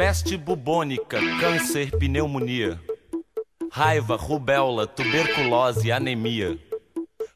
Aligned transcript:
Peste 0.00 0.34
bubônica, 0.34 1.18
câncer, 1.38 1.90
pneumonia. 1.98 2.80
Raiva, 3.70 4.16
rubéola, 4.16 4.86
tuberculose, 4.86 5.92
anemia. 5.92 6.58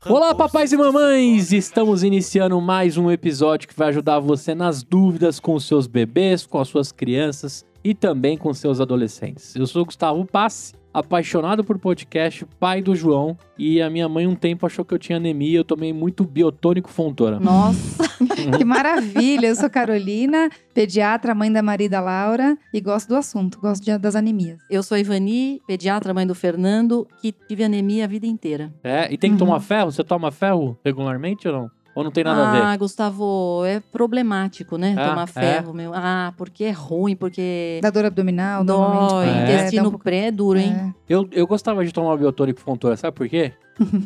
Olá, 0.07 0.35
papais 0.35 0.73
e 0.73 0.77
mamães! 0.79 1.53
Estamos 1.53 2.03
iniciando 2.03 2.59
mais 2.63 2.97
um 2.97 3.11
episódio 3.11 3.69
que 3.69 3.77
vai 3.77 3.89
ajudar 3.89 4.19
você 4.19 4.55
nas 4.55 4.83
dúvidas 4.83 5.39
com 5.39 5.53
os 5.55 5.67
seus 5.67 5.87
bebês, 5.87 6.47
com 6.47 6.59
as 6.59 6.69
suas 6.69 6.91
crianças 6.91 7.67
e 7.85 7.95
também 7.95 8.39
com 8.39 8.55
seus 8.55 8.81
adolescentes. 8.81 9.55
Eu 9.55 9.67
sou 9.67 9.83
o 9.83 9.85
Gustavo 9.85 10.25
Passi, 10.25 10.73
apaixonado 10.95 11.65
por 11.65 11.77
podcast, 11.79 12.47
pai 12.61 12.81
do 12.81 12.95
João, 12.95 13.37
e 13.59 13.83
a 13.83 13.91
minha 13.91 14.09
mãe 14.09 14.27
um 14.29 14.35
tempo 14.37 14.65
achou 14.65 14.85
que 14.85 14.95
eu 14.95 14.99
tinha 14.99 15.17
anemia, 15.17 15.59
eu 15.59 15.65
tomei 15.65 15.93
muito 15.93 16.25
biotônico 16.25 16.89
fontora. 16.89 17.41
Nossa, 17.41 18.05
que 18.57 18.65
maravilha! 18.65 19.49
Eu 19.49 19.57
sou 19.57 19.69
Carolina, 19.69 20.49
pediatra, 20.73 21.35
mãe 21.35 21.51
da 21.53 21.63
Marida 21.63 22.01
Laura 22.01 22.57
e 22.73 22.81
gosto 22.81 23.09
do 23.09 23.17
assunto, 23.17 23.59
gosto 23.61 23.85
de- 23.85 23.99
das 23.99 24.15
anemias. 24.15 24.59
Eu 24.71 24.83
sou 24.83 24.97
Ivani, 24.97 25.61
pediatra, 25.67 26.15
mãe 26.15 26.27
do 26.27 26.35
Fernando, 26.35 27.07
que 27.21 27.33
tive 27.33 27.65
anemia 27.65 28.05
a 28.05 28.09
vida 28.09 28.27
inteira. 28.27 28.73
É, 28.83 29.13
e 29.13 29.19
tem 29.19 29.31
que 29.31 29.43
Uhum. 29.43 29.49
tomar 29.49 29.61
ferro? 29.61 29.91
Você 29.91 30.05
toma 30.05 30.31
ferro 30.31 30.79
regularmente 30.85 31.49
ou 31.49 31.55
não? 31.55 31.71
Ou 31.95 32.03
não 32.03 32.11
tem 32.11 32.25
nada 32.25 32.43
a 32.43 32.49
ah, 32.49 32.71
ver? 32.73 32.79
Gustavo, 32.79 33.63
é 33.65 33.79
problemático, 33.79 34.77
né? 34.77 34.97
Ah, 34.99 35.09
Tomar 35.11 35.23
é? 35.23 35.27
ferro, 35.27 35.73
meu. 35.73 35.93
Ah, 35.95 36.35
porque 36.37 36.65
é 36.65 36.71
ruim, 36.73 37.15
porque 37.15 37.79
Da 37.81 37.91
dor 37.91 38.05
abdominal, 38.05 38.65
dói, 38.65 38.77
normalmente. 38.77 39.29
É. 39.31 39.43
intestino 39.43 39.83
dá 39.83 39.89
um 39.89 39.93
pouco- 39.93 40.05
pré 40.05 40.27
é 40.27 40.31
duro, 40.33 40.59
hein? 40.59 40.73
É. 40.73 40.95
Eu, 41.09 41.29
eu 41.31 41.47
gostava 41.47 41.85
de 41.85 41.93
tomar 41.93 42.17
biotônico 42.17 42.61
fontora, 42.61 42.97
sabe 42.97 43.17
por 43.17 43.29
quê? 43.29 43.53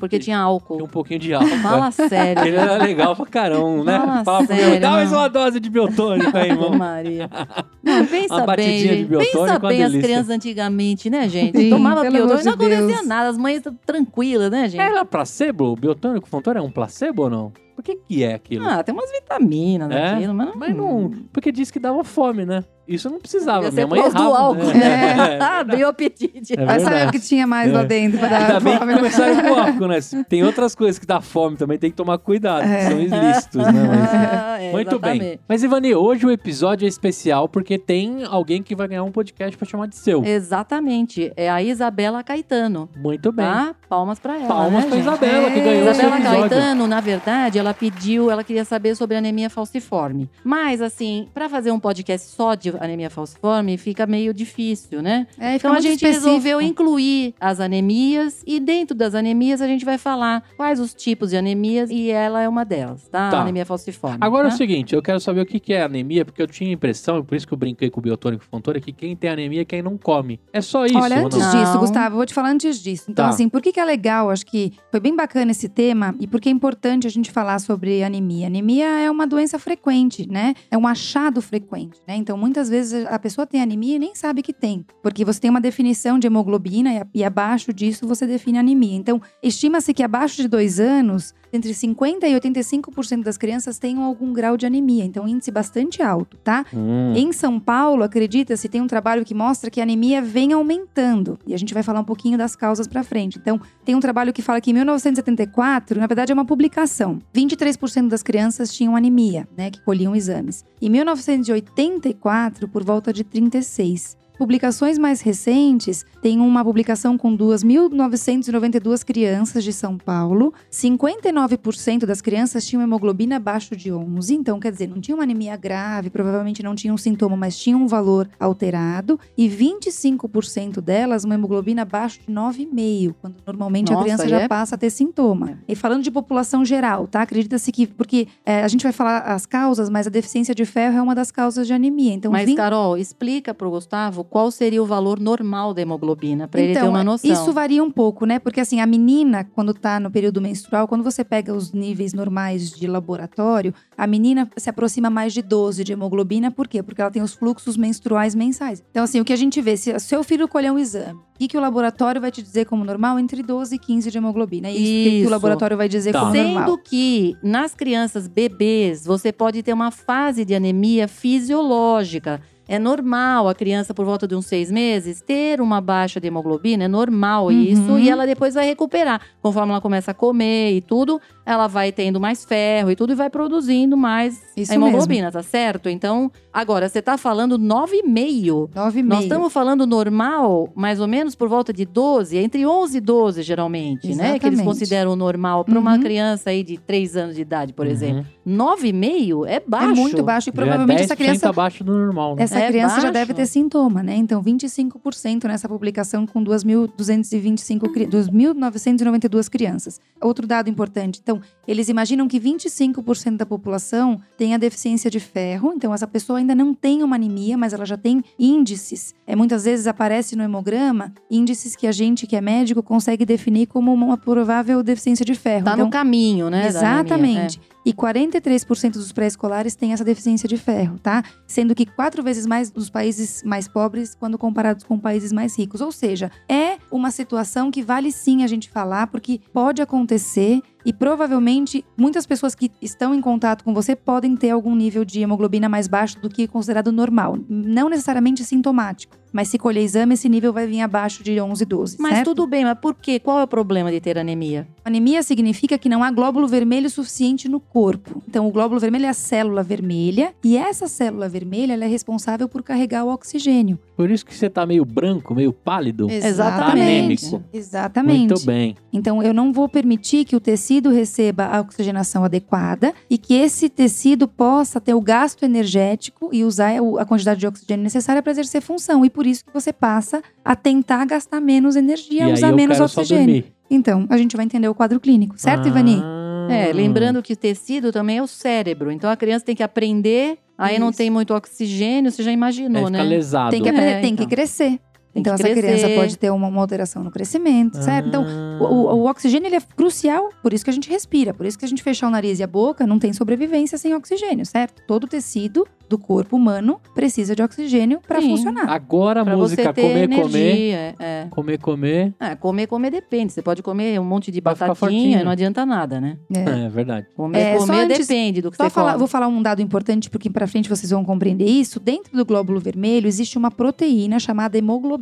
Porque 0.00 0.18
tinha 0.18 0.36
Tem 0.36 0.44
álcool. 0.44 0.82
um 0.84 0.88
pouquinho 0.88 1.20
de 1.20 1.34
álcool. 1.34 1.56
Fala 1.58 1.90
sério. 1.92 2.42
Ele 2.44 2.56
era 2.56 2.76
legal 2.78 3.14
pra 3.14 3.26
caramba, 3.26 3.84
né? 3.84 4.22
Fala 4.24 4.46
sério, 4.46 4.70
meu, 4.70 4.80
dá 4.80 4.90
mais 4.92 5.10
não. 5.12 5.18
uma 5.18 5.28
dose 5.28 5.60
de 5.60 5.68
biotônico 5.70 6.36
aí, 6.36 6.48
irmão. 6.50 6.70
Maria. 6.76 7.28
Não, 7.82 8.04
pensa 8.06 8.34
Uma 8.34 8.38
bem, 8.40 8.46
batidinha 8.46 8.78
de 8.82 8.88
gente. 8.98 9.08
biotônico, 9.08 9.38
Pensa 9.40 9.58
uma 9.58 9.68
bem 9.68 9.82
as 9.84 9.92
crianças 9.92 10.28
antigamente, 10.30 11.08
né, 11.08 11.26
gente? 11.28 11.56
Sim, 11.58 11.70
Tomava 11.70 12.02
biotônico, 12.02 12.34
não 12.34 12.42
de 12.42 12.48
acontecia 12.48 12.86
Deus. 12.86 13.06
nada. 13.06 13.28
As 13.30 13.38
mães 13.38 13.62
tranquilas, 13.86 14.50
né, 14.50 14.68
gente? 14.68 14.80
Era 14.80 15.04
placebo? 15.04 15.72
O 15.72 15.76
biotônico 15.76 16.28
fontora 16.28 16.58
é 16.58 16.62
um 16.62 16.70
placebo 16.70 17.22
ou 17.22 17.30
não? 17.30 17.52
Por 17.74 17.82
que 17.82 17.94
que 17.96 18.24
é 18.24 18.34
aquilo? 18.34 18.66
Ah, 18.68 18.82
tem 18.82 18.94
umas 18.94 19.10
vitaminas 19.10 19.90
É? 19.90 20.12
naquilo, 20.12 20.34
mas 20.34 20.46
não... 20.48 20.56
Mas 20.56 20.76
não... 20.76 21.10
Porque 21.32 21.50
diz 21.52 21.70
que 21.70 21.78
dava 21.78 22.02
fome, 22.04 22.44
né? 22.44 22.62
Isso 22.88 23.10
não 23.10 23.18
precisava. 23.20 23.60
Minha 23.60 23.72
ser 23.72 23.86
mãe 23.86 24.00
por 24.02 24.10
causa 24.12 24.16
do 24.16 24.22
errava. 24.22 24.38
álcool, 24.44 24.64
né? 24.64 24.74
né? 25.14 25.38
Ah, 25.58 25.62
deu 25.62 25.88
apetite. 25.88 26.54
É 26.58 26.64
Vai 26.64 26.80
saber 26.80 27.08
o 27.08 27.10
que 27.12 27.20
tinha 27.20 27.46
mais 27.46 27.72
lá 27.72 27.82
É. 27.82 27.84
dentro 27.84 28.18
pra 28.18 28.28
Ainda 28.28 28.52
dar 28.54 28.60
bem 28.60 28.72
que 28.72 28.78
fome. 28.78 28.94
começaram 28.94 29.42
com 29.42 29.54
álcool, 29.60 29.86
né? 29.88 29.98
Tem 30.28 30.42
outras 30.44 30.74
coisas 30.74 30.98
que 30.98 31.06
dá 31.06 31.20
fome 31.20 31.56
também, 31.56 31.78
tem 31.78 31.90
que 31.90 31.96
tomar 31.96 32.18
cuidado, 32.18 32.62
que 32.62 32.68
É. 32.68 32.88
são 32.88 32.98
ilícitos, 33.00 33.62
né? 33.62 33.72
Mas- 33.88 34.08
Ah, 34.14 34.56
é, 34.62 34.72
Muito 34.72 34.98
bem. 34.98 35.38
Mas, 35.48 35.62
Ivani, 35.62 35.94
hoje 35.94 36.26
o 36.26 36.30
episódio 36.30 36.86
é 36.86 36.88
especial 36.88 37.48
porque 37.48 37.78
tem 37.78 38.24
alguém 38.24 38.62
que 38.62 38.74
vai 38.74 38.88
ganhar 38.88 39.02
um 39.04 39.12
podcast 39.12 39.56
pra 39.56 39.66
chamar 39.68 39.86
de 39.86 39.96
seu. 39.96 40.24
Exatamente. 40.24 41.32
É 41.36 41.48
a 41.50 41.62
Isabela 41.62 42.22
Caetano. 42.22 42.88
Muito 42.96 43.30
bem. 43.32 43.44
Tá? 43.46 43.74
Palmas 43.88 44.18
pra 44.18 44.36
ela. 44.36 44.46
Palmas 44.46 44.84
né, 44.84 44.88
pra 44.88 44.96
gente? 44.96 45.06
Isabela, 45.06 45.50
que 45.50 45.58
É, 45.60 45.62
ganhou 45.64 45.90
esse 45.90 46.00
Isabela 46.00 46.16
episódio. 46.18 46.40
Caetano, 46.50 46.86
na 46.86 47.00
verdade, 47.00 47.58
ela 47.58 47.72
pediu, 47.74 48.30
ela 48.30 48.42
queria 48.44 48.64
saber 48.64 48.94
sobre 48.94 49.16
anemia 49.16 49.48
falciforme. 49.50 50.28
Mas, 50.44 50.80
assim, 50.82 51.28
pra 51.32 51.48
fazer 51.48 51.70
um 51.70 51.78
podcast 51.80 52.28
só 52.28 52.54
de 52.54 52.70
anemia 52.80 53.10
falciforme, 53.10 53.76
fica 53.76 54.06
meio 54.06 54.32
difícil, 54.34 55.02
né? 55.02 55.26
É, 55.38 55.56
Então 55.56 55.72
a 55.72 55.80
gente 55.80 55.96
específico. 55.96 56.26
resolveu 56.26 56.60
incluir 56.60 57.34
as 57.40 57.60
anemias 57.60 58.42
e 58.46 58.60
dentro 58.60 58.96
das 58.96 59.14
anemias 59.14 59.60
a 59.60 59.66
gente 59.66 59.84
vai 59.84 59.98
falar 59.98 60.42
quais 60.56 60.80
os 60.80 60.94
tipos 60.94 61.30
de 61.30 61.36
anemias 61.36 61.90
e 61.90 62.10
ela 62.10 62.42
é 62.42 62.48
uma 62.48 62.64
delas, 62.64 63.08
tá? 63.08 63.30
Tá. 63.30 63.40
Anemia 63.40 63.64
falciforme. 63.66 64.18
Agora 64.20 64.46
é 64.46 64.50
tá? 64.50 64.54
o 64.54 64.58
seguinte, 64.58 64.94
eu 64.94 65.02
quero 65.02 65.20
saber 65.20 65.40
o 65.40 65.46
que 65.46 65.72
é 65.72 65.82
anemia, 65.82 66.24
porque 66.24 66.40
eu 66.40 66.46
tinha 66.46 66.70
a 66.70 66.72
impressão, 66.72 67.18
e 67.18 67.22
por 67.22 67.34
isso 67.34 67.46
que 67.46 67.52
eu 67.52 67.58
brinquei 67.58 67.90
com 67.90 68.00
o 68.00 68.02
biotônico 68.02 68.44
fontora, 68.44 68.80
que 68.80 68.92
quem 68.92 69.14
tem 69.16 69.30
anemia 69.30 69.62
é 69.62 69.64
quem 69.64 69.82
não 69.82 69.96
come. 69.98 70.40
É 70.52 70.60
só 70.60 70.86
isso, 70.86 70.96
Olha, 70.98 71.20
antes 71.24 71.38
não? 71.38 71.52
Não. 71.52 71.64
disso, 71.64 71.78
Gustavo, 71.78 72.14
eu 72.14 72.16
vou 72.16 72.26
te 72.26 72.34
falar 72.34 72.50
antes 72.50 72.80
disso. 72.82 73.10
Então, 73.10 73.24
Tá. 73.26 73.30
assim, 73.30 73.48
por 73.48 73.60
que, 73.60 73.72
que 73.72 73.80
é 73.80 73.84
legal? 73.84 74.30
Acho 74.30 74.46
que 74.46 74.72
foi 74.90 75.00
bem 75.00 75.14
bacana 75.14 75.50
esse 75.50 75.68
tema 75.68 76.14
e 76.20 76.26
por 76.26 76.40
que 76.40 76.48
é 76.48 76.52
importante 76.52 77.06
a 77.06 77.10
gente 77.10 77.30
falar 77.30 77.58
sobre 77.58 78.02
anemia. 78.02 78.46
Anemia 78.46 78.86
é 78.86 79.10
uma 79.10 79.26
doença 79.26 79.58
frequente, 79.58 80.28
né? 80.30 80.54
É 80.70 80.78
um 80.78 80.86
achado 80.86 81.40
frequente, 81.42 81.98
né? 82.06 82.16
Então, 82.16 82.36
muitas 82.36 82.67
vezes 82.68 83.06
a 83.06 83.18
pessoa 83.18 83.46
tem 83.46 83.60
anemia 83.60 83.96
e 83.96 83.98
nem 83.98 84.14
sabe 84.14 84.42
que 84.42 84.52
tem, 84.52 84.84
porque 85.02 85.24
você 85.24 85.40
tem 85.40 85.50
uma 85.50 85.60
definição 85.60 86.18
de 86.18 86.26
hemoglobina 86.26 86.90
e, 87.14 87.20
e 87.20 87.24
abaixo 87.24 87.72
disso 87.72 88.06
você 88.06 88.26
define 88.26 88.58
anemia. 88.58 88.96
Então, 88.96 89.20
estima-se 89.42 89.94
que 89.94 90.02
abaixo 90.02 90.36
de 90.36 90.48
dois 90.48 90.80
anos, 90.80 91.34
entre 91.52 91.72
50% 91.72 92.24
e 92.24 92.34
85% 92.40 93.22
das 93.22 93.36
crianças 93.36 93.78
tenham 93.78 94.02
algum 94.02 94.32
grau 94.32 94.56
de 94.56 94.66
anemia. 94.66 95.04
Então, 95.04 95.24
um 95.24 95.28
índice 95.28 95.50
bastante 95.50 96.02
alto, 96.02 96.36
tá? 96.38 96.64
Hum, 96.72 97.14
Em 97.14 97.32
São 97.32 97.58
Paulo, 97.58 98.02
acredita-se, 98.02 98.68
tem 98.68 98.80
um 98.80 98.86
trabalho 98.86 99.24
que 99.24 99.34
mostra 99.34 99.70
que 99.70 99.80
a 99.80 99.82
anemia 99.82 100.20
vem 100.22 100.52
aumentando. 100.52 101.38
E 101.46 101.54
a 101.54 101.58
gente 101.58 101.72
vai 101.74 101.82
falar 101.82 102.00
um 102.00 102.04
pouquinho 102.04 102.36
das 102.38 102.54
causas 102.54 102.86
pra 102.86 103.02
frente. 103.02 103.38
Então, 103.38 103.60
tem 103.84 103.94
um 103.94 104.00
trabalho 104.00 104.32
que 104.32 104.42
fala 104.42 104.60
que 104.60 104.70
em 104.70 104.74
1974, 104.74 105.98
na 105.98 106.06
verdade 106.06 106.32
é 106.32 106.34
uma 106.34 106.44
publicação, 106.44 107.18
23% 107.34 108.08
das 108.08 108.22
crianças 108.22 108.72
tinham 108.72 108.94
anemia, 108.96 109.48
né, 109.56 109.70
que 109.70 109.80
colhiam 109.82 110.14
exames. 110.14 110.64
Em 110.80 110.88
1984, 110.90 112.68
por 112.68 112.84
volta 112.84 113.12
de 113.12 113.24
36. 113.24 114.16
Publicações 114.38 114.98
mais 114.98 115.20
recentes, 115.20 116.06
tem 116.22 116.38
uma 116.38 116.64
publicação 116.64 117.18
com 117.18 117.36
2.992 117.36 119.04
crianças 119.04 119.64
de 119.64 119.72
São 119.72 119.98
Paulo. 119.98 120.54
59% 120.70 122.06
das 122.06 122.20
crianças 122.20 122.64
tinham 122.64 122.80
hemoglobina 122.80 123.34
abaixo 123.34 123.74
de 123.74 123.92
11. 123.92 124.34
Então, 124.36 124.60
quer 124.60 124.70
dizer, 124.70 124.88
não 124.88 125.00
tinha 125.00 125.16
uma 125.16 125.24
anemia 125.24 125.56
grave, 125.56 126.08
provavelmente 126.08 126.62
não 126.62 126.76
tinha 126.76 126.94
um 126.94 126.96
sintoma, 126.96 127.36
mas 127.36 127.58
tinha 127.58 127.76
um 127.76 127.88
valor 127.88 128.28
alterado. 128.38 129.18
E 129.36 129.48
25% 129.48 130.80
delas, 130.80 131.24
uma 131.24 131.34
hemoglobina 131.34 131.82
abaixo 131.82 132.20
de 132.24 132.32
9,5, 132.32 133.14
quando 133.20 133.36
normalmente 133.44 133.90
a 133.90 133.94
Nossa, 133.94 134.04
criança 134.04 134.22
aí 134.22 134.28
já 134.28 134.40
é- 134.42 134.48
passa 134.48 134.76
a 134.76 134.78
ter 134.78 134.90
sintoma. 134.90 135.58
E 135.66 135.74
falando 135.74 136.04
de 136.04 136.12
população 136.12 136.64
geral, 136.64 137.08
tá? 137.08 137.22
Acredita-se 137.22 137.72
que, 137.72 137.88
porque 137.88 138.28
é, 138.46 138.62
a 138.62 138.68
gente 138.68 138.84
vai 138.84 138.92
falar 138.92 139.18
as 139.18 139.46
causas, 139.46 139.90
mas 139.90 140.06
a 140.06 140.10
deficiência 140.10 140.54
de 140.54 140.64
ferro 140.64 140.96
é 140.96 141.02
uma 141.02 141.14
das 141.14 141.32
causas 141.32 141.66
de 141.66 141.72
anemia. 141.72 142.14
Então, 142.14 142.30
Mas, 142.30 142.46
20 142.46 142.56
Carol, 142.56 142.96
explica 142.96 143.52
pro 143.52 143.68
Gustavo 143.68 144.27
qual 144.30 144.50
seria 144.50 144.82
o 144.82 144.86
valor 144.86 145.18
normal 145.18 145.72
da 145.74 145.82
hemoglobina, 145.82 146.46
pra 146.46 146.60
ele 146.60 146.72
ter 146.72 146.78
Então, 146.80 146.90
uma 146.90 147.02
noção. 147.04 147.30
Isso 147.30 147.52
varia 147.52 147.82
um 147.82 147.90
pouco, 147.90 148.24
né? 148.26 148.38
Porque 148.38 148.60
assim, 148.60 148.80
a 148.80 148.86
menina, 148.86 149.44
quando 149.54 149.72
tá 149.74 149.98
no 149.98 150.10
período 150.10 150.40
menstrual, 150.40 150.86
quando 150.86 151.02
você 151.02 151.24
pega 151.24 151.52
os 151.54 151.72
níveis 151.72 152.12
normais 152.12 152.70
de 152.70 152.86
laboratório, 152.86 153.72
a 153.96 154.06
menina 154.06 154.48
se 154.56 154.68
aproxima 154.70 155.08
mais 155.10 155.32
de 155.32 155.42
12 155.42 155.82
de 155.84 155.92
hemoglobina. 155.92 156.50
Por 156.50 156.68
quê? 156.68 156.82
Porque 156.82 157.00
ela 157.00 157.10
tem 157.10 157.22
os 157.22 157.32
fluxos 157.34 157.76
menstruais 157.76 158.34
mensais. 158.34 158.82
Então, 158.90 159.04
assim, 159.04 159.20
o 159.20 159.24
que 159.24 159.32
a 159.32 159.36
gente 159.36 159.60
vê, 159.60 159.76
se 159.76 159.98
seu 160.00 160.22
filho 160.22 160.46
colher 160.48 160.70
um 160.72 160.78
exame, 160.78 161.18
o 161.18 161.38
que, 161.38 161.48
que 161.48 161.56
o 161.56 161.60
laboratório 161.60 162.20
vai 162.20 162.30
te 162.32 162.42
dizer 162.42 162.64
como 162.66 162.84
normal? 162.84 163.18
Entre 163.18 163.42
12 163.42 163.76
e 163.76 163.78
15 163.78 164.10
de 164.10 164.18
hemoglobina. 164.18 164.68
É 164.68 164.72
isso, 164.72 164.82
que- 164.82 165.20
que 165.22 165.26
o 165.26 165.30
laboratório 165.30 165.76
vai 165.76 165.88
dizer 165.88 166.12
Tá. 166.12 166.20
como 166.20 166.32
Sendo 166.32 166.52
normal. 166.54 166.78
que 166.78 167.36
nas 167.42 167.74
crianças 167.74 168.26
bebês, 168.26 169.04
você 169.06 169.32
pode 169.32 169.62
ter 169.62 169.72
uma 169.72 169.90
fase 169.90 170.44
de 170.44 170.54
anemia 170.54 171.06
fisiológica. 171.06 172.40
É 172.68 172.78
normal 172.78 173.48
a 173.48 173.54
criança, 173.54 173.94
por 173.94 174.04
volta 174.04 174.28
de 174.28 174.34
uns 174.34 174.44
seis 174.46 174.70
meses, 174.70 175.22
ter 175.22 175.58
uma 175.60 175.80
baixa 175.80 176.20
de 176.20 176.26
hemoglobina. 176.26 176.84
É 176.84 176.88
normal 176.88 177.46
Uhum. 177.46 177.50
isso. 177.50 177.98
E 177.98 178.10
ela 178.10 178.26
depois 178.26 178.52
vai 178.54 178.66
recuperar. 178.66 179.20
Conforme 179.40 179.72
ela 179.72 179.80
começa 179.80 180.10
a 180.10 180.14
comer 180.14 180.72
e 180.74 180.80
tudo, 180.82 181.18
ela 181.46 181.66
vai 181.66 181.90
tendo 181.90 182.20
mais 182.20 182.44
ferro 182.44 182.90
e 182.90 182.96
tudo 182.96 183.12
e 183.12 183.16
vai 183.16 183.30
produzindo 183.30 183.96
mais 183.96 184.38
Isso 184.54 184.70
a 184.70 184.74
hemoglobina, 184.74 185.32
tá 185.32 185.42
certo? 185.42 185.88
Então, 185.88 186.30
agora, 186.52 186.88
você 186.90 187.00
tá 187.00 187.16
falando 187.16 187.58
9,5. 187.58 188.68
9,5. 188.74 189.02
Nós 189.08 189.22
estamos 189.22 189.50
falando 189.52 189.86
normal, 189.86 190.70
mais 190.74 191.00
ou 191.00 191.08
menos 191.08 191.34
por 191.34 191.48
volta 191.48 191.72
de 191.72 191.86
12, 191.86 192.36
entre 192.36 192.66
11 192.66 192.98
e 192.98 193.00
12 193.00 193.42
geralmente, 193.42 194.08
né? 194.14 194.38
Que 194.38 194.46
eles 194.46 194.58
Exatamente. 194.58 194.64
consideram 194.64 195.16
normal 195.16 195.64
para 195.64 195.78
uma 195.78 195.94
Uhum. 195.94 196.00
criança 196.02 196.50
aí 196.50 196.62
de 196.62 196.76
3 196.76 197.16
anos 197.16 197.34
de 197.36 197.40
idade, 197.40 197.72
por 197.72 197.86
Uhum. 197.86 197.92
exemplo. 197.92 198.26
9,5 198.44 199.46
é 199.46 199.60
baixo. 199.66 199.90
É 199.92 199.94
muito 199.94 200.22
baixo 200.22 200.50
e 200.50 200.52
Já 200.52 200.54
provavelmente 200.54 201.00
é 201.00 201.04
essa 201.04 201.14
10% 201.14 201.16
criança 201.16 201.48
abaixo 201.48 201.82
do 201.84 201.92
normal, 201.96 202.36
né? 202.36 202.42
Essa 202.42 202.57
essa 202.58 202.66
É 202.66 202.68
criança 202.70 202.94
já 202.96 203.00
baixo? 203.02 203.12
deve 203.12 203.34
ter 203.34 203.46
sintoma, 203.46 204.02
né? 204.02 204.16
Então, 204.16 204.42
25% 204.42 205.44
nessa 205.44 205.68
publicação 205.68 206.26
com 206.26 206.42
2.225 206.44 207.92
cri- 207.92 208.06
2.992 208.06 209.48
crianças. 209.48 210.00
Outro 210.20 210.46
dado 210.46 210.68
importante. 210.68 211.20
Então, 211.22 211.40
eles 211.66 211.88
imaginam 211.88 212.26
que 212.28 212.38
25% 212.40 213.36
da 213.36 213.46
população 213.46 214.20
tem 214.36 214.54
a 214.54 214.58
deficiência 214.58 215.10
de 215.10 215.20
ferro. 215.20 215.72
Então, 215.74 215.92
essa 215.94 216.06
pessoa 216.06 216.38
ainda 216.38 216.54
não 216.54 216.74
tem 216.74 217.02
uma 217.02 217.16
anemia, 217.16 217.56
mas 217.56 217.72
ela 217.72 217.84
já 217.86 217.96
tem 217.96 218.22
índices. 218.38 219.14
É, 219.26 219.36
muitas 219.36 219.64
vezes 219.64 219.86
aparece 219.86 220.34
no 220.36 220.42
hemograma 220.42 221.12
índices 221.30 221.76
que 221.76 221.86
a 221.86 221.92
gente, 221.92 222.26
que 222.26 222.36
é 222.36 222.40
médico, 222.40 222.82
consegue 222.82 223.24
definir 223.24 223.66
como 223.66 223.92
uma 223.92 224.16
provável 224.16 224.82
deficiência 224.82 225.24
de 225.24 225.34
ferro. 225.34 225.64
Tá 225.64 225.72
então, 225.74 225.86
no 225.86 225.90
caminho, 225.90 226.50
né? 226.50 226.58
anemia. 226.62 226.68
Exatamente. 226.68 227.60
E 227.88 227.92
43% 227.94 228.92
dos 228.92 229.12
pré-escolares 229.12 229.74
têm 229.74 229.94
essa 229.94 230.04
deficiência 230.04 230.46
de 230.46 230.58
ferro, 230.58 230.98
tá? 230.98 231.24
Sendo 231.46 231.74
que 231.74 231.86
quatro 231.86 232.22
vezes 232.22 232.44
mais 232.44 232.70
dos 232.70 232.90
países 232.90 233.42
mais 233.42 233.66
pobres 233.66 234.14
quando 234.14 234.36
comparados 234.36 234.84
com 234.84 234.98
países 234.98 235.32
mais 235.32 235.58
ricos. 235.58 235.80
Ou 235.80 235.90
seja, 235.90 236.30
é 236.46 236.76
uma 236.90 237.10
situação 237.10 237.70
que 237.70 237.82
vale 237.82 238.12
sim 238.12 238.44
a 238.44 238.46
gente 238.46 238.68
falar, 238.68 239.06
porque 239.06 239.40
pode 239.54 239.80
acontecer 239.80 240.60
e 240.84 240.92
provavelmente 240.92 241.82
muitas 241.96 242.26
pessoas 242.26 242.54
que 242.54 242.70
estão 242.80 243.14
em 243.14 243.22
contato 243.22 243.64
com 243.64 243.72
você 243.72 243.96
podem 243.96 244.36
ter 244.36 244.50
algum 244.50 244.76
nível 244.76 245.02
de 245.02 245.20
hemoglobina 245.20 245.66
mais 245.66 245.88
baixo 245.88 246.20
do 246.20 246.28
que 246.28 246.46
considerado 246.46 246.92
normal. 246.92 247.38
Não 247.48 247.88
necessariamente 247.88 248.44
sintomático, 248.44 249.16
mas 249.32 249.48
se 249.48 249.58
colher 249.58 249.82
exame, 249.82 250.14
esse 250.14 250.28
nível 250.28 250.52
vai 250.52 250.66
vir 250.66 250.80
abaixo 250.80 251.22
de 251.22 251.40
11, 251.40 251.64
12. 251.64 251.96
Mas 252.00 252.14
certo? 252.14 252.26
tudo 252.26 252.46
bem, 252.46 252.64
mas 252.64 252.78
por 252.78 252.94
quê? 252.94 253.18
Qual 253.18 253.38
é 253.38 253.42
o 253.42 253.46
problema 253.46 253.90
de 253.90 254.00
ter 254.00 254.18
anemia? 254.18 254.66
Anemia 254.84 255.22
significa 255.22 255.78
que 255.78 255.88
não 255.88 256.02
há 256.02 256.10
glóbulo 256.10 256.46
vermelho 256.48 256.88
suficiente 256.88 257.48
no 257.48 257.60
corpo. 257.60 258.22
Então, 258.28 258.46
o 258.46 258.50
glóbulo 258.50 258.80
vermelho 258.80 259.06
é 259.06 259.08
a 259.08 259.14
célula 259.14 259.62
vermelha 259.62 260.34
e 260.42 260.56
essa 260.56 260.88
célula 260.88 261.28
vermelha 261.28 261.74
ela 261.74 261.84
é 261.84 261.88
responsável 261.88 262.48
por 262.48 262.62
carregar 262.62 263.04
o 263.04 263.12
oxigênio. 263.12 263.78
Por 263.96 264.10
isso 264.10 264.24
que 264.24 264.34
você 264.34 264.48
tá 264.48 264.64
meio 264.64 264.84
branco, 264.84 265.34
meio 265.34 265.52
pálido. 265.52 266.08
Exatamente. 266.10 267.26
Anêmico. 267.26 267.44
Exatamente. 267.52 268.32
Muito 268.32 268.46
bem. 268.46 268.76
Então, 268.92 269.22
eu 269.22 269.34
não 269.34 269.52
vou 269.52 269.68
permitir 269.68 270.24
que 270.24 270.36
o 270.36 270.40
tecido 270.40 270.90
receba 270.90 271.46
a 271.46 271.60
oxigenação 271.60 272.24
adequada 272.24 272.94
e 273.10 273.18
que 273.18 273.34
esse 273.34 273.68
tecido 273.68 274.26
possa 274.26 274.80
ter 274.80 274.94
o 274.94 275.00
gasto 275.00 275.44
energético 275.44 276.30
e 276.32 276.44
usar 276.44 276.72
a 276.98 277.04
quantidade 277.04 277.40
de 277.40 277.46
oxigênio 277.46 277.82
necessária 277.82 278.22
para 278.22 278.32
exercer 278.32 278.62
função. 278.62 279.04
E 279.04 279.10
por 279.18 279.26
isso 279.26 279.44
que 279.44 279.52
você 279.52 279.72
passa 279.72 280.22
a 280.44 280.54
tentar 280.54 281.04
gastar 281.04 281.40
menos 281.40 281.74
energia, 281.74 282.20
e 282.20 282.22
aí 282.22 282.32
usar 282.32 282.50
eu 282.50 282.54
menos 282.56 282.78
oxigênio. 282.78 283.42
Então, 283.68 284.06
a 284.08 284.16
gente 284.16 284.36
vai 284.36 284.44
entender 284.44 284.68
o 284.68 284.74
quadro 284.76 285.00
clínico, 285.00 285.34
certo, 285.36 285.66
Ivani? 285.66 286.00
Ah. 286.00 286.46
É, 286.48 286.72
lembrando 286.72 287.20
que 287.20 287.34
tecido 287.34 287.90
também 287.90 288.18
é 288.18 288.22
o 288.22 288.28
cérebro. 288.28 288.92
Então 288.92 289.10
a 289.10 289.16
criança 289.16 289.44
tem 289.44 289.56
que 289.56 289.62
aprender, 289.64 290.38
aí 290.56 290.78
não 290.78 290.90
Isso. 290.90 290.98
tem 290.98 291.10
muito 291.10 291.34
oxigênio, 291.34 292.12
você 292.12 292.22
já 292.22 292.30
É, 292.30 292.34
imaginou, 292.34 292.86
fica 292.86 292.90
né? 292.90 293.02
lesado. 293.02 293.50
Tem 293.50 293.60
que, 293.60 293.68
É, 293.68 293.72
aprender, 293.72 294.00
tem 294.00 294.12
então. 294.12 294.24
que 294.24 294.34
crescer. 294.36 294.78
Então, 295.20 295.34
essa 295.34 295.42
criança 295.48 295.84
crescer. 295.86 295.94
pode 295.96 296.18
ter 296.18 296.30
uma, 296.30 296.60
alteração 296.60 297.02
no 297.04 297.10
crescimento, 297.10 297.82
certo? 297.82 298.08
Então, 298.08 298.24
Ah. 298.26 298.58
o, 298.62 298.64
o- 298.64 298.94
o 299.02 299.08
oxigênio 299.10 299.46
ele 299.48 299.56
é 299.56 299.60
crucial, 299.76 300.30
por 300.42 300.52
isso 300.52 300.64
que 300.64 300.70
a 300.70 300.72
gente 300.72 300.88
respira, 300.90 301.32
por 301.34 301.46
isso 301.46 301.58
que 301.58 301.64
a 301.64 301.68
gente 301.68 301.82
fechar 301.82 302.08
o 302.08 302.10
nariz 302.10 302.38
e 302.38 302.42
a 302.42 302.46
boca 302.46 302.86
não 302.86 302.98
tem 302.98 303.12
sobrevivência 303.12 303.78
sem 303.78 303.94
oxigênio, 303.94 304.44
certo? 304.44 304.82
Todo 304.86 305.06
tecido 305.06 305.66
do 305.88 305.96
corpo 305.98 306.36
humano 306.36 306.78
precisa 306.94 307.34
de 307.34 307.42
oxigênio 307.42 308.00
para 308.06 308.20
funcionar. 308.20 308.68
Agora 308.68 309.22
a 309.22 309.24
Pra 309.24 309.36
música 309.36 309.72
comer, 309.72 310.02
energia. 310.04 310.22
comer, 310.22 310.94
É. 310.98 311.26
comer, 311.30 311.58
comer. 311.58 312.14
Ah, 312.20 312.36
comer, 312.36 312.66
comer 312.66 312.90
depende. 312.90 313.32
Você 313.32 313.40
pode 313.40 313.62
comer 313.62 313.98
um 313.98 314.04
monte 314.04 314.30
de 314.30 314.38
Vai 314.42 314.54
batatinha 314.54 315.20
e 315.22 315.24
não 315.24 315.30
adianta 315.30 315.64
nada, 315.64 315.98
né? 315.98 316.18
É. 316.34 316.66
É, 316.66 316.68
verdade. 316.68 317.06
Comer, 317.16 317.38
É, 317.38 317.56
comer 317.56 317.80
antes- 317.84 318.06
depende 318.06 318.42
do 318.42 318.50
que 318.50 318.58
você 318.58 318.68
falar, 318.68 318.88
come. 318.92 318.98
vou 318.98 319.08
falar 319.08 319.28
um 319.28 319.40
dado 319.40 319.62
importante, 319.62 320.10
porque 320.10 320.28
para 320.28 320.46
frente 320.46 320.68
vocês 320.68 320.90
vão 320.90 321.02
compreender 321.04 321.46
isso. 321.46 321.80
Dentro 321.80 322.14
do 322.14 322.24
glóbulo 322.24 322.60
vermelho 322.60 323.06
existe 323.08 323.38
uma 323.38 323.50
proteína 323.50 324.18
chamada 324.18 324.58
hemoglobina. 324.58 324.98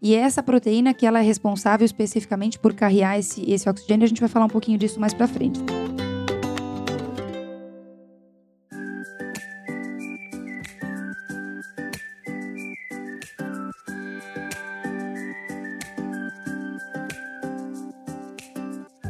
E 0.00 0.14
é 0.14 0.18
essa 0.18 0.42
proteína 0.42 0.92
que 0.92 1.06
ela 1.06 1.20
é 1.20 1.22
responsável 1.22 1.84
especificamente 1.84 2.58
por 2.58 2.74
carrear 2.74 3.18
esse, 3.18 3.48
esse 3.50 3.68
oxigênio. 3.68 4.04
A 4.04 4.08
gente 4.08 4.20
vai 4.20 4.28
falar 4.28 4.46
um 4.46 4.48
pouquinho 4.48 4.78
disso 4.78 4.98
mais 4.98 5.14
para 5.14 5.28
frente. 5.28 5.60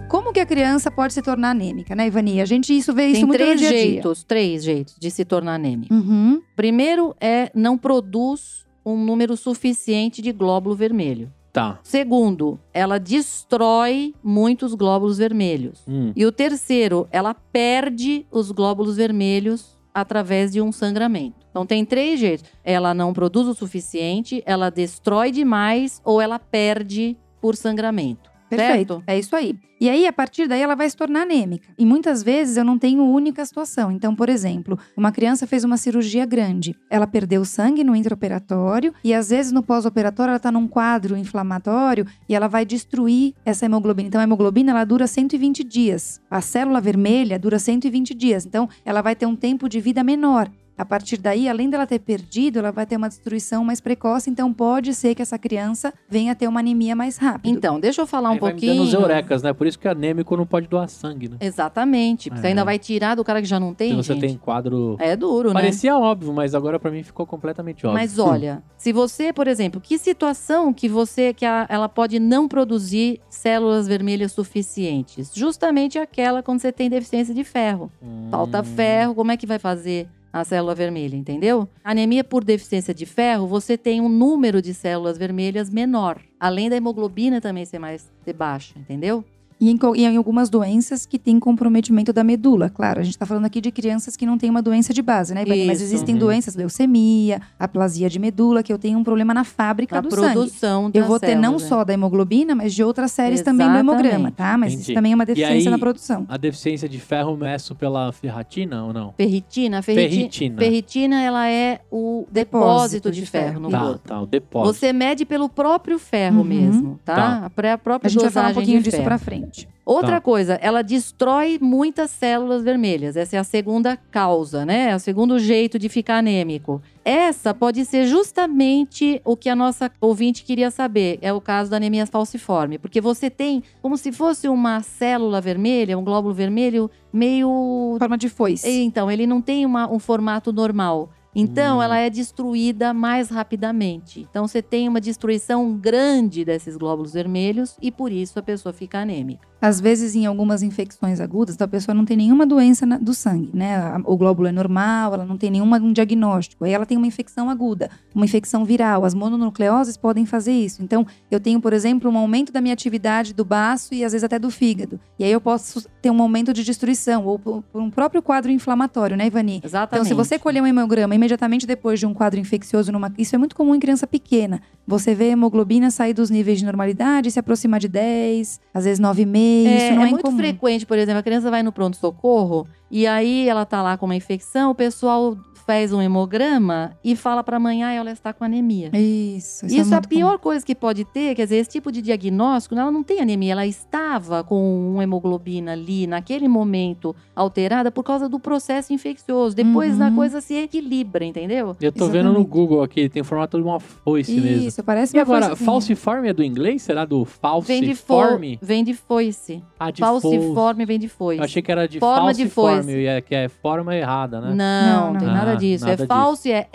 Como 0.09 0.31
que 0.31 0.41
a 0.41 0.47
criança 0.47 0.91
pode 0.91 1.15
se 1.15 1.23
tornar 1.23 1.51
anêmica, 1.51 1.95
né, 1.95 2.07
Ivani? 2.07 2.41
A 2.41 2.45
gente 2.45 2.77
isso 2.77 2.93
vê 2.93 3.07
isso 3.07 3.21
Tem 3.21 3.25
muito 3.25 3.39
três 3.39 3.53
no 3.53 3.59
dia 3.59 3.69
a 3.69 3.73
dia. 3.73 3.81
jeitos, 3.81 4.25
três 4.25 4.63
jeitos 4.63 4.97
de 4.99 5.11
se 5.11 5.25
tornar 5.25 5.55
anêmico. 5.55 5.93
Uhum. 5.95 6.43
Primeiro 6.55 7.17
é 7.19 7.51
não 7.55 7.79
produz 7.79 8.67
um 8.85 8.97
número 8.97 9.37
suficiente 9.37 10.21
de 10.21 10.33
glóbulo 10.33 10.75
vermelho. 10.75 11.33
Tá. 11.53 11.79
Segundo, 11.83 12.59
ela 12.73 12.99
destrói 12.99 14.15
muitos 14.23 14.73
glóbulos 14.75 15.19
vermelhos. 15.19 15.83
Hum. 15.87 16.13
E 16.17 16.25
o 16.25 16.33
terceiro, 16.33 17.07
ela 17.13 17.35
perde 17.35 18.27
os 18.31 18.51
glóbulos 18.51 18.97
vermelhos 18.97 19.77
através 19.93 20.53
de 20.53 20.63
um 20.63 20.73
sangramento. 20.73 21.47
Então 21.51 21.67
tem 21.67 21.85
três 21.85 22.19
jeitos. 22.19 22.51
Ela 22.65 22.95
não 22.95 23.13
produz 23.13 23.47
o 23.47 23.55
suficiente, 23.55 24.43
ela 24.47 24.71
destrói 24.71 25.31
demais 25.31 26.01
ou 26.03 26.21
ela 26.21 26.39
perde 26.39 27.19
por 27.39 27.55
sangramento. 27.55 28.32
Perfeito. 28.57 28.95
Certo? 28.95 29.05
É 29.07 29.19
isso 29.19 29.35
aí. 29.35 29.57
E 29.81 29.89
aí, 29.89 30.07
a 30.07 30.13
partir 30.13 30.47
daí, 30.47 30.61
ela 30.61 30.77
vai 30.77 30.89
se 30.89 30.97
tornar 30.97 31.23
anêmica. 31.23 31.67
E 31.77 31.85
muitas 31.85 32.23
vezes 32.23 32.57
eu 32.57 32.65
não 32.65 32.79
tenho 32.79 33.03
única 33.03 33.45
situação. 33.45 33.91
Então, 33.91 34.15
por 34.15 34.29
exemplo, 34.29 34.79
uma 34.97 35.11
criança 35.11 35.45
fez 35.45 35.65
uma 35.65 35.77
cirurgia 35.77 36.25
grande. 36.25 36.77
Ela 36.89 37.05
perdeu 37.07 37.45
sangue 37.45 37.83
no 37.83 37.97
intraoperatório 37.97 38.95
e 39.03 39.13
às 39.13 39.31
vezes 39.31 39.51
no 39.51 39.61
pós-operatório 39.61 40.31
ela 40.31 40.37
está 40.37 40.53
num 40.53 40.69
quadro 40.69 41.17
inflamatório 41.17 42.07
e 42.29 42.35
ela 42.35 42.47
vai 42.47 42.65
destruir 42.65 43.35
essa 43.45 43.67
hemoglobina. 43.67 44.07
Então, 44.07 44.21
a 44.21 44.25
hemoglobina 44.25 44.71
ela 44.71 44.85
dura 44.85 45.09
120 45.09 45.65
dias. 45.65 46.21
A 46.31 46.41
célula 46.41 46.81
vermelha 46.81 47.37
dura 47.37 47.59
120 47.59 48.15
dias. 48.15 48.47
Então, 48.47 48.69
ela 48.85 49.03
vai 49.03 49.17
ter 49.17 49.27
um 49.27 49.35
tempo 49.35 49.69
de 49.69 49.81
vida 49.81 50.05
menor. 50.05 50.49
A 50.83 50.85
partir 50.85 51.17
daí, 51.17 51.49
além 51.49 51.71
dela 51.71 51.87
ter 51.87 52.01
perdido, 52.01 52.59
ela 52.59 52.73
vai 52.73 52.85
ter 52.85 52.97
uma 52.97 53.09
destruição 53.09 53.65
mais 53.65 53.81
precoce. 53.81 54.29
Então, 54.29 54.53
pode 54.53 54.93
ser 54.95 55.15
que 55.15 55.23
essa 55.23 55.39
criança 55.39 55.95
venha 56.09 56.33
a 56.33 56.35
ter 56.35 56.49
uma 56.49 56.59
anemia 56.59 56.97
mais 56.97 57.17
rápido. 57.19 57.49
Então, 57.57 57.79
deixa 57.79 58.03
eu 58.03 58.07
falar 58.07 58.31
um 58.31 58.33
Aí 58.33 58.41
vai 58.41 58.53
me 58.53 58.59
pouquinho. 58.61 58.75
dando 58.75 58.85
os 58.89 58.93
eurecas, 58.93 59.45
né? 59.45 59.53
Por 59.53 59.65
isso 59.69 59.79
que 59.79 59.87
anêmico 59.87 60.37
não 60.37 60.45
pode 60.45 60.67
doar 60.67 60.89
sangue, 60.89 61.29
né? 61.29 61.37
Exatamente. 61.41 62.29
Porque 62.29 62.41
você 62.41 62.49
É. 62.49 62.51
ainda 62.51 62.65
vai 62.65 62.81
tirar 62.81 63.15
do 63.15 63.23
cara 63.23 63.41
que 63.41 63.47
já 63.47 63.61
não 63.61 63.73
tem, 63.73 63.91
Se 63.91 63.97
você 63.97 64.13
gente. 64.15 64.27
tem 64.27 64.37
quadro... 64.37 64.97
É 64.99 65.15
duro, 65.15 65.51
né? 65.51 65.55
Parecia 65.55 65.97
óbvio, 65.97 66.33
mas 66.33 66.53
agora 66.53 66.81
pra 66.81 66.91
mim 66.91 67.05
ficou 67.05 67.25
completamente 67.25 67.87
óbvio. 67.87 68.01
Mas 68.03 68.19
olha, 68.19 68.61
se 68.77 68.93
você, 68.93 69.33
por 69.33 69.47
exemplo, 69.47 69.81
que 69.81 69.97
situação 69.99 70.73
que 70.73 70.89
você 70.89 71.33
que 71.33 71.45
a- 71.45 71.65
ela 71.69 71.89
pode 71.89 72.19
não 72.19 72.49
produzir 72.49 73.21
células 73.31 73.87
vermelhas 73.87 74.33
suficientes? 74.33 75.31
Justamente 75.33 75.97
aquela 75.97 76.43
quando 76.43 76.59
você 76.59 76.73
tem 76.73 76.91
deficiência 76.91 77.33
de 77.33 77.45
ferro. 77.45 77.89
Falta 78.33 78.61
Hum. 78.61 78.65
ferro, 78.65 79.15
como 79.15 79.31
é 79.31 79.37
que 79.37 79.47
vai 79.47 79.61
fazer 79.61 80.09
a 80.33 80.45
célula 80.45 80.75
vermelha, 80.75 81.15
entendeu? 81.15 81.69
Anemia 81.85 82.25
por 82.25 82.43
deficiência 82.43 82.95
de 82.95 83.05
ferro, 83.05 83.47
você 83.47 83.77
tem 83.77 84.01
um 84.01 84.09
número 84.09 84.63
de 84.63 84.73
células 84.73 85.19
vermelhas 85.19 85.69
menor, 85.69 86.21
além 86.41 86.71
da 86.71 86.77
hemoglobina 86.77 87.41
também 87.41 87.65
ser 87.65 87.79
mais 87.79 88.11
ser 88.25 88.33
baixa, 88.33 88.79
entendeu? 88.79 89.25
E 89.63 89.71
em, 89.71 89.79
e 89.95 90.05
em 90.05 90.17
algumas 90.17 90.51
doenças 90.51 91.07
que 91.07 91.21
têm 91.21 91.39
comprometimento 91.39 92.13
da 92.13 92.25
medula. 92.25 92.69
Claro, 92.69 92.99
a 92.99 93.05
gente 93.05 93.15
está 93.15 93.25
falando 93.25 93.45
aqui 93.45 93.61
de 93.61 93.71
crianças 93.71 94.17
que 94.17 94.27
não 94.27 94.37
têm 94.37 94.51
uma 94.51 94.61
doença 94.61 94.93
de 94.93 95.01
base, 95.01 95.33
né, 95.33 95.43
Ivani? 95.43 95.67
Mas 95.67 95.81
Isso. 95.81 95.95
existem 95.95 96.17
Uhum. 96.17 96.21
doenças, 96.21 96.57
leucemia, 96.57 97.41
aplasia 97.61 98.11
de 98.11 98.19
medula, 98.19 98.61
que 98.65 98.73
eu 98.73 98.79
tenho 98.79 98.99
um 98.99 99.05
problema 99.05 99.33
na 99.33 99.45
fábrica 99.45 99.99
A 99.99 100.01
do 100.01 100.11
sangue. 100.11 100.33
produção 100.33 100.87
Eu 100.87 100.91
das 101.03 101.07
vou 101.07 101.21
ter 101.21 101.37
não 101.37 101.43
células, 101.61 101.63
só 101.69 101.85
da 101.85 101.93
hemoglobina, 101.93 102.57
mas 102.57 102.75
de 102.75 102.83
outras 102.83 103.13
séries 103.13 103.41
também 103.41 103.69
do 103.69 103.75
Exatamente. 103.75 104.01
hemograma, 104.01 104.31
tá? 104.33 104.59
Mas 104.59 104.73
Entendi. 104.73 104.83
isso 104.91 104.95
também 104.95 105.13
é 105.13 105.15
uma 105.15 105.23
E 105.23 105.27
deficiência 105.27 105.69
aí- 105.69 105.71
na 105.71 105.79
produção. 105.79 106.27
A 106.29 106.37
deficiência 106.37 106.89
de 106.89 106.99
ferro 106.99 107.37
meço 107.37 107.77
pela 107.77 108.11
ferratina 108.11 108.85
ou 108.85 108.93
não? 108.93 109.15
Ferritina, 109.17 109.79
a 109.79 109.83
ferritina, 109.83 110.11
Ferritina. 110.19 110.59
ferritina, 110.59 111.23
ela 111.23 111.49
é 111.49 111.79
o 111.89 112.27
depósito, 112.33 113.13
de, 113.13 113.25
ferro, 113.25 113.61
no 113.61 113.71
Tá, 113.71 113.79
corpo. 113.79 114.09
tá, 114.09 114.21
o 114.21 114.27
depósito. 114.27 114.75
Você 114.75 114.93
mede 114.93 115.25
pelo 115.25 115.49
próprio 115.49 116.01
ferro 116.01 116.39
Uhum. 116.39 116.45
mesmo, 116.45 117.01
tá? 117.05 117.15
Tá. 117.15 117.47
A 117.47 117.51
pré- 117.51 117.73
a 117.73 117.79
própria 117.79 118.09
A 118.09 118.11
gente 118.11 118.23
vai 118.23 118.31
falar 118.33 118.51
um 118.51 118.55
pouquinho 118.55 118.83
de 118.83 118.91
disso 118.91 119.03
pra 119.05 119.19
frente. 119.19 119.52
Outra 119.85 120.13
Tá. 120.13 120.21
coisa, 120.21 120.55
ela 120.63 120.81
destrói 120.81 121.59
muitas 121.61 122.11
células 122.13 122.63
vermelhas. 122.63 123.17
Essa 123.17 123.35
é 123.37 123.39
a 123.41 123.45
segunda 123.45 123.97
causa, 123.97 124.65
né? 124.65 124.91
É 124.91 124.95
o 124.95 125.01
segundo 125.01 125.39
jeito 125.41 125.77
de 125.77 125.89
ficar 125.89 126.19
anêmico. 126.19 126.81
Essa 127.05 127.53
pode 127.53 127.85
ser 127.85 128.07
justamente 128.07 129.21
o 129.25 129.37
que 129.37 129.49
a 129.49 129.57
nossa 129.57 129.91
ouvinte 130.01 130.45
queria 130.45 130.71
saber. 130.71 131.19
É 131.21 131.33
o 131.33 131.41
caso 131.41 131.69
da 131.69 131.79
anemia 131.79 132.07
falciforme. 132.07 132.79
Porque 132.79 133.01
você 133.01 133.29
tem 133.29 133.63
como 133.81 133.97
se 133.97 134.13
fosse 134.13 134.49
uma 134.49 134.81
célula 134.83 135.41
vermelha, 135.41 135.99
um 135.99 136.05
glóbulo 136.05 136.33
vermelho 136.33 136.89
meio 137.13 137.97
Forma 137.99 138.17
de 138.17 138.29
foice. 138.29 138.69
então, 138.69 139.11
ele 139.11 139.27
não 139.27 139.41
tem 139.41 139.67
uma- 139.67 139.91
um 139.91 139.99
formato 139.99 140.53
normal. 140.53 141.11
Então, 141.35 141.79
Hum. 141.79 141.83
ela 141.83 141.99
é 141.99 142.11
destruída 142.11 142.93
mais 142.93 143.31
rapidamente. 143.31 144.27
Então, 144.31 144.47
você 144.47 144.61
tem 144.61 144.89
uma 144.89 145.01
destruição 145.01 145.73
grande 145.77 146.45
desses 146.45 146.77
glóbulos 146.77 147.13
vermelhos 147.13 147.77
e 147.81 147.91
por 147.91 148.11
isso 148.13 148.39
a 148.39 148.43
pessoa 148.43 148.73
fica 148.73 148.99
anêmica. 148.99 149.47
Às 149.61 149.81
vezes, 149.81 150.17
em 150.17 150.27
algumas 150.27 150.61
infecções 150.61 151.21
agudas, 151.21 151.55
então 151.55 151.65
a 151.65 151.69
pessoa 151.69 151.95
não 151.95 152.05
tem 152.05 152.17
nenhuma 152.17 152.45
doença 152.45 152.85
na- 152.85 152.99
do 152.99 153.15
sangue, 153.15 153.49
né? 153.55 153.97
O 154.05 154.17
glóbulo 154.17 154.49
é 154.49 154.53
normal, 154.53 155.15
ela 155.15 155.25
não 155.25 155.37
tem 155.39 155.53
nenhum 155.53 155.73
um 155.73 155.93
diagnóstico. 155.93 156.65
Aí 156.65 156.73
ela 156.73 156.85
tem 156.85 156.99
uma 156.99 157.07
infecção 157.07 157.49
aguda, 157.49 157.89
uma 158.13 158.25
infecção 158.25 158.65
viral. 158.65 159.05
As 159.05 159.15
mononucleoses 159.15 159.97
podem 159.97 160.27
fazer 160.27 160.51
isso. 160.53 160.83
Então, 160.83 161.07
eu 161.31 161.39
tenho, 161.39 161.61
por 161.61 161.73
exemplo, 161.73 162.11
um 162.11 162.19
aumento 162.19 162.53
da 162.53 162.61
minha 162.61 162.75
atividade 162.75 163.33
do 163.33 163.45
baço 163.45 163.95
e 163.95 164.05
às 164.05 164.11
vezes 164.11 164.25
até 164.25 164.37
do 164.37 164.51
fígado. 164.51 164.99
E 165.17 165.23
aí 165.23 165.31
eu 165.31 165.41
posso 165.41 165.89
ter 166.03 166.11
um 166.11 166.21
aumento 166.21 166.53
de 166.53 166.65
destruição, 166.65 167.25
ou 167.25 167.39
por 167.39 167.63
por 167.73 167.81
um 167.81 167.89
próprio 167.91 168.21
quadro 168.21 168.51
inflamatório, 168.51 169.17
né, 169.17 169.27
Ivani? 169.29 169.59
Então, 169.59 169.69
Exatamente. 169.69 170.09
se 170.09 170.15
você 170.15 170.39
colher 170.41 170.61
um 170.61 170.67
hemograma 170.67 171.15
imediatamente 171.23 171.67
depois 171.67 172.01
de 172.01 172.07
um 172.07 172.13
quadro 172.13 172.41
infeccioso, 172.41 172.91
numa, 172.91 173.13
isso 173.17 173.35
é 173.35 173.39
muito 173.39 173.55
comum 173.55 173.75
em 173.75 173.79
criança 173.79 174.07
pequena. 174.07 174.61
Você 174.87 175.15
vê 175.15 175.27
a 175.27 175.29
hemoglobina 175.29 175.91
sair 175.91 176.13
dos 176.13 176.29
níveis 176.31 176.59
de 176.59 176.65
normalidade, 176.65 177.31
se 177.31 177.39
aproximar 177.39 177.79
de 177.79 177.89
10, 177.89 178.61
às 178.75 178.85
vezes 178.85 179.01
9,5. 179.01 179.67
É, 179.67 179.77
isso 179.77 179.95
não 179.95 180.03
é, 180.03 180.07
é 180.07 180.11
muito 180.11 180.21
incomum. 180.21 180.37
frequente, 180.37 180.85
por 180.85 180.99
exemplo, 180.99 181.21
a 181.21 181.23
criança 181.23 181.51
vai 181.51 181.63
no 181.63 181.71
pronto-socorro 181.71 182.67
e 182.93 183.07
aí 183.07 183.49
ela 183.49 183.65
tá 183.65 183.83
lá 183.83 183.97
com 183.97 184.05
uma 184.07 184.15
infecção, 184.15 184.71
o 184.71 184.75
pessoal 184.75 185.37
faz 185.65 185.93
um 185.93 186.03
hemograma 186.03 186.91
e 187.05 187.15
fala 187.15 187.45
pra 187.45 187.57
mãe, 187.61 187.85
ah, 187.85 187.93
ela 187.93 188.11
está 188.11 188.33
com 188.33 188.43
anemia. 188.43 188.91
Isso, 188.93 189.65
isso, 189.65 189.77
Isso, 189.77 189.95
é, 189.95 189.97
a 189.97 190.01
muito 190.01 190.09
pior 190.09 190.37
coisa 190.39 190.67
que 190.67 190.75
pode 190.75 191.05
ter, 191.05 191.37
quer 191.37 191.45
dizer, 191.45 191.57
esse 191.59 191.71
tipo 191.71 191.93
de 191.93 192.03
diagnóstico, 192.03 192.75
ela 192.75 192.91
não 192.91 193.05
tem 193.05 193.21
anemia, 193.21 193.53
ela 193.53 193.65
estava 193.65 194.43
com 194.43 194.91
uma 194.95 195.05
hemoglobina 195.05 195.71
ali, 195.73 196.05
naquele 196.09 196.49
momento, 196.49 197.15
alterada 197.35 197.93
por 197.93 198.03
causa 198.03 198.29
do 198.29 198.41
processo 198.41 198.93
infeccioso. 198.93 199.55
Depois 199.55 199.97
Uhum. 200.01 200.07
a 200.07 200.11
coisa 200.11 200.41
se 200.41 200.55
equilibra, 200.55 201.25
entendeu? 201.25 201.77
Eu 201.81 201.93
tô 201.93 202.07
vendo 202.07 202.25
no 202.25 202.31
Exatamente. 202.31 202.49
Google 202.51 202.83
aqui, 202.83 203.09
tem 203.09 203.23
formato 203.23 203.57
de 203.57 203.63
uma 203.63 203.79
foice 203.79 204.35
comum. 204.35 204.45
mesmo. 204.45 204.67
Isso, 204.69 204.83
parece 204.83 205.17
E 205.17 205.19
uma 205.21 205.23
agora, 205.23 205.43
foicezinha. 205.47 205.67
falciforme 205.67 206.29
é 206.29 206.33
do 206.33 206.43
inglês? 206.43 206.83
Será 206.83 207.05
do 207.05 207.25
Vem 207.65 207.83
de, 207.83 207.95
fo 207.95 208.07
falciforme? 208.15 208.59
vem 208.61 208.83
de 208.83 208.95
foice. 208.95 209.63
Ah, 209.79 209.93
de 209.93 210.03
foice. 210.03 210.23
Falciforme 210.23 210.85
vem 210.85 210.99
de 210.99 211.09
foice. 211.09 211.39
Eu 211.39 211.45
achei 211.45 211.63
que 211.63 211.71
era 211.71 211.87
de 211.87 212.01
Forma 212.01 212.35
de 212.35 212.43
falciforme, 212.49 212.77
foice. 212.79 212.82
E 212.91 213.07
é- 213.07 213.21
que 213.21 213.35
é 213.35 213.49
forma 213.49 213.95
errada, 213.97 214.41
né? 214.41 214.55
Não, 214.55 215.05
Não, 215.07 215.13
não 215.13 215.21
tem 215.21 215.29
nada 215.29 215.53
Ah, 215.53 215.57
disso. 215.57 215.87
nada 215.87 216.03
é 216.03 216.07
false, 216.07 216.51
é 216.51 216.67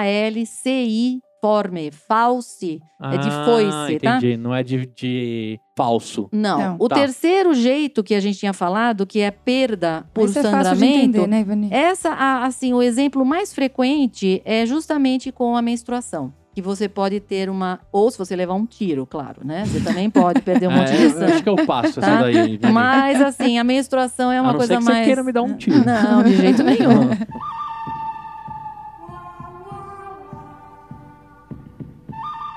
F-A-L-C-I, 0.00 1.20
forme. 1.40 1.90
False. 1.90 2.80
é 3.02 3.16
de 3.16 3.28
Ah, 3.28 3.44
foice, 3.46 3.98
tá? 3.98 4.16
entendi. 4.18 4.36
Não 4.36 4.54
é 4.54 4.62
de, 4.62 4.84
de 4.94 5.58
falso. 5.76 6.28
Não. 6.30 6.58
Não. 6.58 6.76
O 6.78 6.86
Tá. 6.88 6.96
terceiro 6.96 7.54
jeito 7.54 8.02
que 8.04 8.14
a 8.14 8.20
gente 8.20 8.38
tinha 8.38 8.52
falado, 8.52 9.06
que 9.06 9.20
é 9.20 9.30
perda 9.30 10.04
por 10.12 10.28
Isso 10.28 10.38
é 10.38 10.42
fácil 10.42 10.58
de 10.58 10.64
sangramento. 10.80 10.98
entender, 11.16 11.26
né, 11.26 11.40
Ivani? 11.40 11.68
Essa, 11.72 12.42
assim, 12.44 12.74
o 12.74 12.82
exemplo 12.82 13.24
mais 13.24 13.54
frequente 13.54 14.42
é 14.44 14.66
justamente 14.66 15.32
com 15.32 15.56
a 15.56 15.62
menstruação. 15.62 16.30
Que 16.52 16.60
você 16.60 16.88
pode 16.88 17.20
ter 17.20 17.48
uma. 17.48 17.78
Ou 17.92 18.10
se 18.10 18.18
você 18.18 18.34
levar 18.34 18.54
um 18.54 18.66
tiro, 18.66 19.06
claro, 19.06 19.42
né? 19.44 19.64
Você 19.66 19.80
também 19.80 20.10
pode 20.10 20.40
perder 20.42 20.66
um 20.68 20.72
monte 20.76 20.90
É, 20.90 20.96
de 20.96 21.02
eu 21.04 21.10
sangue. 21.10 21.32
acho 21.32 21.42
que 21.44 21.48
eu 21.48 21.56
passo 21.64 22.00
Tá? 22.00 22.06
essa 22.08 22.22
daí. 22.22 22.58
Mas, 22.72 23.20
assim, 23.22 23.56
a 23.58 23.62
menstruação 23.62 24.32
é 24.32 24.38
A 24.38 24.42
uma 24.42 24.52
não 24.52 24.58
coisa 24.58 24.72
ser 24.74 24.78
que 24.78 24.84
você 24.84 24.90
mais. 24.92 25.06
queira 25.06 25.22
me 25.22 25.32
dar 25.32 25.42
um 25.42 25.54
tiro. 25.56 25.84
Não, 25.84 26.22
de 26.24 26.36
jeito 26.36 26.62
nenhum. 26.64 27.10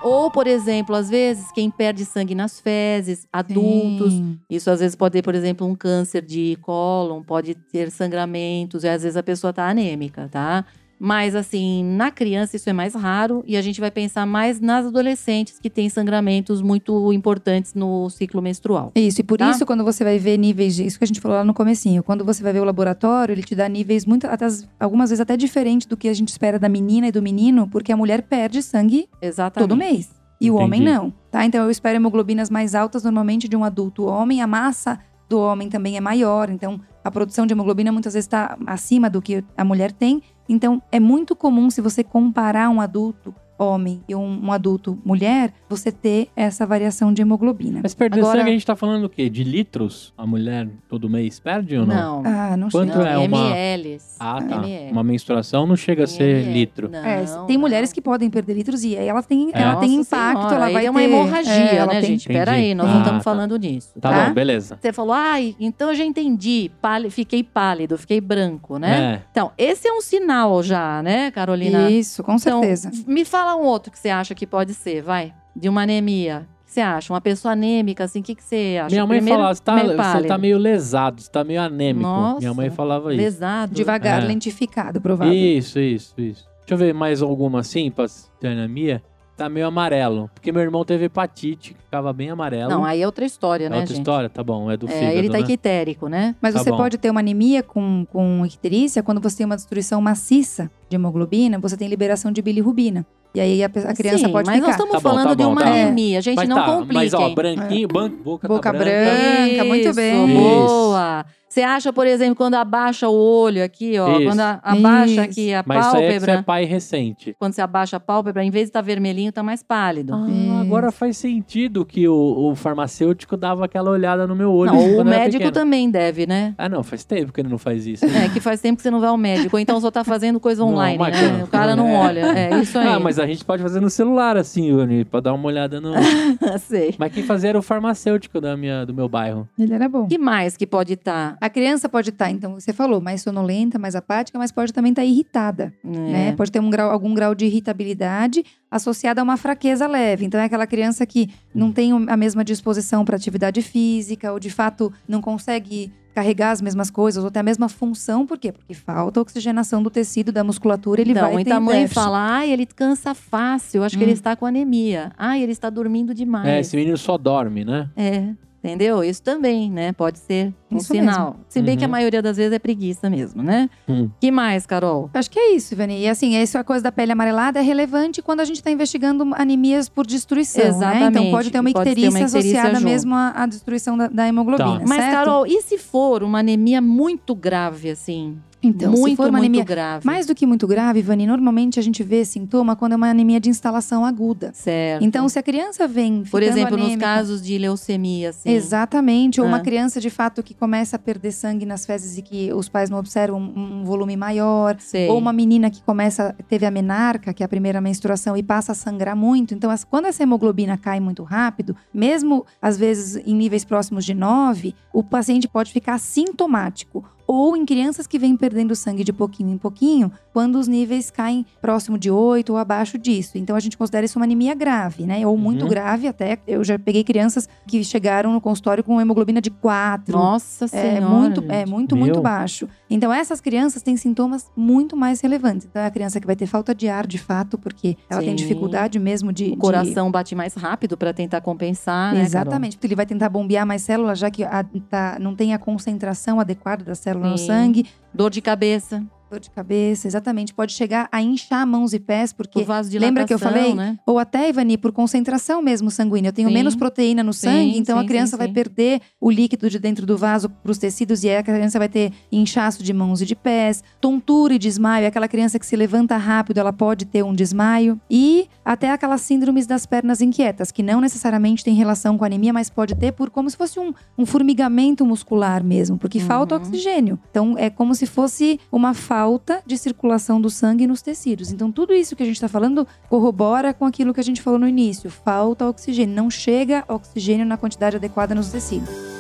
Ou, 0.01 0.29
por 0.29 0.47
exemplo, 0.47 0.93
às 0.95 1.09
vezes, 1.09 1.49
quem 1.53 1.71
perde 1.71 2.03
sangue 2.03 2.35
nas 2.35 2.59
fezes, 2.59 3.25
adultos, 3.31 4.11
Sim. 4.11 4.37
isso 4.49 4.69
às 4.69 4.81
vezes 4.81 4.97
pode 4.97 5.13
ter, 5.13 5.21
por 5.21 5.33
exemplo, 5.33 5.65
um 5.65 5.73
câncer 5.75 6.21
de 6.21 6.57
cólon, 6.61 7.23
pode 7.23 7.55
ter 7.55 7.89
sangramentos, 7.89 8.83
e 8.83 8.89
às 8.89 9.01
vezes 9.03 9.15
a 9.15 9.23
pessoa 9.23 9.53
tá 9.53 9.69
anêmica, 9.69 10.27
tá? 10.29 10.65
Mas, 11.05 11.35
assim, 11.35 11.83
na 11.83 12.09
criança 12.11 12.55
isso 12.55 12.69
é 12.69 12.71
mais 12.73 12.95
raro 12.95 13.43
e 13.45 13.57
a 13.57 13.61
gente 13.61 13.81
vai 13.81 13.91
pensar 13.91 14.25
mais 14.25 14.61
nas 14.61 14.85
adolescentes 14.85 15.59
que 15.59 15.69
têm 15.69 15.89
sangramentos 15.89 16.61
muito 16.61 17.11
importantes 17.11 17.73
no 17.73 18.09
ciclo 18.09 18.41
menstrual. 18.41 18.89
Isso, 18.95 19.19
e 19.19 19.23
por 19.23 19.37
Tá? 19.37 19.51
isso, 19.51 19.65
quando 19.65 19.83
você 19.83 20.01
vai 20.05 20.17
ver 20.17 20.37
níveis 20.37 20.75
de. 20.75 20.85
Isso 20.85 20.97
que 20.97 21.03
a 21.03 21.07
gente 21.07 21.19
falou 21.19 21.35
lá 21.37 21.43
no 21.43 21.53
comecinho. 21.53 22.01
Quando 22.03 22.23
você 22.23 22.41
vai 22.41 22.53
ver 22.53 22.61
o 22.61 22.63
laboratório, 22.63 23.33
ele 23.33 23.43
te 23.43 23.53
dá 23.53 23.67
níveis 23.67 24.05
muito. 24.05 24.25
Até, 24.27 24.45
as- 24.45 24.65
algumas 24.79 25.09
vezes 25.09 25.19
até 25.19 25.35
diferentes 25.35 25.85
do 25.85 25.97
que 25.97 26.07
a 26.07 26.13
gente 26.13 26.29
espera 26.29 26.57
da 26.57 26.69
menina 26.69 27.07
e 27.07 27.11
do 27.11 27.21
menino, 27.21 27.67
porque 27.69 27.91
a 27.91 27.97
mulher 27.97 28.21
perde 28.21 28.61
sangue 28.63 29.09
Exatamente. 29.21 29.67
todo 29.69 29.77
mês. 29.77 30.09
E 30.39 30.49
o 30.49 30.55
homem 30.55 30.81
Entendi. 30.81 30.97
não, 30.97 31.13
tá? 31.29 31.45
Então 31.45 31.63
eu 31.65 31.69
espero 31.69 31.97
hemoglobinas 31.97 32.49
mais 32.49 32.75
altas 32.75 33.03
normalmente 33.03 33.49
de 33.49 33.55
um 33.57 33.63
adulto 33.65 34.05
homem. 34.05 34.41
A 34.41 34.47
massa 34.47 34.99
do 35.33 35.39
homem 35.39 35.67
também 35.67 35.97
é 35.97 35.99
maior, 35.99 36.47
então 36.47 36.79
a 37.03 37.09
produção 37.09 37.47
de 37.47 37.53
hemoglobina 37.53 37.91
muitas 37.91 38.13
vezes 38.13 38.27
está 38.27 38.55
acima 38.67 39.09
do 39.09 39.19
que 39.19 39.43
a 39.57 39.65
mulher 39.65 39.91
tem. 39.91 40.21
Então 40.47 40.79
é 40.91 40.99
muito 40.99 41.35
comum 41.35 41.71
se 41.71 41.81
você 41.81 42.03
comparar 42.03 42.69
um 42.69 42.79
adulto 42.79 43.33
homem 43.63 44.01
e 44.07 44.15
um, 44.15 44.45
um 44.45 44.51
adulto 44.51 44.97
mulher, 45.05 45.53
você 45.69 45.91
ter 45.91 46.29
essa 46.35 46.65
variação 46.65 47.13
de 47.13 47.21
hemoglobina. 47.21 47.79
Mas 47.83 47.93
perder 47.93 48.19
Agora- 48.19 48.37
sangue 48.39 48.49
a 48.49 48.53
gente 48.53 48.65
tá 48.65 48.75
falando 48.75 49.01
do 49.03 49.09
quê? 49.09 49.29
De 49.29 49.43
litros? 49.43 50.13
A 50.17 50.25
mulher 50.25 50.67
todo 50.89 51.09
mês 51.09 51.39
perde 51.39 51.77
ou 51.77 51.85
não? 51.85 52.21
Não. 52.21 52.31
Ah, 52.31 52.57
não. 52.57 52.69
Quanto 52.69 52.97
não, 52.97 53.05
é 53.05 53.17
uma- 53.17 53.49
MLs. 53.49 54.15
Ah, 54.19 54.41
tá. 54.41 54.55
ML. 54.57 54.91
Uma 54.91 55.03
menstruação 55.03 55.65
não 55.65 55.75
chega 55.75 56.03
a 56.03 56.07
ser 56.07 56.23
ML. 56.41 56.53
litro. 56.53 56.89
Não, 56.89 56.99
É, 56.99 57.25
tem 57.47 57.57
mulheres 57.57 57.91
que 57.93 58.01
podem 58.01 58.29
perder 58.29 58.53
litros 58.53 58.83
e 58.83 58.95
aí 58.97 59.07
ela 59.07 59.23
tem, 59.23 59.49
É. 59.53 59.61
ela 59.61 59.75
tem 59.77 59.95
impacto, 59.95 60.37
Senhora, 60.39 60.55
ela 60.55 60.69
vai 60.71 60.85
é 60.85 60.89
uma 60.91 60.99
ter 60.99 61.05
hemorragia, 61.05 61.53
é, 61.53 61.75
ela 61.75 61.93
né, 61.93 62.01
tem- 62.01 62.09
gente? 62.11 62.27
Pera 62.27 62.51
Entendi. 62.53 62.67
aí, 62.67 62.75
nós 62.75 62.87
Ah, 62.87 62.91
não 62.93 62.99
estamos 62.99 63.19
tá. 63.19 63.23
falando 63.23 63.59
disso. 63.59 63.89
Tá, 63.99 64.09
Tá? 64.09 64.25
bom, 64.27 64.33
beleza. 64.33 64.77
Você 64.81 64.93
falou, 64.93 65.13
ai, 65.13 65.55
então 65.59 65.89
eu 65.89 65.95
já 65.95 66.03
entendi. 66.03 66.71
Páli- 66.81 67.09
fiquei 67.09 67.43
pálido, 67.43 67.97
fiquei 67.97 68.19
branco, 68.21 68.77
né? 68.77 69.15
É. 69.15 69.21
Então, 69.31 69.51
esse 69.57 69.87
é 69.87 69.91
um 69.93 70.01
sinal 70.01 70.61
já, 70.63 71.01
né, 71.01 71.31
Carolina? 71.31 71.89
Isso, 71.89 72.23
com 72.23 72.35
Então, 72.35 72.61
certeza. 72.61 72.91
me 73.07 73.23
fala 73.25 73.52
um 73.55 73.63
outro 73.63 73.91
que 73.91 73.99
você 73.99 74.09
acha 74.09 74.33
que 74.35 74.45
pode 74.47 74.73
ser, 74.73 75.01
vai. 75.01 75.33
De 75.55 75.69
uma 75.69 75.83
anemia. 75.83 76.47
O 76.61 76.65
que 76.65 76.71
você 76.71 76.81
acha? 76.81 77.13
Uma 77.13 77.21
pessoa 77.21 77.51
anêmica, 77.51 78.03
assim, 78.03 78.19
o 78.19 78.23
que, 78.23 78.33
que 78.33 78.43
você 78.43 78.79
acha? 78.83 78.93
Minha 78.93 79.05
mãe 79.05 79.17
Primeiro, 79.17 79.37
falava, 79.39 79.55
você 79.55 79.61
tá, 79.63 79.75
meio 79.75 79.87
você 79.97 80.27
tá 80.27 80.37
meio 80.37 80.57
lesado, 80.57 81.21
você 81.21 81.29
tá 81.31 81.43
meio 81.43 81.61
anêmico. 81.61 82.01
Nossa, 82.07 82.39
Minha 82.39 82.53
mãe 82.53 82.69
falava 82.71 83.13
isso. 83.13 83.21
Lesado. 83.21 83.73
Devagar, 83.75 84.23
É. 84.23 84.25
lentificado, 84.25 84.99
provável. 84.99 85.33
Isso, 85.33 85.79
isso, 85.79 86.13
isso. 86.19 86.45
Deixa 86.61 86.73
eu 86.73 86.77
ver 86.77 86.93
mais 86.93 87.21
alguma 87.21 87.59
assim 87.59 87.91
pra 87.91 88.05
ter 88.39 88.47
anemia. 88.47 89.03
Tá 89.35 89.49
meio 89.49 89.65
amarelo. 89.65 90.29
Porque 90.33 90.51
meu 90.51 90.61
irmão 90.61 90.85
teve 90.85 91.05
hepatite, 91.05 91.73
que 91.73 91.81
ficava 91.83 92.13
bem 92.13 92.29
amarelo. 92.29 92.69
Não, 92.69 92.85
aí 92.85 93.01
é 93.01 93.05
outra 93.05 93.25
história, 93.25 93.65
é 93.65 93.69
né, 93.69 93.77
outra 93.77 93.87
gente? 93.87 93.97
história? 94.01 94.29
Tá 94.29 94.43
bom, 94.43 94.69
é 94.69 94.77
do 94.77 94.87
É, 94.87 94.91
fígado, 94.91 95.11
ele 95.17 95.27
tá 95.27 95.39
né? 95.39 95.43
ictérico, 95.43 96.07
né? 96.07 96.35
Mas 96.39 96.53
Tá 96.53 96.63
você 96.63 96.69
bom. 96.69 96.77
pode 96.77 96.97
ter 96.99 97.09
uma 97.09 97.19
anemia 97.19 97.63
com, 97.63 98.05
com 98.11 98.45
icterícia 98.45 99.01
quando 99.01 99.19
você 99.19 99.37
tem 99.37 99.45
uma 99.47 99.55
destruição 99.55 99.99
maciça 99.99 100.69
de 100.87 100.95
hemoglobina, 100.95 101.57
você 101.57 101.75
tem 101.75 101.87
liberação 101.87 102.31
de 102.31 102.41
bilirrubina. 102.43 103.05
E 103.35 103.39
aí 103.39 103.63
a, 103.63 103.65
a 103.67 103.93
criança 103.95 104.25
Sim, 104.27 104.31
pode 104.31 104.45
mas 104.45 104.55
ficar. 104.57 104.67
nós 104.67 104.75
estamos 104.75 104.91
Tá 104.91 104.99
bom, 104.99 105.09
falando 105.09 105.27
tá 105.29 105.33
de 105.33 105.43
bom, 105.43 105.51
uma 105.51 105.61
tá 105.63 105.67
bom. 105.67 105.73
anemia. 105.73 106.21
Gente, 106.21 106.35
mas 106.35 106.47
não 106.49 106.55
tá, 106.57 106.65
compliquem. 106.65 106.93
Mas 106.95 107.13
ó, 107.15 107.29
branquinho, 107.33 107.87
ban- 107.87 108.09
boca, 108.09 108.47
Boca 108.47 108.71
tá 108.71 108.77
branca. 108.77 108.91
branca, 108.91 109.63
muito 109.65 109.85
Isso, 109.87 109.95
bem. 109.95 110.33
Boa. 110.35 111.25
Você 111.53 111.61
acha, 111.61 111.93
por 111.93 112.07
exemplo, 112.07 112.35
quando 112.35 112.55
abaixa 112.55 113.07
o 113.07 113.13
olho 113.13 113.63
aqui, 113.63 113.99
ó, 113.99 114.17
Isso. 114.17 114.23
quando 114.27 114.39
a- 114.39 114.59
abaixa 114.63 115.11
Isso. 115.11 115.21
aqui 115.21 115.53
a 115.53 115.63
Mas 115.63 115.85
isso 115.85 115.95
aí 115.97 116.03
é 116.03 116.07
que 116.07 116.13
você 116.13 116.19
pálpebra, 116.25 116.39
é 116.39 116.41
pai 116.41 116.65
recente. 116.65 117.35
quando 117.37 117.53
você 117.53 117.61
abaixa 117.61 117.97
a 117.97 117.99
pálpebra, 117.99 118.43
em 118.43 118.49
vez 118.49 118.63
de 118.65 118.69
estar 118.69 118.81
vermelhinho, 118.81 119.31
tá 119.31 119.43
mais 119.43 119.61
pálido. 119.61 120.15
Ah, 120.15 120.25
Isso. 120.27 120.61
agora 120.61 120.91
faz 120.91 121.15
sentido 121.15 121.85
que 121.85 122.07
o, 122.07 122.49
o 122.49 122.55
farmacêutico 122.55 123.37
dava 123.37 123.65
aquela 123.65 123.91
olhada 123.91 124.25
no 124.25 124.35
meu 124.35 124.51
olho. 124.51 124.73
não, 124.73 124.97
o 125.01 125.05
médico 125.05 125.51
também 125.51 125.91
deve, 125.91 126.25
né? 126.25 126.55
Ah, 126.57 126.67
não, 126.67 126.81
faz 126.81 127.03
tempo 127.05 127.31
que 127.31 127.39
ele 127.41 127.49
não 127.49 127.59
faz 127.59 127.85
isso. 127.85 128.03
É, 128.03 128.29
que 128.29 128.39
faz 128.39 128.59
tempo 128.59 128.77
que 128.77 128.81
você 128.81 128.89
não 128.89 128.99
vai 128.99 129.09
ao 129.09 129.17
médico. 129.17 129.55
Ou 129.55 129.59
então 129.59 129.79
só 129.79 129.91
tá 129.91 130.03
fazendo 130.03 130.39
coisa 130.39 130.63
Não, 130.63 130.69
online, 130.71 130.97
mas 130.97 131.21
né? 131.21 131.37
não. 131.37 131.43
O 131.43 131.47
cara 131.47 131.75
não 131.75 131.87
É. 131.87 131.97
olha. 131.99 132.19
É 132.35 132.59
isso 132.61 132.79
aí. 132.79 132.87
Ah, 132.87 132.99
mas 132.99 133.19
a 133.19 133.27
gente 133.27 133.45
pode 133.45 133.61
fazer 133.61 133.79
no 133.79 133.91
celular, 133.91 134.37
assim, 134.37 134.69
Yuri, 134.69 135.05
pra 135.05 135.19
dar 135.19 135.33
uma 135.35 135.45
olhada 135.47 135.79
no. 135.79 135.93
Sei. 136.67 136.95
mas 136.97 137.13
quem 137.13 137.21
fazia 137.21 137.49
era 137.49 137.59
o 137.59 137.61
farmacêutico 137.61 138.41
da 138.41 138.57
minha, 138.57 138.85
do 138.87 138.93
meu 138.93 139.07
bairro. 139.07 139.47
Ele 139.59 139.71
era 139.71 139.87
bom. 139.87 140.05
O 140.05 140.07
que 140.07 140.17
mais 140.17 140.57
que 140.57 140.65
pode 140.65 140.93
estar? 140.93 141.37
A 141.45 141.49
criança 141.49 141.89
pode 141.89 142.09
estar, 142.09 142.31
então, 142.31 142.53
você 142.57 142.71
falou, 142.71 143.01
mais 143.01 143.21
sonolenta, 143.21 143.77
mais 143.77 143.95
apática, 143.97 144.39
mas 144.39 144.49
pode 144.49 144.71
também 144.71 144.91
estar 144.93 145.03
irritada, 145.03 145.73
É. 145.83 145.87
né? 145.89 146.31
Pode 146.37 146.49
ter 146.49 146.61
um 146.61 146.69
grau, 146.69 146.89
algum 146.89 147.13
grau 147.13 147.35
de 147.35 147.45
irritabilidade 147.45 148.45
associada 148.71 149.19
a 149.19 149.23
uma 149.25 149.35
fraqueza 149.35 149.85
leve. 149.85 150.25
Então, 150.25 150.39
é 150.39 150.45
aquela 150.45 150.65
criança 150.65 151.05
que 151.05 151.29
não 151.53 151.69
tem 151.69 151.91
a 152.07 152.15
mesma 152.15 152.45
disposição 152.45 153.03
para 153.03 153.17
atividade 153.17 153.61
física, 153.61 154.31
ou 154.31 154.39
de 154.39 154.49
fato 154.49 154.91
não 155.05 155.21
consegue 155.21 155.91
carregar 156.15 156.51
as 156.51 156.61
mesmas 156.61 156.89
coisas, 156.89 157.21
ou 157.23 157.29
ter 157.29 157.39
a 157.39 157.43
mesma 157.43 157.67
função. 157.67 158.25
Por 158.25 158.37
quê? 158.37 158.53
Porque 158.53 158.73
falta 158.73 159.19
oxigenação 159.19 159.83
do 159.83 159.89
tecido, 159.89 160.31
da 160.31 160.45
musculatura, 160.45 161.01
ele 161.01 161.11
Então, 161.11 161.23
vai 161.23 161.31
ter 161.31 161.35
muita 161.35 161.59
mãe 161.59 161.79
déficit. 161.81 161.95
fala, 161.95 162.19
ai, 162.37 162.51
ele 162.51 162.65
cansa 162.67 163.13
fácil, 163.13 163.83
acho 163.83 163.97
que 163.97 164.03
ele 164.03 164.11
Hum. 164.11 164.13
está 164.13 164.33
com 164.35 164.45
anemia. 164.45 165.11
Ai, 165.17 165.41
ele 165.43 165.51
está 165.51 165.69
dormindo 165.69 166.11
É, 166.11 166.15
demais. 166.15 166.67
esse 166.67 166.77
menino 166.77 166.95
só 166.97 167.17
dorme, 167.17 167.65
né? 167.65 167.89
É, 167.97 168.29
entendeu? 168.63 169.03
Isso 169.03 169.21
também, 169.21 169.69
né? 169.69 169.91
Pode 169.91 170.19
ser 170.19 170.53
um 170.71 170.77
Isso 170.77 170.93
sinal. 170.93 171.35
Se 171.49 171.61
bem 171.61 171.77
que 171.77 171.83
a 171.83 171.87
Uhum. 171.87 171.91
maioria 171.91 172.21
das 172.21 172.37
vezes 172.37 172.53
é 172.53 172.59
preguiça 172.59 173.09
mesmo, 173.09 173.43
né? 173.43 173.69
Hum. 173.87 174.09
que 174.21 174.31
mais, 174.31 174.65
Carol? 174.65 175.09
Acho 175.13 175.29
que 175.29 175.37
é 175.37 175.55
isso, 175.55 175.73
Ivani. 175.73 175.99
E 176.01 176.07
assim, 176.07 176.35
isso 176.41 176.57
a 176.57 176.63
coisa 176.63 176.83
da 176.83 176.91
pele 176.91 177.11
amarelada 177.11 177.59
é 177.59 177.61
relevante 177.61 178.21
quando 178.21 178.39
a 178.39 178.45
gente 178.45 178.55
está 178.57 178.71
investigando 178.71 179.27
anemias 179.35 179.89
por 179.89 180.05
destruição, 180.07 180.63
né? 180.63 180.69
Exatamente. 180.69 181.17
Então 181.19 181.31
pode 181.31 181.51
ter 181.51 181.59
uma 181.59 181.71
ter 181.73 181.79
icterícia, 181.79 182.09
uma 182.09 182.19
icterícia 182.19 182.39
associada 182.39 182.75
junto. 182.79 182.89
mesmo 182.89 183.13
à, 183.15 183.29
à 183.35 183.45
destruição 183.45 183.97
da, 183.97 184.07
da 184.07 184.27
hemoglobina, 184.27 184.79
Tá. 184.79 184.85
Mas, 184.87 184.97
certo? 185.03 185.13
Carol, 185.13 185.45
e 185.45 185.61
se 185.61 185.77
for 185.77 186.23
uma 186.23 186.39
anemia 186.39 186.81
muito 186.81 187.35
grave, 187.35 187.89
assim? 187.89 188.37
Então, 188.63 188.93
se 188.95 189.01
muito, 189.01 189.17
for 189.17 189.29
uma 189.29 189.39
anemia 189.39 189.63
grave. 189.63 190.05
mais 190.05 190.25
do 190.25 190.33
que 190.33 190.45
muito 190.45 190.65
grave, 190.65 191.01
Vani, 191.01 191.27
normalmente 191.27 191.79
a 191.79 191.83
gente 191.83 192.01
vê 192.03 192.23
sintoma 192.23 192.75
quando 192.75 192.93
é 192.93 192.95
uma 192.95 193.09
anemia 193.09 193.39
de 193.39 193.49
instalação 193.49 194.05
aguda. 194.05 194.51
Certo. 194.53 195.03
Então, 195.03 195.27
se 195.27 195.37
a 195.37 195.43
criança 195.43 195.87
vem 195.87 196.23
Por 196.23 196.41
exemplo, 196.41 196.77
nos 196.77 196.85
anêmica- 196.85 197.05
casos 197.05 197.41
de 197.41 197.57
leucemia, 197.57 198.29
assim. 198.29 198.49
Exatamente. 198.49 199.41
Ou 199.41 199.47
uma 199.47 199.57
Ah. 199.57 199.61
criança, 199.61 199.99
de 199.99 200.09
fato, 200.09 200.41
que 200.41 200.53
começa 200.53 200.95
a 200.95 200.99
perder 200.99 201.31
sangue 201.31 201.65
nas 201.65 201.85
fezes 201.85 202.17
e 202.17 202.21
que 202.21 202.53
os 202.53 202.69
pais 202.69 202.89
não 202.89 202.97
observam 202.97 203.39
um, 203.39 203.81
um 203.81 203.83
volume 203.83 204.15
maior. 204.15 204.77
Sei. 204.79 205.09
Ou 205.09 205.17
uma 205.17 205.33
menina 205.33 205.69
que 205.69 205.81
começa, 205.83 206.35
teve 206.47 206.65
a 206.65 206.71
menarca, 206.71 207.33
que 207.33 207.43
é 207.43 207.45
a 207.45 207.49
primeira 207.49 207.81
menstruação, 207.81 208.37
e 208.37 208.43
passa 208.43 208.71
a 208.71 208.75
sangrar 208.75 209.15
muito. 209.15 209.53
Então, 209.53 209.69
as- 209.69 209.83
quando 209.83 210.05
essa 210.05 210.23
hemoglobina 210.23 210.77
cai 210.77 210.99
muito 210.99 211.23
rápido, 211.23 211.75
mesmo 211.93 212.45
às 212.61 212.77
vezes 212.77 213.15
em 213.25 213.35
níveis 213.35 213.65
próximos 213.65 214.05
de 214.05 214.13
9, 214.13 214.73
o 214.93 215.03
paciente 215.03 215.47
pode 215.47 215.71
ficar 215.71 215.97
sintomático. 215.99 217.03
Ou 217.25 217.55
em 217.55 217.65
crianças 217.65 218.05
que 218.05 218.19
vêm 218.19 218.35
perdendo 218.35 218.75
sangue 218.75 219.03
de 219.03 219.13
pouquinho 219.13 219.49
em 219.53 219.57
pouquinho, 219.57 220.11
quando 220.33 220.55
os 220.59 220.67
níveis 220.67 221.09
caem 221.11 221.45
próximo 221.61 221.97
de 221.97 222.09
8 222.11 222.49
ou 222.51 222.57
abaixo 222.57 222.97
disso. 222.97 223.37
Então 223.37 223.55
a 223.55 223.59
gente 223.59 223.77
considera 223.77 224.05
isso 224.05 224.19
uma 224.19 224.25
anemia 224.25 224.53
grave, 224.53 225.03
né? 225.05 225.25
Ou 225.25 225.37
muito 225.37 225.63
Uhum. 225.63 225.69
grave 225.69 226.07
até. 226.07 226.37
Eu 226.47 226.63
já 226.63 226.77
peguei 226.77 227.03
crianças 227.03 227.47
que 227.67 227.83
chegaram 227.83 228.33
no 228.33 228.41
consultório 228.41 228.83
com 228.83 228.99
hemoglobina 228.99 229.39
de 229.39 229.49
4. 229.51 230.11
Nossa 230.17 230.65
É 230.65 230.67
senhora. 230.67 231.01
muito, 231.07 231.43
é 231.49 231.65
muito, 231.65 231.95
Meu. 231.95 232.05
muito 232.05 232.21
baixo. 232.21 232.67
Então, 232.93 233.11
essas 233.11 233.41
crianças 233.41 233.81
têm 233.81 233.97
sintomas 233.97 234.51
muito 234.55 234.95
mais 234.95 235.19
relevantes. 235.21 235.65
Então, 235.69 235.81
é 235.81 235.85
a 235.85 235.91
criança 235.91 236.19
que 236.19 236.27
vai 236.27 236.35
ter 236.35 236.45
falta 236.45 236.73
de 236.75 236.87
ar, 236.87 237.07
de 237.07 237.17
fato, 237.17 237.57
porque 237.57 237.97
ela 238.09 238.21
tem 238.21 238.29
Sim. 238.29 238.35
dificuldade 238.35 238.99
mesmo 238.99 239.33
de. 239.33 239.45
O 239.45 239.51
de- 239.51 239.57
coração 239.57 240.11
bate 240.11 240.35
mais 240.35 240.53
rápido 240.53 240.95
para 240.97 241.13
tentar 241.13 241.41
compensar, 241.41 242.13
né? 242.13 242.21
Exatamente, 242.21 242.77
porque 242.77 242.87
ele 242.87 242.95
vai 242.95 243.05
tentar 243.05 243.29
bombear 243.29 243.65
mais 243.65 243.81
células, 243.81 244.19
já 244.19 244.29
que 244.29 244.43
a- 244.43 244.65
tá- 244.89 245.17
não 245.19 245.35
tem 245.35 245.53
a 245.53 245.57
concentração 245.59 246.39
adequada 246.39 246.83
da 246.83 246.95
célula 246.95 247.29
no 247.29 247.37
Sim. 247.37 247.47
sangue. 247.47 247.85
Dor 248.13 248.29
de 248.29 248.41
cabeça, 248.41 249.03
Dor 249.33 249.39
de 249.39 249.49
cabeça, 249.49 250.07
exatamente. 250.07 250.53
Pode 250.53 250.73
chegar 250.73 251.09
a 251.11 251.19
inchar 251.19 251.65
mãos 251.65 251.91
e 251.91 251.99
pés, 251.99 252.31
porque. 252.31 252.59
por 252.59 252.67
vaso 252.67 252.87
de 252.87 252.99
lembra 252.99 253.25
que 253.25 253.33
eu 253.33 253.39
falei? 253.39 253.73
né? 253.73 253.97
Ou 254.05 254.19
até, 254.19 254.47
Ivani, 254.47 254.77
por 254.77 254.91
concentração 254.91 255.59
mesmo 255.59 255.89
sanguínea. 255.89 256.29
Eu 256.29 256.33
tenho 256.33 256.49
Sim. 256.49 256.53
menos 256.53 256.75
proteína 256.75 257.23
no 257.23 257.33
Sim, 257.33 257.47
sangue, 257.47 257.77
então 257.79 257.97
sim, 257.97 258.03
a 258.05 258.07
criança 258.07 258.37
vai 258.37 258.47
perder 258.47 259.01
o 259.19 259.31
líquido 259.31 259.71
de 259.71 259.79
dentro 259.79 260.05
do 260.05 260.15
vaso 260.15 260.49
para 260.49 260.71
os 260.71 260.77
tecidos 260.77 261.23
e 261.23 261.29
aí 261.29 261.37
a 261.37 261.41
criança 261.43 261.79
vai 261.79 261.89
ter 261.89 262.13
inchaço 262.31 262.83
de 262.83 262.93
mãos 262.93 263.23
e 263.23 263.25
de 263.25 263.35
pés, 263.35 263.83
tontura 263.99 264.53
e 264.53 264.59
desmaio. 264.59 265.07
Aquela 265.07 265.27
criança 265.27 265.57
que 265.57 265.65
se 265.65 265.75
levanta 265.75 266.15
rápido, 266.15 266.59
ela 266.59 266.71
pode 266.71 267.05
ter 267.05 267.23
um 267.23 267.33
desmaio. 267.33 267.99
E 268.11 268.47
até 268.63 268.91
aquelas 268.91 269.21
síndromes 269.21 269.65
das 269.65 269.87
pernas 269.87 270.21
inquietas, 270.21 270.71
que 270.71 270.83
não 270.83 271.01
necessariamente 271.01 271.63
tem 271.63 271.73
relação 271.73 272.19
com 272.19 272.23
anemia, 272.23 272.53
mas 272.53 272.69
pode 272.69 272.93
ter 272.93 273.11
por 273.11 273.31
como 273.31 273.49
se 273.49 273.57
fosse 273.57 273.79
um, 273.79 273.91
um 274.15 274.27
formigamento 274.27 275.03
muscular 275.03 275.63
mesmo, 275.63 275.97
porque 275.97 276.19
falta 276.19 276.53
Uhum. 276.53 276.61
oxigênio. 276.61 277.19
Então 277.31 277.55
é 277.57 277.71
como 277.71 277.95
se 277.95 278.05
fosse 278.05 278.59
uma 278.71 278.93
falta 278.93 279.22
de 279.65 279.77
circulação 279.77 280.39
do 280.39 280.49
sangue 280.49 280.87
nos 280.87 281.01
tecidos. 281.01 281.51
Então 281.51 281.71
tudo 281.71 281.93
isso 281.93 282.15
que 282.15 282.23
a 282.23 282.25
gente 282.25 282.35
está 282.35 282.47
falando 282.47 282.87
corrobora 283.09 283.73
com 283.73 283.85
aquilo 283.85 284.13
que 284.13 284.19
a 284.19 284.23
gente 284.23 284.41
falou 284.41 284.59
no 284.59 284.67
início. 284.67 285.09
Falta 285.09 285.67
oxigênio, 285.67 286.15
não 286.15 286.29
chega 286.29 286.83
oxigênio 286.87 287.45
na 287.45 287.57
quantidade 287.57 287.97
adequada 287.97 288.33
nos 288.33 288.49
tecidos. 288.49 289.12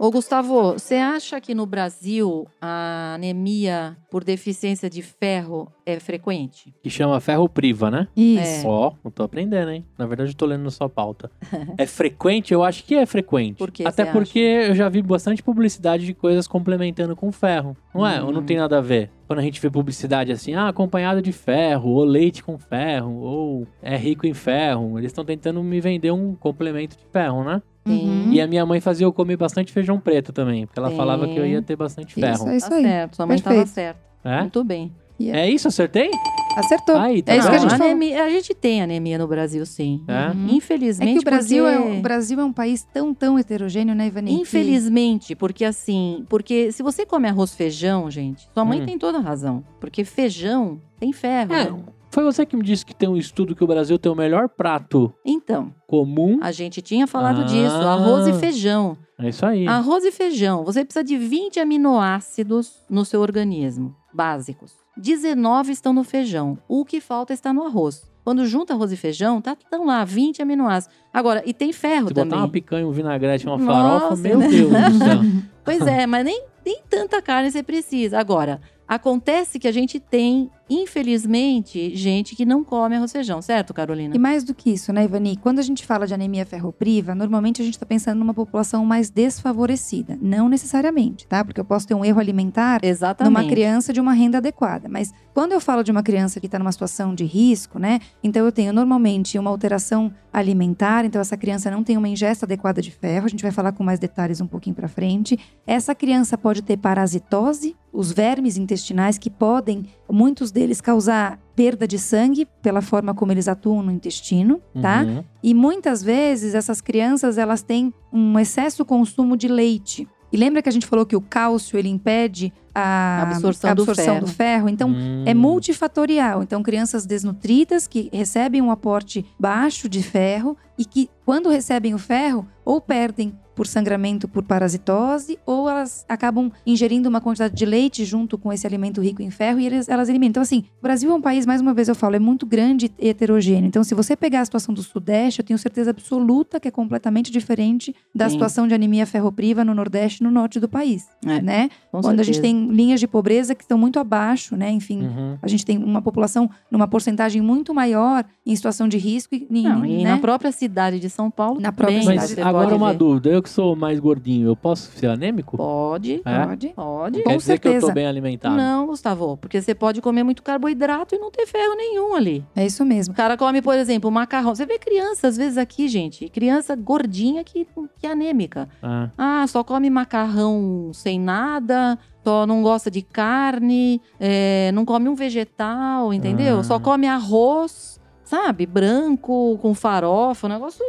Ô, 0.00 0.12
Gustavo, 0.12 0.74
você 0.74 0.94
acha 0.94 1.40
que 1.40 1.52
no 1.56 1.66
Brasil 1.66 2.46
a 2.60 3.14
anemia 3.16 3.96
por 4.08 4.22
deficiência 4.22 4.88
de 4.88 5.02
ferro 5.02 5.72
é 5.84 5.98
frequente? 5.98 6.72
Que 6.80 6.88
chama 6.88 7.18
ferro 7.18 7.48
priva, 7.48 7.90
né? 7.90 8.06
Isso. 8.16 8.68
Ó, 8.68 8.92
não 9.02 9.10
tô 9.10 9.24
aprendendo, 9.24 9.72
hein? 9.72 9.84
Na 9.98 10.06
verdade, 10.06 10.30
eu 10.30 10.36
tô 10.36 10.46
lendo 10.46 10.62
na 10.62 10.70
sua 10.70 10.88
pauta. 10.88 11.28
é 11.76 11.84
frequente? 11.84 12.54
Eu 12.54 12.62
acho 12.62 12.84
que 12.84 12.94
é 12.94 13.04
frequente. 13.06 13.56
Por 13.58 13.72
que 13.72 13.84
Até 13.84 14.04
porque 14.04 14.38
eu 14.38 14.74
já 14.76 14.88
vi 14.88 15.02
bastante 15.02 15.42
publicidade 15.42 16.06
de 16.06 16.14
coisas 16.14 16.46
complementando 16.46 17.16
com 17.16 17.32
ferro. 17.32 17.76
Não 17.92 18.06
é? 18.06 18.22
Ou 18.22 18.30
não 18.30 18.40
Hum. 18.42 18.46
tem 18.46 18.56
nada 18.56 18.78
a 18.78 18.80
ver? 18.80 19.10
Quando 19.28 19.40
a 19.40 19.42
gente 19.42 19.60
vê 19.60 19.68
publicidade 19.68 20.32
assim, 20.32 20.54
ah, 20.54 20.68
acompanhado 20.68 21.20
de 21.20 21.32
ferro, 21.32 21.90
ou 21.90 22.02
leite 22.02 22.42
com 22.42 22.58
ferro, 22.58 23.14
ou 23.20 23.66
é 23.82 23.94
rico 23.94 24.26
em 24.26 24.32
ferro. 24.32 24.98
Eles 24.98 25.10
estão 25.10 25.22
tentando 25.22 25.62
me 25.62 25.80
vender 25.82 26.10
um 26.10 26.34
complemento 26.34 26.96
de 26.96 27.04
ferro, 27.12 27.44
né? 27.44 27.60
Uhum. 27.86 28.32
E 28.32 28.40
a 28.40 28.46
minha 28.46 28.64
mãe 28.64 28.80
fazia 28.80 29.06
eu 29.06 29.12
comer 29.12 29.36
bastante 29.36 29.70
feijão 29.70 30.00
preto 30.00 30.32
também, 30.32 30.66
porque 30.66 30.80
ela 30.80 30.90
Sim. 30.90 30.96
falava 30.96 31.28
que 31.28 31.36
eu 31.36 31.46
ia 31.46 31.60
ter 31.60 31.76
bastante 31.76 32.14
ferro. 32.14 32.32
Isso, 32.32 32.48
é 32.48 32.56
isso 32.56 32.70
tá 32.70 32.76
aí. 32.76 32.82
certo, 32.82 33.16
sua 33.16 33.26
mãe 33.26 33.36
Perfeito. 33.38 33.68
estava 33.68 33.74
certa. 33.74 34.00
É? 34.24 34.40
Muito 34.40 34.64
bem. 34.64 34.92
É 35.20 35.48
isso, 35.48 35.68
acertei? 35.68 36.10
Acertou. 36.58 36.96
Aí, 36.96 37.22
tá 37.22 37.32
é 37.32 37.38
isso 37.38 37.48
que 37.48 37.54
a 37.54 37.58
gente 37.58 37.70
falou. 37.70 37.86
anemia, 37.86 38.24
a 38.24 38.30
gente 38.30 38.54
tem 38.54 38.82
anemia 38.82 39.18
no 39.18 39.26
Brasil, 39.26 39.64
sim. 39.66 40.02
É? 40.08 40.30
Uhum. 40.34 40.48
É 40.48 40.52
Infelizmente, 40.54 41.12
que 41.14 41.18
o 41.20 41.24
Brasil, 41.24 41.66
é, 41.68 41.76
porque- 41.78 41.98
o 41.98 42.00
Brasil 42.02 42.40
é 42.40 42.44
um 42.44 42.52
país 42.52 42.84
tão, 42.92 43.14
tão 43.14 43.38
heterogêneo, 43.38 43.94
né, 43.94 44.06
Ivani? 44.08 44.32
Infelizmente, 44.32 45.34
porque 45.34 45.64
assim, 45.64 46.24
porque 46.28 46.70
se 46.72 46.82
você 46.82 47.06
come 47.06 47.28
arroz 47.28 47.52
e 47.52 47.56
feijão, 47.56 48.10
gente, 48.10 48.48
sua 48.52 48.64
mãe 48.64 48.82
Hum. 48.82 48.86
tem 48.86 48.98
toda 48.98 49.18
a 49.18 49.20
razão. 49.20 49.64
Porque 49.80 50.04
feijão 50.04 50.80
tem 50.98 51.12
ferro. 51.12 51.52
É, 51.52 51.70
né? 51.70 51.78
foi 52.10 52.24
você 52.24 52.44
que 52.46 52.56
me 52.56 52.62
disse 52.62 52.84
que 52.86 52.94
tem 52.94 53.08
um 53.08 53.16
estudo 53.16 53.54
que 53.54 53.62
o 53.62 53.66
Brasil 53.66 53.98
tem 53.98 54.10
o 54.10 54.14
melhor 54.14 54.48
prato 54.48 55.12
Então, 55.24 55.72
comum. 55.86 56.38
a 56.42 56.50
gente 56.50 56.80
tinha 56.82 57.06
falado 57.06 57.42
Ah. 57.42 57.44
disso, 57.44 57.76
arroz 57.76 58.26
e 58.26 58.32
feijão. 58.34 58.96
É 59.20 59.28
isso 59.28 59.44
aí. 59.44 59.66
Arroz 59.66 60.04
e 60.04 60.12
feijão, 60.12 60.64
você 60.64 60.84
precisa 60.84 61.04
de 61.04 61.16
20 61.16 61.58
aminoácidos 61.60 62.72
no 62.88 63.04
seu 63.04 63.20
organismo, 63.20 63.94
básicos. 64.14 64.72
19 64.98 65.72
estão 65.72 65.92
no 65.92 66.02
feijão. 66.04 66.58
O 66.68 66.84
que 66.84 67.00
falta 67.00 67.32
está 67.32 67.52
no 67.52 67.64
arroz. 67.64 68.02
Quando 68.24 68.44
junta 68.46 68.74
arroz 68.74 68.92
e 68.92 68.96
feijão, 68.96 69.40
tá 69.40 69.56
tão 69.70 69.86
lá 69.86 70.04
20 70.04 70.42
aminoácidos. 70.42 70.94
Agora, 71.12 71.42
e 71.46 71.54
tem 71.54 71.72
ferro 71.72 72.08
Se 72.08 72.14
também. 72.14 72.30
botar 72.30 72.42
uma 72.42 72.48
picanha, 72.48 72.86
um 72.86 72.90
vinagrete, 72.90 73.46
uma 73.46 73.56
Nossa, 73.56 73.72
farofa, 74.00 74.16
meu 74.16 74.38
né? 74.38 74.48
Deus 74.48 74.70
do 74.70 74.98
céu. 74.98 75.18
Pois 75.64 75.86
é, 75.86 76.06
mas 76.06 76.24
nem, 76.24 76.44
nem 76.64 76.80
tanta 76.88 77.20
carne 77.20 77.50
você 77.50 77.62
precisa. 77.62 78.18
Agora, 78.18 78.58
acontece 78.86 79.58
que 79.58 79.68
a 79.68 79.72
gente 79.72 80.00
tem, 80.00 80.50
infelizmente, 80.68 81.94
gente 81.94 82.34
que 82.36 82.44
não 82.44 82.62
come 82.62 82.96
arroz 82.96 83.10
e 83.10 83.14
feijão, 83.14 83.40
certo, 83.40 83.72
Carolina? 83.72 84.14
E 84.14 84.18
mais 84.18 84.44
do 84.44 84.54
que 84.54 84.70
isso, 84.70 84.92
né, 84.92 85.04
Ivani? 85.04 85.36
Quando 85.36 85.58
a 85.58 85.62
gente 85.62 85.84
fala 85.84 86.06
de 86.06 86.14
anemia 86.14 86.44
ferropriva, 86.44 87.14
normalmente 87.14 87.62
a 87.62 87.64
gente 87.64 87.74
está 87.74 87.86
pensando 87.86 88.18
numa 88.18 88.34
população 88.34 88.84
mais 88.84 89.10
desfavorecida. 89.10 90.18
Não 90.20 90.48
necessariamente, 90.48 91.26
tá? 91.26 91.44
Porque 91.44 91.60
eu 91.60 91.64
posso 91.64 91.86
ter 91.86 91.94
um 91.94 92.04
erro 92.04 92.20
alimentar 92.20 92.84
Exatamente. 92.84 93.32
numa 93.32 93.48
criança 93.48 93.92
de 93.92 94.00
uma 94.00 94.12
renda 94.12 94.38
adequada. 94.38 94.88
Mas 94.88 95.12
quando 95.34 95.52
eu 95.52 95.60
falo 95.60 95.82
de 95.82 95.90
uma 95.90 96.02
criança 96.02 96.40
que 96.40 96.46
está 96.46 96.58
numa 96.58 96.72
situação 96.72 97.14
de 97.14 97.24
risco, 97.24 97.78
né? 97.78 98.00
Então 98.22 98.44
eu 98.44 98.52
tenho 98.52 98.72
normalmente 98.72 99.38
uma 99.38 99.50
alteração 99.50 100.12
alimentar, 100.32 101.04
então 101.04 101.20
essa 101.20 101.36
criança 101.36 101.70
não 101.70 101.82
tem 101.82 101.96
uma 101.96 102.08
ingesta 102.08 102.44
adequada 102.44 102.82
de 102.82 102.90
ferro. 102.90 103.26
A 103.26 103.28
gente 103.28 103.42
vai 103.42 103.52
falar 103.52 103.72
com 103.72 103.82
mais 103.82 103.98
detalhes 103.98 104.40
um 104.40 104.46
pouquinho 104.46 104.74
para 104.76 104.88
frente. 104.88 105.38
Essa 105.66 105.94
criança 105.94 106.36
pode 106.36 106.62
ter 106.62 106.76
parasitose, 106.76 107.76
os 107.92 108.12
vermes 108.12 108.56
intestinais 108.56 109.18
que 109.18 109.30
podem, 109.30 109.86
muitos 110.10 110.50
deles 110.58 110.80
causar 110.80 111.38
perda 111.54 111.86
de 111.86 111.98
sangue 111.98 112.46
pela 112.60 112.80
forma 112.82 113.14
como 113.14 113.30
eles 113.32 113.46
atuam 113.48 113.82
no 113.82 113.92
intestino, 113.92 114.60
tá? 114.82 115.02
Uhum. 115.02 115.24
E 115.42 115.54
muitas 115.54 116.02
vezes 116.02 116.54
essas 116.54 116.80
crianças 116.80 117.38
elas 117.38 117.62
têm 117.62 117.92
um 118.12 118.38
excesso 118.38 118.84
consumo 118.84 119.36
de 119.36 119.46
leite. 119.46 120.06
E 120.32 120.36
lembra 120.36 120.60
que 120.60 120.68
a 120.68 120.72
gente 120.72 120.86
falou 120.86 121.06
que 121.06 121.16
o 121.16 121.20
cálcio 121.20 121.78
ele 121.78 121.88
impede 121.88 122.52
a 122.74 123.22
Absorção 123.22 123.74
do 123.74 123.86
ferro. 123.94 124.20
do 124.20 124.26
ferro? 124.26 124.68
Então 124.68 124.90
Hum. 124.90 125.24
é 125.26 125.32
multifatorial. 125.32 126.42
Então 126.42 126.62
crianças 126.62 127.06
desnutridas 127.06 127.86
que 127.86 128.10
recebem 128.12 128.60
um 128.60 128.70
aporte 128.70 129.24
baixo 129.38 129.88
de 129.88 130.02
ferro 130.02 130.56
e 130.76 130.84
que 130.84 131.08
quando 131.24 131.48
recebem 131.48 131.94
o 131.94 131.98
ferro 131.98 132.46
ou 132.64 132.80
perdem 132.80 133.32
por 133.58 133.66
sangramento 133.66 134.28
por 134.28 134.44
parasitose 134.44 135.36
ou 135.44 135.68
elas 135.68 136.04
acabam 136.08 136.48
ingerindo 136.64 137.08
uma 137.08 137.20
quantidade 137.20 137.56
de 137.56 137.66
leite 137.66 138.04
junto 138.04 138.38
com 138.38 138.52
esse 138.52 138.64
alimento 138.64 139.00
rico 139.00 139.20
em 139.20 139.30
ferro 139.32 139.58
e 139.58 139.66
eles, 139.66 139.88
elas 139.88 140.08
eliminam. 140.08 140.30
Então 140.30 140.42
assim, 140.42 140.62
o 140.78 140.82
Brasil 140.82 141.10
é 141.10 141.14
um 141.14 141.20
país, 141.20 141.44
mais 141.44 141.60
uma 141.60 141.74
vez 141.74 141.88
eu 141.88 141.94
falo, 141.96 142.14
é 142.14 142.20
muito 142.20 142.46
grande 142.46 142.88
e 142.98 143.08
heterogêneo. 143.08 143.66
Então 143.66 143.82
se 143.82 143.94
você 143.96 144.14
pegar 144.14 144.42
a 144.42 144.44
situação 144.44 144.72
do 144.72 144.80
Sudeste, 144.82 145.40
eu 145.40 145.44
tenho 145.44 145.58
certeza 145.58 145.90
absoluta 145.90 146.60
que 146.60 146.68
é 146.68 146.70
completamente 146.70 147.32
diferente 147.32 147.92
da 148.14 148.26
Sim. 148.26 148.34
situação 148.34 148.68
de 148.68 148.74
anemia 148.74 149.04
ferropriva 149.06 149.64
no 149.64 149.74
Nordeste 149.74 150.22
e 150.22 150.24
no 150.24 150.30
Norte 150.30 150.60
do 150.60 150.68
país, 150.68 151.08
É, 151.26 151.42
né? 151.42 151.68
Com 151.90 152.00
Quando 152.00 152.20
a 152.20 152.22
gente 152.22 152.36
certeza. 152.36 152.54
tem 152.54 152.70
linhas 152.70 153.00
de 153.00 153.08
pobreza 153.08 153.56
que 153.56 153.64
estão 153.64 153.76
muito 153.76 153.98
abaixo, 153.98 154.56
né? 154.56 154.70
Enfim, 154.70 155.00
Uhum. 155.02 155.36
a 155.42 155.48
gente 155.48 155.66
tem 155.66 155.78
uma 155.78 156.00
população 156.00 156.48
numa 156.70 156.86
porcentagem 156.86 157.42
muito 157.42 157.74
maior 157.74 158.24
em 158.46 158.54
situação 158.54 158.86
de 158.86 158.98
risco 158.98 159.34
e, 159.34 159.46
Não, 159.50 159.84
e 159.84 160.04
né? 160.04 160.10
na 160.12 160.18
própria 160.18 160.52
cidade 160.52 161.00
de 161.00 161.10
São 161.10 161.28
Paulo 161.30 161.60
Na 161.60 161.72
própria 161.72 162.04
Mas 162.04 162.30
você 162.30 162.40
agora 162.40 162.76
uma 162.76 162.92
ver. 162.92 162.98
dúvida. 162.98 163.30
Eu 163.30 163.42
que 163.48 163.54
sou 163.54 163.74
mais 163.74 163.98
gordinho, 163.98 164.46
eu 164.48 164.54
posso 164.56 164.90
ser 164.92 165.06
anêmico? 165.08 165.56
Pode, 165.56 166.20
É? 166.24 166.46
Pode. 166.46 166.68
pode. 166.68 167.22
Com 167.22 167.30
Quer 167.30 167.36
dizer 167.36 167.58
que 167.58 167.68
eu 167.68 167.72
tô 167.72 167.78
certeza. 167.78 167.92
bem 167.94 168.06
alimentado. 168.06 168.56
Não, 168.56 168.86
Gustavo, 168.86 169.36
porque 169.36 169.60
você 169.60 169.74
pode 169.74 170.00
comer 170.00 170.22
muito 170.22 170.42
carboidrato 170.42 171.14
e 171.14 171.18
não 171.18 171.30
ter 171.30 171.46
ferro 171.46 171.74
nenhum 171.76 172.14
ali. 172.14 172.44
É 172.54 172.64
isso 172.66 172.84
mesmo. 172.84 173.12
O 173.14 173.16
cara 173.16 173.36
come, 173.36 173.62
por 173.62 173.74
exemplo, 173.74 174.10
macarrão. 174.10 174.54
Você 174.54 174.66
vê 174.66 174.78
criança, 174.78 175.28
às 175.28 175.36
vezes, 175.36 175.56
aqui, 175.58 175.88
gente, 175.88 176.28
criança 176.28 176.76
gordinha 176.76 177.42
que, 177.42 177.66
que 177.98 178.06
é 178.06 178.10
anêmica. 178.12 178.68
Ah, 178.82 179.10
Ah, 179.16 179.46
só 179.46 179.64
come 179.64 179.88
macarrão 179.88 180.90
sem 180.92 181.18
nada, 181.18 181.98
só 182.24 182.46
não 182.46 182.62
gosta 182.62 182.90
de 182.90 183.00
carne, 183.02 184.00
é, 184.20 184.70
não 184.72 184.84
come 184.84 185.08
um 185.08 185.14
vegetal, 185.14 186.12
entendeu? 186.12 186.58
Ah. 186.58 186.64
Só 186.64 186.78
come 186.78 187.06
arroz, 187.06 187.98
sabe? 188.24 188.66
Branco, 188.66 189.58
com 189.62 189.74
farofa, 189.74 190.46
um 190.46 190.50
negócio 190.50 190.84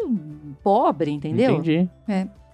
pobre, 0.64 1.12
entendeu? 1.12 1.52
Entendi. 1.54 1.90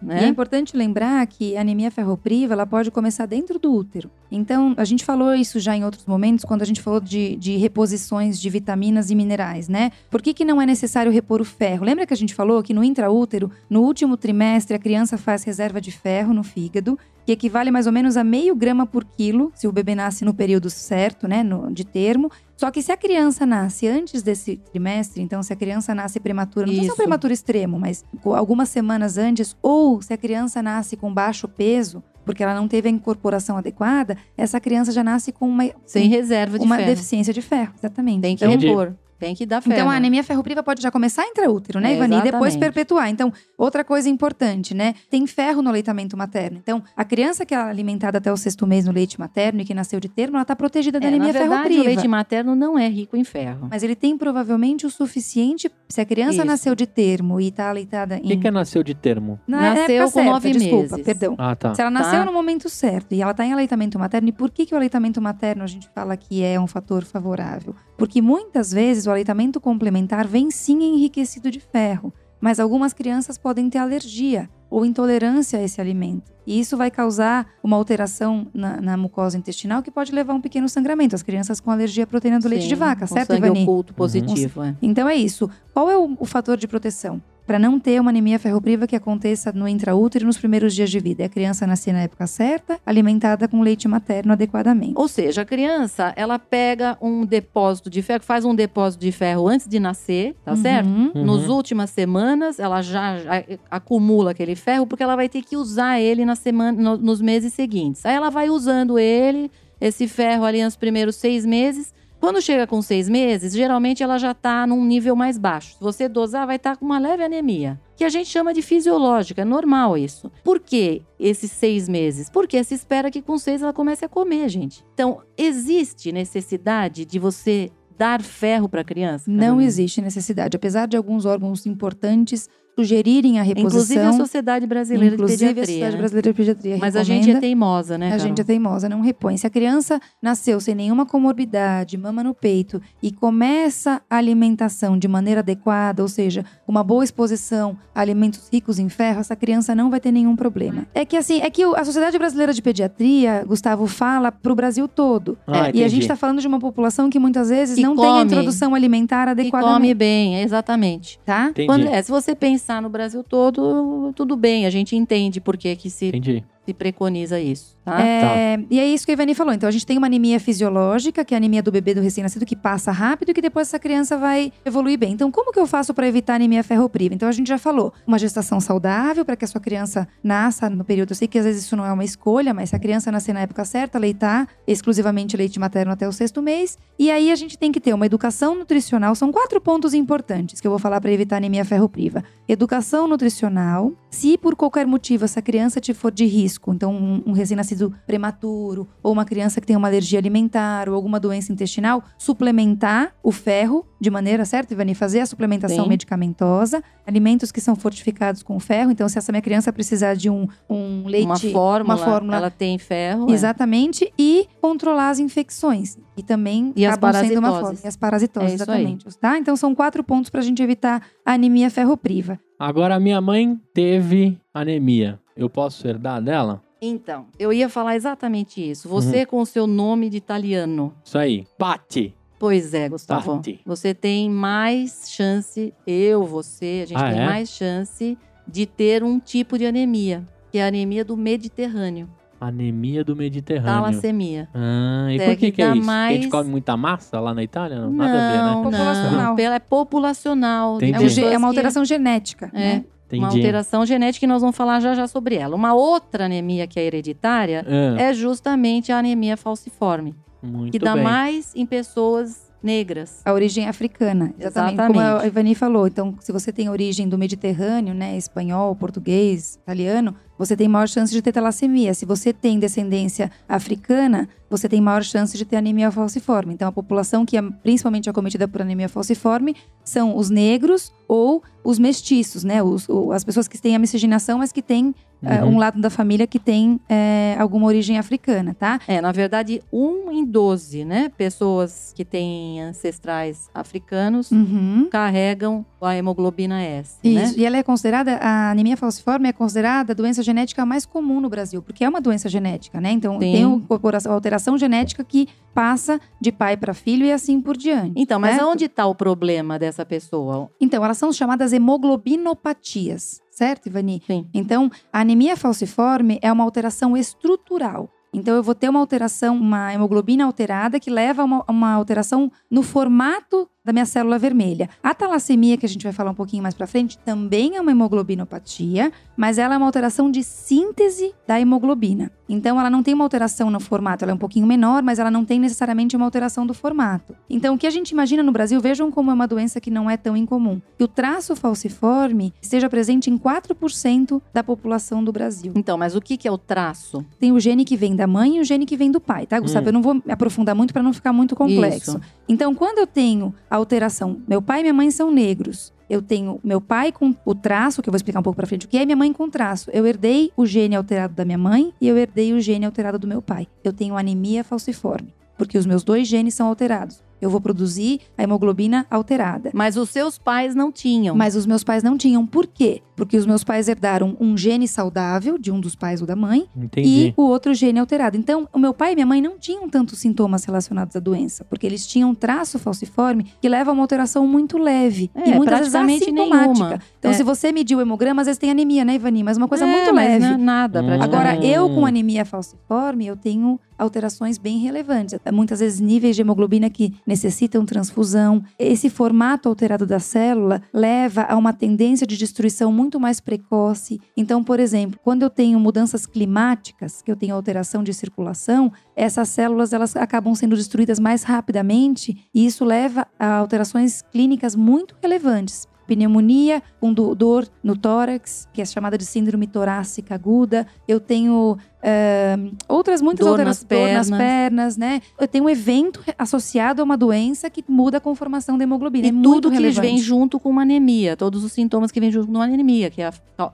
Né? 0.05 0.21
E 0.21 0.25
é 0.25 0.27
importante 0.27 0.77
lembrar 0.77 1.25
que 1.25 1.57
a 1.57 1.61
anemia 1.61 1.89
ferropriva 1.89 2.53
ela 2.53 2.65
pode 2.65 2.91
começar 2.91 3.25
dentro 3.25 3.57
do 3.57 3.73
útero. 3.73 4.11
Então, 4.31 4.75
a 4.77 4.85
gente 4.85 5.03
falou 5.03 5.33
isso 5.33 5.59
já 5.59 5.75
em 5.75 5.83
outros 5.83 6.05
momentos, 6.05 6.45
quando 6.45 6.61
a 6.61 6.65
gente 6.65 6.81
falou 6.81 6.99
de, 6.99 7.35
de 7.37 7.57
reposições 7.57 8.39
de 8.39 8.49
vitaminas 8.49 9.09
e 9.09 9.15
minerais, 9.15 9.67
né? 9.67 9.91
Por 10.11 10.21
que, 10.21 10.33
que 10.33 10.45
não 10.45 10.61
é 10.61 10.65
necessário 10.65 11.11
repor 11.11 11.41
o 11.41 11.45
ferro? 11.45 11.83
Lembra 11.83 12.05
que 12.05 12.13
a 12.13 12.17
gente 12.17 12.35
falou 12.35 12.61
que 12.61 12.73
no 12.73 12.83
intraútero, 12.83 13.49
no 13.69 13.81
último 13.81 14.15
trimestre, 14.15 14.75
a 14.75 14.79
criança 14.79 15.17
faz 15.17 15.43
reserva 15.43 15.81
de 15.81 15.91
ferro 15.91 16.33
no 16.33 16.43
fígado, 16.43 16.99
que 17.25 17.31
equivale 17.31 17.71
mais 17.71 17.88
ou 17.88 17.91
menos 17.93 18.15
a 18.17 18.23
meio 18.23 18.55
grama 18.55 18.85
por 18.85 19.03
quilo, 19.03 19.51
se 19.55 19.67
o 19.67 19.71
bebê 19.71 19.95
nasce 19.95 20.23
no 20.23 20.33
período 20.33 20.69
certo, 20.69 21.27
né, 21.27 21.41
no, 21.43 21.71
de 21.71 21.83
termo. 21.83 22.29
Só 22.55 22.69
que 22.71 22.81
se 22.81 22.91
a 22.91 22.97
criança 22.97 23.45
nasce 23.45 23.88
antes 23.88 24.21
desse 24.21 24.57
trimestre, 24.71 25.21
então 25.21 25.41
se 25.43 25.51
a 25.51 25.55
criança 25.55 25.93
nasce 25.95 26.19
prematura, 26.19 26.65
não 26.67 26.73
precisa 26.73 26.83
ser 26.85 26.91
um 26.91 26.93
Isso. 26.93 26.97
prematuro 27.03 27.33
extremo, 27.33 27.79
mas 27.79 28.03
com 28.21 28.33
algumas 28.33 28.69
semanas 28.69 29.17
antes, 29.17 29.57
ou 29.61 30.01
se 30.01 30.13
a 30.13 30.17
criança 30.17 30.61
nasce 30.61 30.95
com 30.95 31.11
baixo 31.13 31.47
peso, 31.47 32.03
porque 32.23 32.41
ela 32.43 32.55
não 32.55 32.67
teve 32.67 32.88
a 32.88 32.91
incorporação 32.91 33.57
adequada, 33.57 34.17
essa 34.38 34.59
criança 34.59 34.91
já 34.91 35.03
nasce 35.03 35.31
com 35.31 35.47
uma, 35.47 35.69
Sem 35.85 36.07
reserva 36.07 36.57
de 36.57 36.65
uma 36.65 36.77
ferro. 36.77 36.89
deficiência 36.89 37.33
de 37.33 37.41
ferro, 37.41 37.73
exatamente. 37.77 38.21
Tem 38.21 38.35
que 38.35 38.45
Então, 38.45 38.57
repor. 38.57 38.93
Tem 39.25 39.35
que 39.35 39.45
dar 39.45 39.61
ferro. 39.61 39.73
então, 39.75 39.89
a 39.89 39.95
anemia 39.95 40.23
ferropriva 40.23 40.61
pode 40.61 40.81
já 40.81 40.91
começar 40.91 41.23
intraútero, 41.25 41.79
né, 41.79 41.93
É, 41.93 41.95
Ivani? 41.95 42.17
E 42.17 42.21
depois 42.21 42.55
perpetuar. 42.55 43.09
Então, 43.09 43.31
outra 43.57 43.83
coisa 43.83 44.07
importante, 44.09 44.73
né? 44.73 44.93
Tem 45.09 45.25
ferro 45.25 45.61
no 45.61 45.69
aleitamento 45.69 46.15
materno. 46.15 46.59
Então, 46.61 46.83
a 46.95 47.03
criança 47.03 47.45
que 47.45 47.53
é 47.53 47.57
alimentada 47.57 48.17
até 48.19 48.31
o 48.31 48.38
sexto 48.38 48.67
mês 48.67 48.85
no 48.85 48.91
leite 48.91 49.19
materno 49.19 49.61
e 49.61 49.65
que 49.65 49.73
nasceu 49.73 49.99
de 49.99 50.07
termo, 50.09 50.35
ela 50.38 50.43
está 50.43 50.55
protegida 50.55 50.99
da 50.99 51.05
É, 51.05 51.09
anemia 51.09 51.27
na 51.33 51.39
verdade, 51.39 51.51
ferropriva. 51.53 51.81
o 51.81 51.85
leite 51.85 52.07
materno 52.07 52.55
não 52.55 52.77
é 52.77 52.88
rico 52.88 53.17
em 53.17 53.23
ferro. 53.23 53.67
Mas 53.71 53.81
ele 53.83 53.95
tem 53.95 54.17
provavelmente 54.17 54.85
o 54.85 54.89
suficiente. 54.89 55.71
Se 55.89 56.01
a 56.01 56.05
criança 56.05 56.38
Isso. 56.38 56.45
nasceu 56.45 56.75
de 56.75 56.85
termo 56.85 57.39
e 57.39 57.47
está 57.47 57.69
aleitada 57.69 58.15
O 58.15 58.17
em. 58.19 58.21
que, 58.23 58.38
que 58.38 58.47
é 58.47 58.51
nasceu 58.51 58.83
de 58.83 58.93
termo? 58.93 59.39
Na 59.47 59.61
Nasceu 59.61 59.83
época 59.83 60.03
com 60.03 60.11
certa, 60.11 60.29
nove 60.31 60.51
desculpa, 60.51 60.81
meses. 60.97 61.05
perdão. 61.05 61.35
Ah, 61.38 61.55
tá. 61.55 61.73
Se 61.75 61.81
ela 61.81 61.89
nasceu 61.91 62.19
Tá. 62.19 62.25
no 62.25 62.33
momento 62.33 62.69
certo 62.69 63.13
e 63.13 63.21
ela 63.21 63.31
está 63.31 63.45
em 63.45 63.51
aleitamento 63.53 63.97
materno, 63.99 64.29
e 64.29 64.31
por 64.31 64.49
que, 64.51 64.65
que 64.65 64.73
o 64.73 64.77
aleitamento 64.77 65.21
materno 65.21 65.63
a 65.63 65.67
gente 65.67 65.88
fala 65.93 66.15
que 66.15 66.43
é 66.43 66.59
um 66.59 66.67
fator 66.67 67.03
favorável? 67.03 67.75
Porque 67.97 68.21
muitas 68.21 68.71
vezes 68.71 69.05
o 69.07 69.11
aleitamento 69.15 69.60
complementar 69.60 70.28
vem 70.28 70.51
sim 70.51 70.84
enriquecido 70.84 71.49
de 71.49 71.60
ferro, 71.60 72.13
mas 72.39 72.60
algumas 72.60 72.93
crianças 72.93 73.38
podem 73.38 73.69
ter 73.69 73.80
alergia 73.80 74.49
ou 74.69 74.86
intolerância 74.86 75.58
a 75.58 75.63
esse 75.63 75.80
alimento. 75.80 76.34
E 76.45 76.60
isso 76.60 76.75
vai 76.75 76.91
causar 76.91 77.47
uma 77.63 77.78
alteração 77.78 78.47
na, 78.54 78.82
na 78.82 78.97
mucosa 78.97 79.38
intestinal 79.38 79.82
que 79.82 79.89
pode 79.89 80.12
levar 80.12 80.34
a 80.34 80.36
um 80.36 80.41
pequeno 80.41 80.67
sangramento. 80.67 81.15
As 81.15 81.23
crianças 81.23 81.60
com 81.60 81.71
alergia 81.71 82.04
à 82.04 82.08
proteína 82.08 82.39
do 82.39 82.47
leite 82.47 82.63
Sim, 82.63 82.69
de 82.69 82.75
vaca, 82.75 83.08
certo, 83.08 83.30
sangue 83.34 83.47
Ivani? 83.47 83.63
oculto 83.63 83.93
positivo, 83.93 84.63
é. 84.63 84.75
Então 84.82 85.08
é 85.08 85.15
isso. 85.15 85.49
Qual 85.73 85.89
é 85.89 85.97
o, 85.97 86.15
o 86.19 86.25
fator 86.25 86.58
de 86.58 86.67
proteção? 86.67 87.21
Para 87.45 87.60
não 87.60 87.79
ter 87.79 88.01
uma 88.01 88.10
anemia 88.10 88.39
ferropriva 88.39 88.88
que 88.88 88.95
aconteça 88.95 89.51
no 89.51 89.67
intraútero 89.67 90.25
nos 90.25 90.38
primeiros 90.38 90.73
dias 90.73 90.89
de 90.89 90.99
vida. 90.99 91.23
É 91.23 91.25
a 91.27 91.29
criança 91.29 91.67
nascer 91.67 91.93
na 91.93 92.01
época 92.01 92.25
certa, 92.25 92.79
alimentada 92.86 93.47
com 93.47 93.62
leite 93.62 93.88
materno 93.88 94.34
adequadamente. 94.34 94.93
Ou 94.95 95.08
seja, 95.08 95.43
a 95.43 95.45
criança, 95.45 96.12
ela 96.15 96.39
pega 96.39 96.97
um 97.01 97.23
depósito 97.25 97.89
de 97.89 98.01
ferro, 98.01 98.23
faz 98.23 98.45
um 98.45 98.55
depósito 98.55 99.01
de 99.01 99.12
ferro 99.12 99.47
antes 99.47 99.67
de 99.67 99.79
nascer, 99.79 100.36
tá 100.43 100.55
certo? 100.55 100.88
Uhum. 100.88 101.12
Uhum. 101.13 101.25
Nas 101.25 101.47
últimas 101.47 101.89
semanas, 101.91 102.60
ela 102.60 102.81
já, 102.81 103.17
já 103.19 103.43
acumula 103.69 104.31
aquele 104.31 104.55
ferro 104.55 104.88
porque 104.88 105.03
ela 105.03 105.15
vai 105.15 105.29
ter 105.29 105.41
que 105.43 105.55
usar 105.55 105.99
ele 105.99 106.25
na 106.25 106.36
semana, 106.36 106.81
no- 106.81 106.97
nos 106.97 107.21
meses 107.21 107.53
seguintes. 107.53 108.05
Aí 108.05 108.15
ela 108.15 108.29
vai 108.29 108.49
usando 108.49 108.97
ele, 108.97 109.51
esse 109.79 110.08
ferro 110.08 110.45
ali 110.45 110.63
nos 110.63 110.75
primeiros 110.75 111.15
seis 111.17 111.45
meses. 111.45 111.93
Quando 112.25 112.41
chega 112.41 112.65
com 112.65 112.81
seis 112.81 113.07
meses, 113.07 113.53
geralmente 113.53 114.01
ela 114.01 114.17
já 114.17 114.31
está 114.31 114.65
num 114.65 114.83
nível 114.83 115.15
mais 115.15 115.38
baixo. 115.38 115.75
Se 115.75 115.79
você 115.79 116.09
dosar, 116.09 116.47
vai 116.47 116.55
estar 116.55 116.75
com 116.75 116.83
uma 116.83 116.97
leve 116.97 117.23
anemia, 117.23 117.79
que 117.95 118.03
a 118.03 118.09
gente 118.09 118.27
chama 118.27 118.51
de 118.51 118.63
fisiológica, 118.63 119.43
é 119.43 119.45
normal 119.45 119.95
isso. 119.95 120.31
Por 120.43 120.59
que 120.59 121.03
esses 121.19 121.51
seis 121.51 121.88
meses? 121.88 122.27
Porque 122.27 122.63
se 122.63 122.73
espera 122.73 123.11
que 123.11 123.21
com 123.21 123.38
seis 123.38 123.61
ela 123.61 123.71
comece 123.71 124.05
a 124.05 124.09
comer, 124.09 124.49
gente. 124.49 124.83
Então, 124.95 125.21
existe 125.38 126.11
necessidade 126.11 127.05
de 127.05 127.19
você 127.19 127.69
dar 127.95 128.23
ferro 128.23 128.67
para 128.67 128.81
a 128.81 128.83
criança? 128.83 129.29
Não 129.29 129.61
existe 129.61 130.01
necessidade. 130.01 130.57
Apesar 130.57 130.88
de 130.88 130.97
alguns 130.97 131.25
órgãos 131.25 131.67
importantes 131.67 132.49
sugerirem 132.75 133.39
a 133.39 133.43
reposição. 133.43 133.69
Inclusive 133.81 133.99
a 134.01 134.13
Sociedade 134.13 134.67
Brasileira 134.67 135.13
inclusive 135.15 135.38
de 135.38 135.43
a 135.45 135.47
Pediatria. 135.47 135.65
Sociedade 135.75 135.93
né? 135.95 135.99
Brasileira 135.99 136.29
de 136.31 136.38
Pediatria 136.38 136.77
Mas 136.79 136.95
a 136.95 137.03
gente 137.03 137.31
é 137.31 137.39
teimosa, 137.39 137.97
né, 137.97 138.07
A 138.07 138.09
Carol? 138.11 138.25
gente 138.27 138.41
é 138.41 138.43
teimosa, 138.43 138.89
não 138.89 139.01
repõe. 139.01 139.38
Se 139.38 139.47
a 139.47 139.49
criança 139.49 139.99
nasceu 140.21 140.59
sem 140.59 140.75
nenhuma 140.75 141.05
comorbidade, 141.05 141.97
mama 141.97 142.23
no 142.23 142.33
peito 142.33 142.81
e 143.01 143.11
começa 143.11 144.01
a 144.09 144.17
alimentação 144.17 144.97
de 144.97 145.07
maneira 145.07 145.39
adequada, 145.41 146.01
ou 146.01 146.07
seja, 146.07 146.43
uma 146.67 146.83
boa 146.83 147.03
exposição 147.03 147.77
a 147.93 148.01
alimentos 148.01 148.49
ricos 148.51 148.77
em 148.79 148.89
ferro, 148.89 149.19
essa 149.21 149.35
criança 149.35 149.73
não 149.73 149.89
vai 149.89 149.99
ter 149.99 150.11
nenhum 150.11 150.35
problema. 150.35 150.85
É 150.93 151.05
que 151.05 151.15
assim, 151.17 151.41
é 151.41 151.49
que 151.49 151.63
a 151.63 151.83
Sociedade 151.85 152.17
Brasileira 152.17 152.53
de 152.53 152.61
Pediatria, 152.61 153.43
Gustavo, 153.47 153.88
fala 153.88 154.31
para 154.31 154.51
o 154.51 154.55
Brasil 154.55 154.88
todo. 154.88 155.38
Ah, 155.47 155.67
É, 155.69 155.71
e 155.75 155.83
a 155.83 155.88
gente 155.88 156.01
está 156.01 156.15
falando 156.15 156.39
de 156.41 156.47
uma 156.47 156.59
população 156.59 157.09
que 157.09 157.17
muitas 157.19 157.49
vezes 157.49 157.75
Que 157.75 157.81
não 157.81 157.95
tem 157.95 158.05
a 158.05 158.09
come. 158.09 158.23
introdução 158.25 158.75
alimentar 158.75 159.25
Que 159.25 159.31
adequadamente, 159.31 159.73
come 159.75 159.93
bem, 159.93 160.41
exatamente. 160.41 161.19
tá? 161.25 161.51
Quando, 161.65 161.88
é, 161.88 162.01
se 162.01 162.11
você 162.11 162.35
no 162.82 162.89
Brasil 162.89 163.23
todo, 163.23 164.12
tudo 164.13 164.36
bem, 164.36 164.65
a 164.65 164.69
gente 164.69 164.95
entende 164.95 165.39
por 165.39 165.58
que, 165.58 165.75
que 165.75 165.89
se, 165.89 166.08
Entendi. 166.08 166.43
Se 166.65 166.73
preconiza 166.73 167.39
isso, 167.39 167.75
tá? 167.86 168.01
É, 168.01 168.60
E 168.69 168.80
é 168.80 168.88
isso 168.88 169.06
que 169.06 169.12
a 169.12 169.13
Ivani 169.13 169.36
falou. 169.36 169.54
Então, 169.54 169.67
a 169.69 169.71
gente 169.71 169.86
tem 169.86 169.97
uma 169.97 170.08
anemia 170.08 170.39
fisiológica, 170.39 171.23
que 171.23 171.34
é 171.34 171.38
a 171.38 171.39
anemia 171.39 171.62
do 171.62 171.71
bebê 171.71 171.93
do 171.93 172.01
recém-nascido, 172.01 172.45
que 172.45 172.56
passa 172.56 172.91
rápido 172.91 173.30
e 173.30 173.34
que 173.34 173.41
depois 173.41 173.67
essa 173.67 173.80
criança 173.80 174.17
vai 174.17 174.51
evoluir 174.65 174.97
bem. 174.97 175.13
Então, 175.13 175.32
como 175.32 175.51
que 175.51 175.60
eu 175.60 175.67
faço 175.67 175.93
para 175.93 176.08
evitar 176.08 176.36
anemia 176.36 176.63
ferropriva? 176.63 177.13
Então, 177.13 177.30
a 177.30 177.32
gente 177.32 177.47
já 177.47 177.58
falou. 177.58 177.93
Uma 178.08 178.17
gestação 178.17 178.60
saudável, 178.60 179.23
para 179.23 179.36
que 179.36 179.45
a 179.45 179.47
sua 179.47 179.62
criança 179.62 180.08
nasça 180.23 180.69
no 180.69 180.84
período. 180.84 181.12
Eu 181.12 181.15
sei 181.15 181.28
que 181.28 181.38
às 181.38 181.45
vezes 181.45 181.65
isso 181.65 181.75
não 181.75 181.86
é 181.86 181.91
uma 181.91 182.04
escolha, 182.04 182.54
mas 182.54 182.69
se 182.69 182.75
a 182.75 182.80
criança 182.80 183.12
nascer 183.12 183.34
na 183.34 183.41
época 183.41 183.63
certa, 183.65 183.99
leitar 183.99 184.47
exclusivamente 184.65 185.38
leite 185.38 185.60
materno 185.60 185.91
até 185.91 186.08
o 186.08 186.12
sexto 186.12 186.41
mês. 186.41 186.78
E 186.97 187.12
aí, 187.12 187.32
a 187.32 187.36
gente 187.36 187.58
tem 187.58 187.71
que 187.71 187.80
ter 187.80 187.93
uma 187.93 188.06
educação 188.06 188.56
nutricional. 188.56 189.13
São 189.15 189.32
quatro 189.32 189.62
pontos 189.62 189.93
importantes 189.93 190.60
que 190.60 190.67
eu 190.67 190.71
vou 190.71 190.80
falar 190.80 190.99
para 190.99 191.12
evitar 191.12 191.38
anemia 191.38 191.65
ferropriva. 191.65 192.23
Educação 192.47 193.08
nutricional. 193.08 193.93
Se 194.10 194.38
por 194.38 194.56
qualquer 194.56 194.88
motivo 194.88 195.25
essa 195.25 195.41
criança 195.41 195.82
te 195.82 195.93
for 195.93 196.12
de 196.12 196.25
risco, 196.25 196.54
então 196.67 196.93
um, 196.93 197.23
um 197.27 197.31
recém-nascido 197.31 197.93
prematuro, 198.05 198.87
ou 199.03 199.11
uma 199.11 199.25
criança 199.25 199.59
que 199.61 199.67
tem 199.67 199.75
uma 199.75 199.87
alergia 199.87 200.19
alimentar 200.19 200.89
ou 200.89 200.95
alguma 200.95 201.19
doença 201.19 201.51
intestinal, 201.51 202.03
suplementar 202.17 203.13
o 203.23 203.31
ferro 203.31 203.85
de 203.99 204.09
maneira 204.11 204.45
certa, 204.45 204.73
Ivani, 204.73 204.93
fazer 204.93 205.19
a 205.21 205.25
suplementação 205.25 205.83
Sim. 205.83 205.89
medicamentosa, 205.89 206.83
alimentos 207.07 207.51
que 207.51 207.59
são 207.61 207.75
fortificados 207.75 208.43
com 208.43 208.59
ferro. 208.59 208.91
Então, 208.91 209.07
se 209.09 209.17
essa 209.17 209.31
minha 209.31 209.41
criança 209.41 209.71
precisar 209.73 210.13
de 210.15 210.29
um, 210.29 210.47
um 210.69 211.07
leite, 211.07 211.25
uma 211.25 211.39
fórmula, 211.39 211.95
uma 211.99 212.05
fórmula 212.05 212.37
ela 212.37 212.51
tem 212.51 212.77
ferro. 212.77 213.29
é. 213.29 213.33
Exatamente, 213.33 214.11
e 214.17 214.47
controlar 214.61 215.09
as 215.09 215.19
infecções. 215.19 215.97
E 216.17 216.23
também 216.23 216.71
E 216.75 216.85
as 216.85 216.93
acabam 216.93 217.13
sendo 217.27 217.39
uma 217.39 217.49
parasitoses. 217.49 217.61
forma. 217.79 217.85
E 217.85 217.87
as 217.87 217.95
parasitoses, 217.97 218.51
É 218.51 218.55
isso 218.55 218.71
aí. 218.71 218.81
exatamente. 218.83 219.17
Tá? 219.17 219.37
Então 219.37 219.55
são 219.55 219.73
quatro 219.75 220.03
pontos 220.03 220.29
para 220.29 220.39
a 220.41 220.43
gente 220.43 220.61
evitar 220.61 221.01
a 221.25 221.33
anemia 221.33 221.69
ferropriva. 221.69 222.39
Agora, 222.59 222.99
minha 222.99 223.19
mãe 223.19 223.59
teve 223.73 224.39
anemia. 224.53 225.19
Eu 225.35 225.49
posso 225.49 225.85
herdar 225.87 226.21
dela? 226.21 226.61
Então, 226.81 227.25
eu 227.37 227.51
ia 227.51 227.67
falar 227.67 227.95
exatamente 227.95 228.61
isso. 228.69 228.87
Você 228.87 229.19
Uhum. 229.21 229.25
com 229.25 229.41
o 229.41 229.45
seu 229.45 229.67
nome 229.67 230.09
de 230.09 230.17
italiano. 230.17 230.93
Isso 231.03 231.17
aí. 231.17 231.45
Pati. 231.57 232.15
Pois 232.39 232.73
é, 232.73 232.87
Gustavo. 232.87 233.35
Pati. 233.37 233.59
Você 233.65 233.93
tem 233.93 234.29
mais 234.29 235.05
chance, 235.09 235.73
eu, 235.85 236.23
você, 236.23 236.81
a 236.83 236.87
gente 236.87 236.97
Ah, 237.03 237.11
tem 237.11 237.21
é? 237.21 237.25
mais 237.25 237.49
chance 237.49 238.17
de 238.47 238.65
ter 238.65 239.03
um 239.03 239.19
tipo 239.19 239.57
de 239.57 239.65
anemia, 239.65 240.23
que 240.51 240.57
é 240.57 240.63
a 240.63 240.67
anemia 240.67 241.03
do 241.03 241.17
Mediterrâneo, 241.17 242.07
Anemia 242.39 243.03
do 243.03 243.15
Mediterrâneo. 243.15 243.65
talassemia. 243.73 244.47
Ah, 244.53 245.07
e 245.09 245.15
É, 245.19 245.25
por 245.29 245.35
que, 245.37 245.45
que 245.47 245.51
que 245.53 245.61
é 245.61 245.65
isso? 245.69 245.75
Porque 245.79 245.89
A 245.89 246.11
gente 246.11 246.21
mais- 246.21 246.31
come 246.31 246.49
muita 246.51 246.77
massa 246.77 247.19
lá 247.19 247.33
na 247.33 247.41
Itália? 247.41 247.79
Não, 247.79 247.89
nada 247.91 248.11
a 248.11 248.31
ver, 248.31 248.37
não, 248.37 248.57
né? 248.57 248.63
Populacional. 248.71 249.35
não. 249.35 249.43
Ela 249.43 249.55
é 249.55 249.59
populacional. 249.59 250.77
É, 250.81 250.85
um 250.85 250.91
pessoas 250.91 251.17
é 251.17 251.29
uma 251.29 251.39
que- 251.39 251.45
alteração 251.45 251.85
genética. 251.85 252.51
É, 252.53 252.59
né? 252.59 252.85
Uma 253.11 253.27
Entendi. 253.27 253.37
alteração 253.39 253.85
genética 253.85 254.25
e 254.25 254.27
nós 254.27 254.41
vamos 254.41 254.55
falar 254.55 254.79
já 254.79 254.93
já 254.95 255.07
sobre 255.07 255.35
ela. 255.35 255.55
Uma 255.55 255.73
outra 255.73 256.25
anemia 256.25 256.65
que 256.67 256.79
é 256.79 256.83
hereditária 256.85 257.65
Ah, 257.67 258.01
é 258.01 258.13
justamente 258.13 258.91
a 258.91 258.97
anemia 258.99 259.37
falciforme, 259.37 260.15
muito 260.41 260.71
que 260.71 260.79
dá 260.79 260.93
bem. 260.95 261.03
mais 261.03 261.53
em 261.55 261.65
pessoas 261.65 262.45
negras. 262.63 263.21
A 263.23 263.31
origem 263.31 263.67
africana, 263.67 264.33
exatamente. 264.39 264.73
Exatamente. 264.73 264.87
Como 264.87 264.99
a 265.21 265.27
Ivani 265.27 265.53
falou. 265.53 265.85
Então, 265.85 266.15
se 266.19 266.31
você 266.31 266.51
tem 266.51 266.67
origem 266.67 267.07
do 267.07 267.15
Mediterrâneo, 267.15 267.93
né, 267.93 268.17
espanhol, 268.17 268.75
português, 268.75 269.59
italiano, 269.61 270.15
você 270.37 270.55
tem 270.55 270.67
maior 270.67 270.87
chance 270.87 271.11
de 271.13 271.21
ter 271.21 271.31
talassemia. 271.31 271.93
Se 271.93 272.05
você 272.05 272.33
tem 272.33 272.59
descendência 272.59 273.31
africana, 273.47 274.27
você 274.49 274.69
tem 274.69 274.79
maior 274.81 275.03
chance 275.03 275.37
de 275.37 275.43
ter 275.45 275.55
anemia 275.57 275.89
falciforme. 275.91 276.53
Então, 276.53 276.67
a 276.67 276.71
população 276.71 277.25
que 277.25 277.37
é 277.37 277.41
principalmente 277.41 278.09
acometida 278.09 278.47
por 278.47 278.61
anemia 278.61 278.87
falciforme 278.89 279.55
são 279.83 280.15
os 280.17 280.29
negros 280.29 280.91
ou 281.07 281.41
os 281.63 281.79
mestiços, 281.79 282.43
né? 282.43 282.61
Os- 282.61 282.87
as 283.13 283.23
pessoas 283.23 283.47
que 283.47 283.57
têm 283.59 283.75
a 283.75 283.79
miscigenação, 283.79 284.37
mas 284.39 284.51
que 284.51 284.61
têm 284.61 284.93
eh, 285.27 285.43
Uhum. 285.43 285.55
um 285.55 285.57
lado 285.57 285.81
da 285.81 285.89
família 285.89 286.27
que 286.27 286.37
tem 286.37 286.79
eh, 286.87 287.35
alguma 287.39 287.65
origem 287.65 287.97
africana, 287.97 288.53
tá? 288.53 288.79
É, 288.87 289.01
na 289.01 289.11
verdade, 289.11 289.59
um 289.73 290.11
em 290.11 290.23
12, 290.23 290.85
né? 290.85 291.09
Pessoas 291.17 291.91
que 291.95 292.05
têm 292.05 292.61
ancestrais 292.61 293.49
africanos 293.53 294.29
Uhum. 294.31 294.87
carregam 294.91 295.65
a 295.85 295.95
hemoglobina 295.95 296.61
S, 296.61 296.97
Isso. 297.03 297.15
né? 297.15 297.33
E 297.37 297.45
ela 297.45 297.57
é 297.57 297.63
considerada, 297.63 298.17
a 298.17 298.51
anemia 298.51 298.75
falciforme 298.75 299.29
é 299.29 299.33
considerada 299.33 299.93
a 299.93 299.95
doença 299.95 300.21
genética 300.23 300.65
mais 300.65 300.85
comum 300.85 301.19
no 301.21 301.29
Brasil, 301.29 301.61
porque 301.61 301.83
é 301.83 301.89
uma 301.89 302.01
doença 302.01 302.27
genética, 302.29 302.79
né? 302.81 302.91
Então 302.91 303.13
Sim. 303.13 303.19
tem 303.19 303.45
o- 303.45 303.61
a 303.69 304.11
alteração 304.11 304.57
genética 304.57 305.03
que 305.03 305.27
passa 305.53 305.99
de 306.19 306.31
pai 306.31 306.57
para 306.57 306.73
filho 306.73 307.05
e 307.05 307.11
assim 307.11 307.39
por 307.39 307.55
diante. 307.55 307.93
Então, 307.95 308.19
mas 308.19 308.35
certo? 308.35 308.45
aonde 308.47 308.65
está 308.65 308.85
o 308.85 308.93
problema 308.95 309.57
dessa 309.57 309.85
pessoa? 309.85 310.49
Então, 310.59 310.83
elas 310.83 310.97
são 310.97 311.13
chamadas 311.13 311.53
hemoglobinopatias, 311.53 313.21
certo, 313.31 313.67
Ivani? 313.67 314.01
Sim. 314.05 314.25
Então, 314.33 314.69
a 314.91 314.99
anemia 315.01 315.37
falciforme 315.37 316.19
é 316.21 316.31
uma 316.31 316.43
alteração 316.43 316.95
estrutural. 316.97 317.89
Então, 318.13 318.33
eu 318.35 318.43
vou 318.43 318.55
ter 318.55 318.69
uma 318.69 318.79
alteração, 318.79 319.35
uma 319.35 319.73
hemoglobina 319.73 320.23
alterada 320.25 320.79
que 320.79 320.89
leva 320.89 321.21
a 321.21 321.25
uma, 321.25 321.43
uma 321.49 321.73
alteração 321.73 322.31
no 322.49 322.63
formato 322.63 323.49
da 323.65 323.73
minha 323.73 323.86
célula 323.86 324.19
vermelha. 324.19 324.69
A 324.84 324.93
talassemia, 324.93 325.58
que 325.58 325.65
a 325.65 325.69
gente 325.69 325.84
vai 325.84 325.91
falar 325.91 326.12
um 326.12 326.15
pouquinho 326.15 326.43
mais 326.43 326.54
pra 326.54 326.67
frente, 326.67 326.97
também 326.99 327.58
é 327.58 327.62
uma 327.62 327.71
hemoglobinopatia, 327.71 328.91
mas 329.17 329.39
ela 329.39 329.56
é 329.56 329.58
uma 329.58 329.65
alteração 329.65 330.12
de 330.12 330.23
síntese 330.23 331.13
da 331.28 331.41
hemoglobina. 331.41 332.12
Então, 332.28 332.60
ela 332.60 332.69
não 332.69 332.82
tem 332.82 332.93
uma 332.93 333.04
alteração 333.04 333.49
no 333.49 333.60
formato, 333.60 334.04
ela 334.04 334.12
é 334.12 334.15
um 334.15 334.19
pouquinho 334.19 334.47
menor, 334.47 334.82
mas 334.82 334.99
ela 334.99 335.12
não 335.12 335.23
tem 335.23 335.39
necessariamente 335.39 335.95
uma 335.95 336.06
alteração 336.06 336.45
do 336.45 336.54
formato. 336.54 337.15
Então, 337.30 337.56
o 337.56 337.58
que 337.58 337.67
a 337.67 337.71
gente 337.71 337.91
imagina 337.91 338.23
no 338.23 338.32
Brasil, 338.32 338.60
vejam 338.60 338.91
como 338.91 339.12
é 339.12 339.13
uma 339.13 339.28
doença 339.28 339.62
que 339.62 339.69
não 339.69 339.89
é 339.89 339.97
tão 339.97 340.17
incomum. 340.17 340.60
Que 340.78 340.84
o 340.84 340.88
traço 340.88 341.36
falciforme 341.36 342.34
esteja 342.41 342.69
presente 342.69 343.10
em 343.10 343.17
4% 343.17 344.21
da 344.34 344.43
população 344.43 345.04
do 345.04 345.12
Brasil. 345.12 345.54
Então, 345.56 345.78
mas 345.78 345.95
o 345.95 346.01
que, 346.01 346.17
que 346.17 346.28
é 346.28 346.32
o 346.32 346.38
traço? 346.38 347.06
Tem 347.19 347.32
o 347.32 347.39
gene 347.39 347.63
que 347.63 347.78
vem 347.78 347.95
da 347.95 348.08
mãe 348.08 348.38
e 348.38 348.39
o 348.41 348.43
gene 348.43 348.65
que 348.65 348.75
vem 348.75 348.91
do 348.91 348.99
pai, 348.99 349.25
tá, 349.25 349.39
Gustavo? 349.39 349.65
Hum. 349.65 349.69
Eu 349.69 349.73
não 349.73 349.82
vou 349.82 349.93
me 349.95 350.01
aprofundar 350.10 350.56
muito 350.56 350.73
para 350.73 350.82
não 350.82 350.93
ficar 350.93 351.13
muito 351.13 351.36
complexo. 351.36 351.91
Isso. 351.91 352.01
Então, 352.28 352.56
quando 352.56 352.80
eu 352.80 352.88
tenho 352.88 353.34
a 353.49 353.54
alteração, 353.55 354.21
meu 354.27 354.41
pai 354.41 354.59
e 354.59 354.63
minha 354.63 354.73
mãe 354.73 354.91
são 354.91 355.11
negros. 355.11 355.73
Eu 355.89 356.01
tenho 356.01 356.39
meu 356.43 356.59
pai 356.59 356.91
com 356.91 357.15
o 357.23 357.35
traço, 357.35 357.81
que 357.81 357.89
eu 357.89 357.91
vou 357.91 357.97
explicar 357.97 358.19
um 358.19 358.23
pouco 358.23 358.37
pra 358.37 358.47
frente 358.47 358.65
o 358.65 358.69
que 358.69 358.77
é, 358.77 358.85
minha 358.85 358.95
mãe 358.95 359.13
com 359.13 359.29
traço. 359.29 359.69
Eu 359.71 359.85
herdei 359.85 360.31
o 360.35 360.45
gene 360.45 360.75
alterado 360.75 361.13
da 361.13 361.23
minha 361.23 361.37
mãe 361.37 361.73
e 361.79 361.87
eu 361.87 361.97
herdei 361.97 362.33
o 362.33 362.39
gene 362.39 362.65
alterado 362.65 362.97
do 362.97 363.07
meu 363.07 363.21
pai. 363.21 363.47
Eu 363.63 363.71
tenho 363.71 363.95
anemia 363.95 364.43
falciforme, 364.43 365.13
porque 365.37 365.57
os 365.57 365.65
meus 365.65 365.83
dois 365.83 366.07
genes 366.07 366.33
são 366.33 366.47
alterados. 366.47 367.03
Eu 367.21 367.29
vou 367.29 367.39
produzir 367.39 368.01
a 368.17 368.23
hemoglobina 368.23 368.85
alterada. 368.89 369.51
Mas 369.53 369.77
os 369.77 369.89
seus 369.89 370.17
pais 370.17 370.53
não 370.53 370.71
tinham. 370.71 371.15
Mas 371.15 371.35
os 371.35 371.45
meus 371.45 371.63
pais 371.63 371.81
não 371.81 371.97
tinham. 371.97 372.25
Por 372.25 372.45
quê? 372.45 372.81
Porque 372.95 373.17
os 373.17 373.25
meus 373.25 373.43
pais 373.43 373.67
herdaram 373.67 374.15
um 374.19 374.38
gene 374.38 374.67
saudável 374.67 375.38
de 375.38 375.51
um 375.51 375.60
dos 375.60 375.75
pais 375.75 376.01
ou 376.01 376.08
da 376.08 376.15
mãe 376.15 376.45
Entendi. 376.55 377.08
e 377.10 377.13
o 377.17 377.23
outro 377.23 377.53
gene 377.53 377.79
alterado. 377.79 378.15
Então, 378.17 378.47
o 378.53 378.58
meu 378.60 378.73
pai 378.73 378.91
e 378.93 378.95
minha 378.95 379.05
mãe 379.05 379.21
não 379.21 379.38
tinham 379.38 379.67
tantos 379.69 379.99
sintomas 379.99 380.45
relacionados 380.45 380.95
à 380.95 380.99
doença, 380.99 381.43
porque 381.45 381.65
eles 381.65 381.86
tinham 381.86 382.12
um 382.12 382.15
traço 382.15 382.58
falciforme 382.58 383.25
que 383.41 383.49
leva 383.49 383.71
a 383.71 383.73
uma 383.73 383.84
alteração 383.84 384.25
muito 384.27 384.58
leve 384.58 385.10
É, 385.13 385.29
e 385.29 385.36
muitas 385.36 385.60
vezes 385.60 385.75
assintomática. 385.75 386.43
nenhuma. 386.45 386.79
Então, 386.99 387.12
É. 387.12 387.13
se 387.13 387.23
você 387.23 387.51
medir 387.51 387.75
o 387.75 387.81
hemograma, 387.81 388.21
às 388.21 388.27
vezes 388.27 388.38
tem 388.39 388.49
anemia, 388.51 388.86
né, 388.86 388.95
Ivani? 388.95 389.23
Mas 389.23 389.38
uma 389.38 389.47
coisa 389.47 389.65
É, 389.65 389.71
muito 389.71 389.93
mas 389.93 390.08
leve. 390.10 390.25
não 390.25 390.38
nada, 390.38 390.81
Hum. 390.81 391.01
Agora, 391.01 391.36
eu 391.45 391.69
com 391.69 391.86
anemia 391.86 392.23
falciforme, 392.25 393.08
eu 393.08 393.15
tenho 393.17 393.60
alterações 393.77 394.38
bem 394.38 394.60
relevantes. 394.60 395.19
Muitas 395.34 395.60
vezes 395.60 395.81
níveis 395.81 396.15
de 396.15 396.21
hemoglobina 396.21 396.69
que 396.69 396.93
necessitam 397.05 397.65
transfusão. 397.65 398.41
Esse 398.58 398.89
formato 398.89 399.49
alterado 399.49 399.86
da 399.86 399.99
célula 399.99 400.62
leva 400.73 401.23
a 401.23 401.36
uma 401.36 401.51
tendência 401.51 402.08
de 402.08 402.15
destruição 402.15 402.71
muito 402.71 402.84
mais 402.99 403.19
precoce. 403.19 403.99
Então, 404.15 404.43
por 404.43 404.59
exemplo, 404.59 404.99
quando 405.03 405.23
eu 405.23 405.29
tenho 405.29 405.59
mudanças 405.59 406.05
climáticas, 406.05 407.01
que 407.01 407.11
eu 407.11 407.15
tenho 407.15 407.35
alteração 407.35 407.83
de 407.83 407.93
circulação, 407.93 408.71
essas 408.95 409.29
células 409.29 409.73
elas 409.73 409.95
acabam 409.95 410.33
sendo 410.35 410.55
destruídas 410.55 410.99
mais 410.99 411.23
rapidamente 411.23 412.27
e 412.33 412.45
isso 412.45 412.63
leva 412.63 413.07
a 413.19 413.37
alterações 413.37 414.01
clínicas 414.01 414.55
muito 414.55 414.95
relevantes 415.01 415.67
pneumonia 415.87 416.61
com 416.79 416.93
do- 416.93 417.13
dor 417.15 417.47
no 417.63 417.75
tórax, 417.77 418.47
que 418.53 418.61
é 418.61 418.65
chamada 418.65 418.97
de 418.97 419.05
síndrome 419.05 419.47
torácica 419.47 420.15
aguda. 420.15 420.65
Eu 420.87 420.99
tenho 420.99 421.57
eh, 421.83 422.35
outras 422.67 423.01
muitas 423.01 423.25
Dor 423.25 423.37
nas 423.37 423.63
dor 423.63 423.77
nas 423.91 424.09
pernas. 424.09 424.17
pernas, 424.17 424.77
né? 424.77 425.01
Eu 425.19 425.27
tenho 425.27 425.43
um 425.45 425.49
evento 425.49 426.01
associado 426.17 426.81
a 426.81 426.85
uma 426.85 426.97
doença 426.97 427.49
que 427.49 427.63
muda 427.67 427.97
a 427.97 428.01
conformação 428.01 428.57
da 428.57 428.63
hemoglobina. 428.63 429.05
E 429.05 429.09
é 429.09 429.11
muito 429.11 429.25
tudo 429.33 429.49
que 429.51 429.55
relevante. 429.57 429.87
vem 429.87 429.97
junto 429.97 430.39
com 430.39 430.49
uma 430.49 430.63
anemia, 430.63 431.15
todos 431.15 431.43
os 431.43 431.51
sintomas 431.51 431.91
que 431.91 431.99
vêm 431.99 432.11
junto 432.11 432.27
com 432.27 432.33
uma 432.33 432.45
anemia, 432.45 432.89
que 432.89 433.01
é 433.01 433.09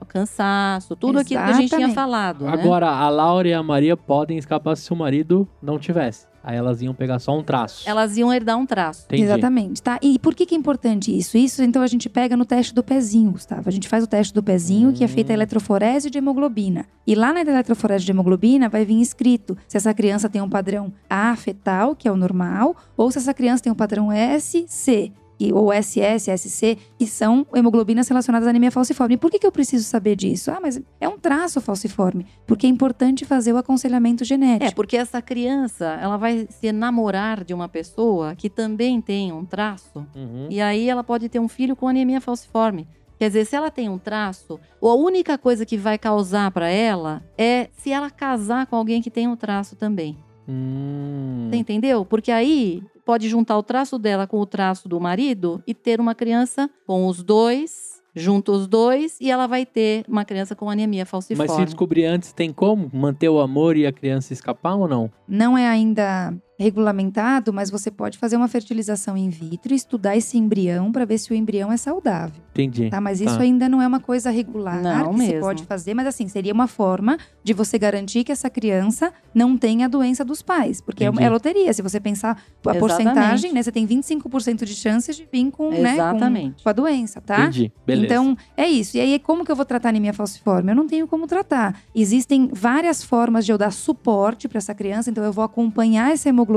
cansaço, 0.08 0.94
tudo 0.96 1.18
aquilo 1.18 1.42
que 1.44 1.50
a 1.50 1.52
gente 1.54 1.68
tinha 1.68 1.86
Exatamente. 1.88 1.94
falado. 1.94 2.44
né? 2.44 2.52
Agora, 2.52 2.88
a 2.90 3.08
Laura 3.08 3.48
e 3.48 3.52
a 3.52 3.62
Maria 3.62 3.96
podem 3.96 4.38
escapar 4.38 4.76
se 4.76 4.92
o 4.92 4.96
marido 4.96 5.46
não 5.62 5.78
tivesse. 5.78 6.26
Aí 6.44 6.56
elas 6.56 6.82
iam 6.82 6.92
pegar 6.94 7.18
só 7.18 7.38
um 7.38 7.42
traço. 7.42 7.88
Elas 7.88 8.16
iam 8.16 8.32
herdar 8.32 8.58
um 8.58 8.66
traço. 8.66 9.04
Entendi. 9.06 9.22
Exatamente, 9.22 9.82
tá? 9.82 9.98
E 10.02 10.18
por 10.18 10.34
que, 10.34 10.44
que 10.46 10.54
é 10.54 10.58
importante 10.58 11.16
isso? 11.16 11.36
Isso, 11.38 11.62
então, 11.62 11.82
a 11.82 11.86
gente 11.86 12.08
pega 12.08 12.36
no 12.36 12.44
teste 12.44 12.74
do 12.74 12.82
pezinho, 12.82 13.30
Gustavo. 13.32 13.68
A 13.68 13.72
gente 13.72 13.88
faz 13.88 14.02
o 14.04 14.06
teste 14.06 14.34
do 14.34 14.42
pezinho, 14.42 14.92
que 14.92 15.04
é 15.04 15.08
feita 15.08 15.32
a 15.32 15.34
Hum. 15.34 15.36
eletroforese 15.36 16.10
de 16.10 16.18
hemoglobina. 16.18 16.86
E 17.06 17.14
lá 17.14 17.32
na 17.32 17.40
eletroforese 17.40 18.04
de 18.04 18.10
hemoglobina 18.12 18.68
vai 18.68 18.84
vir 18.84 19.00
escrito 19.00 19.56
se 19.68 19.76
essa 19.76 19.92
criança 19.94 20.28
tem 20.28 20.40
um 20.42 20.48
padrão 20.48 20.92
A 21.08 21.34
fetal, 21.36 21.94
que 21.94 22.08
é 22.08 22.12
o 22.12 22.16
normal, 22.16 22.76
ou 22.96 23.10
se 23.10 23.18
essa 23.18 23.32
criança 23.34 23.62
tem 23.62 23.72
um 23.72 23.76
padrão 23.76 24.10
S, 24.10 24.64
C. 24.68 25.12
e- 25.48 25.52
Ou 25.52 25.72
SS, 25.72 26.30
SC, 26.30 26.76
que 26.98 27.06
são 27.06 27.46
hemoglobinas 27.54 28.08
relacionadas 28.08 28.46
à 28.46 28.50
anemia 28.50 28.70
falciforme. 28.70 29.14
E 29.14 29.18
por 29.18 29.30
que, 29.30 29.38
que 29.38 29.46
eu 29.46 29.52
preciso 29.52 29.84
saber 29.84 30.16
disso? 30.16 30.50
Ah, 30.50 30.58
mas 30.60 30.80
é 31.00 31.08
um 31.08 31.18
traço 31.18 31.60
falciforme. 31.60 32.26
Porque 32.46 32.66
é 32.66 32.70
importante 32.70 33.24
fazer 33.24 33.52
o 33.52 33.56
aconselhamento 33.56 34.24
genético. 34.24 34.64
É, 34.70 34.74
porque 34.74 34.96
essa 34.96 35.20
criança, 35.22 35.98
ela 36.00 36.16
vai 36.16 36.46
se 36.50 36.70
namorar 36.72 37.44
de 37.44 37.52
uma 37.54 37.68
pessoa 37.68 38.34
que 38.34 38.48
também 38.50 39.00
tem 39.00 39.32
um 39.32 39.44
traço, 39.44 40.06
Uhum. 40.14 40.46
e 40.50 40.60
aí 40.60 40.88
ela 40.88 41.02
pode 41.04 41.28
ter 41.28 41.38
um 41.38 41.48
filho 41.48 41.74
com 41.76 41.88
anemia 41.88 42.20
falciforme. 42.20 42.86
Quer 43.18 43.28
dizer, 43.28 43.44
se 43.46 43.54
ela 43.54 43.70
tem 43.70 43.88
um 43.88 43.98
traço, 43.98 44.58
a 44.82 44.94
única 44.94 45.38
coisa 45.38 45.64
que 45.64 45.76
vai 45.76 45.96
causar 45.96 46.50
pra 46.50 46.68
ela 46.68 47.22
é 47.38 47.68
se 47.76 47.92
ela 47.92 48.10
casar 48.10 48.66
com 48.66 48.74
alguém 48.74 49.00
que 49.00 49.10
tem 49.10 49.28
um 49.28 49.36
traço 49.36 49.76
também. 49.76 50.16
Hum. 50.48 51.48
Você 51.50 51.56
entendeu? 51.56 52.04
Porque 52.04 52.32
aí 52.32 52.82
pode 53.04 53.28
juntar 53.28 53.56
o 53.58 53.62
traço 53.62 53.98
dela 53.98 54.26
com 54.26 54.38
o 54.38 54.46
traço 54.46 54.88
do 54.88 55.00
marido 55.00 55.62
e 55.66 55.74
ter 55.74 56.00
uma 56.00 56.14
criança 56.14 56.70
com 56.86 57.06
os 57.06 57.22
dois, 57.22 58.02
junta 58.14 58.52
os 58.52 58.66
dois, 58.66 59.18
e 59.20 59.30
ela 59.30 59.46
vai 59.46 59.64
ter 59.64 60.04
uma 60.08 60.24
criança 60.24 60.54
com 60.54 60.68
anemia 60.68 61.06
falciforme. 61.06 61.48
Mas 61.48 61.56
se 61.56 61.64
descobrir 61.64 62.04
antes, 62.04 62.32
tem 62.32 62.52
como 62.52 62.90
manter 62.92 63.28
o 63.28 63.40
amor 63.40 63.76
e 63.76 63.86
a 63.86 63.92
criança 63.92 64.32
escapar 64.32 64.74
ou 64.76 64.88
não? 64.88 65.10
não 65.26 65.56
é 65.56 65.66
ainda 65.66 66.34
regulamentado, 66.58 67.52
mas 67.52 67.70
você 67.70 67.90
pode 67.90 68.18
fazer 68.18 68.36
uma 68.36 68.48
fertilização 68.48 69.16
in 69.16 69.28
vitro 69.28 69.72
e 69.72 69.76
estudar 69.76 70.16
esse 70.16 70.38
embrião 70.38 70.90
para 70.92 71.04
ver 71.04 71.18
se 71.18 71.30
o 71.32 71.34
embrião 71.34 71.72
é 71.72 71.76
saudável, 71.76 72.40
Entendi. 72.50 72.88
tá? 72.90 73.00
Mas 73.00 73.20
isso 73.20 73.36
Tá. 73.36 73.42
ainda 73.42 73.68
não 73.68 73.80
é 73.82 73.86
uma 73.86 74.00
coisa 74.00 74.30
regular 74.30 74.80
Não 74.82 75.12
que 75.14 75.20
se 75.20 75.26
mesmo. 75.28 75.40
pode 75.40 75.64
fazer, 75.64 75.94
mas 75.94 76.06
assim, 76.06 76.28
seria 76.28 76.52
uma 76.52 76.66
forma 76.66 77.18
de 77.42 77.52
você 77.52 77.78
garantir 77.78 78.24
que 78.24 78.32
essa 78.32 78.48
criança 78.48 79.12
não 79.34 79.56
tenha 79.56 79.86
a 79.86 79.88
doença 79.88 80.24
dos 80.24 80.40
pais, 80.42 80.80
porque 80.80 81.04
é, 81.04 81.08
Entendi. 81.08 81.24
é 81.24 81.30
loteria, 81.30 81.72
se 81.72 81.82
você 81.82 81.98
pensar 81.98 82.30
a 82.30 82.70
Exatamente. 82.70 82.78
porcentagem, 82.80 83.52
né, 83.52 83.62
você 83.62 83.72
tem 83.72 83.86
25% 83.86 84.64
de 84.64 84.74
chances 84.74 85.16
de 85.16 85.26
vir 85.30 85.50
com, 85.50 85.70
né, 85.70 85.76
com, 85.76 85.86
Exatamente. 85.88 86.62
com 86.62 86.68
a 86.68 86.72
doença, 86.72 87.20
tá? 87.20 87.40
Entendi. 87.42 87.72
Beleza. 87.86 88.06
Então, 88.06 88.36
é 88.56 88.68
isso. 88.68 88.96
E 88.96 89.00
aí, 89.00 89.18
como 89.18 89.44
que 89.44 89.50
eu 89.50 89.56
vou 89.56 89.64
tratar 89.64 89.88
anemia 89.88 90.12
falciforme? 90.12 90.70
Eu 90.70 90.76
não 90.76 90.86
tenho 90.86 91.08
como 91.08 91.26
tratar. 91.26 91.80
Existem 91.94 92.48
várias 92.52 93.02
formas 93.02 93.44
de 93.44 93.50
eu 93.52 93.58
dar 93.58 93.72
suporte 93.72 94.46
para 94.48 94.58
essa 94.58 94.74
criança. 94.74 95.10
Então, 95.10 95.24
eu 95.24 95.32
vou 95.32 95.42
acompanhar 95.44 96.12
essa 96.12 96.28
hemoglobina. 96.28 96.51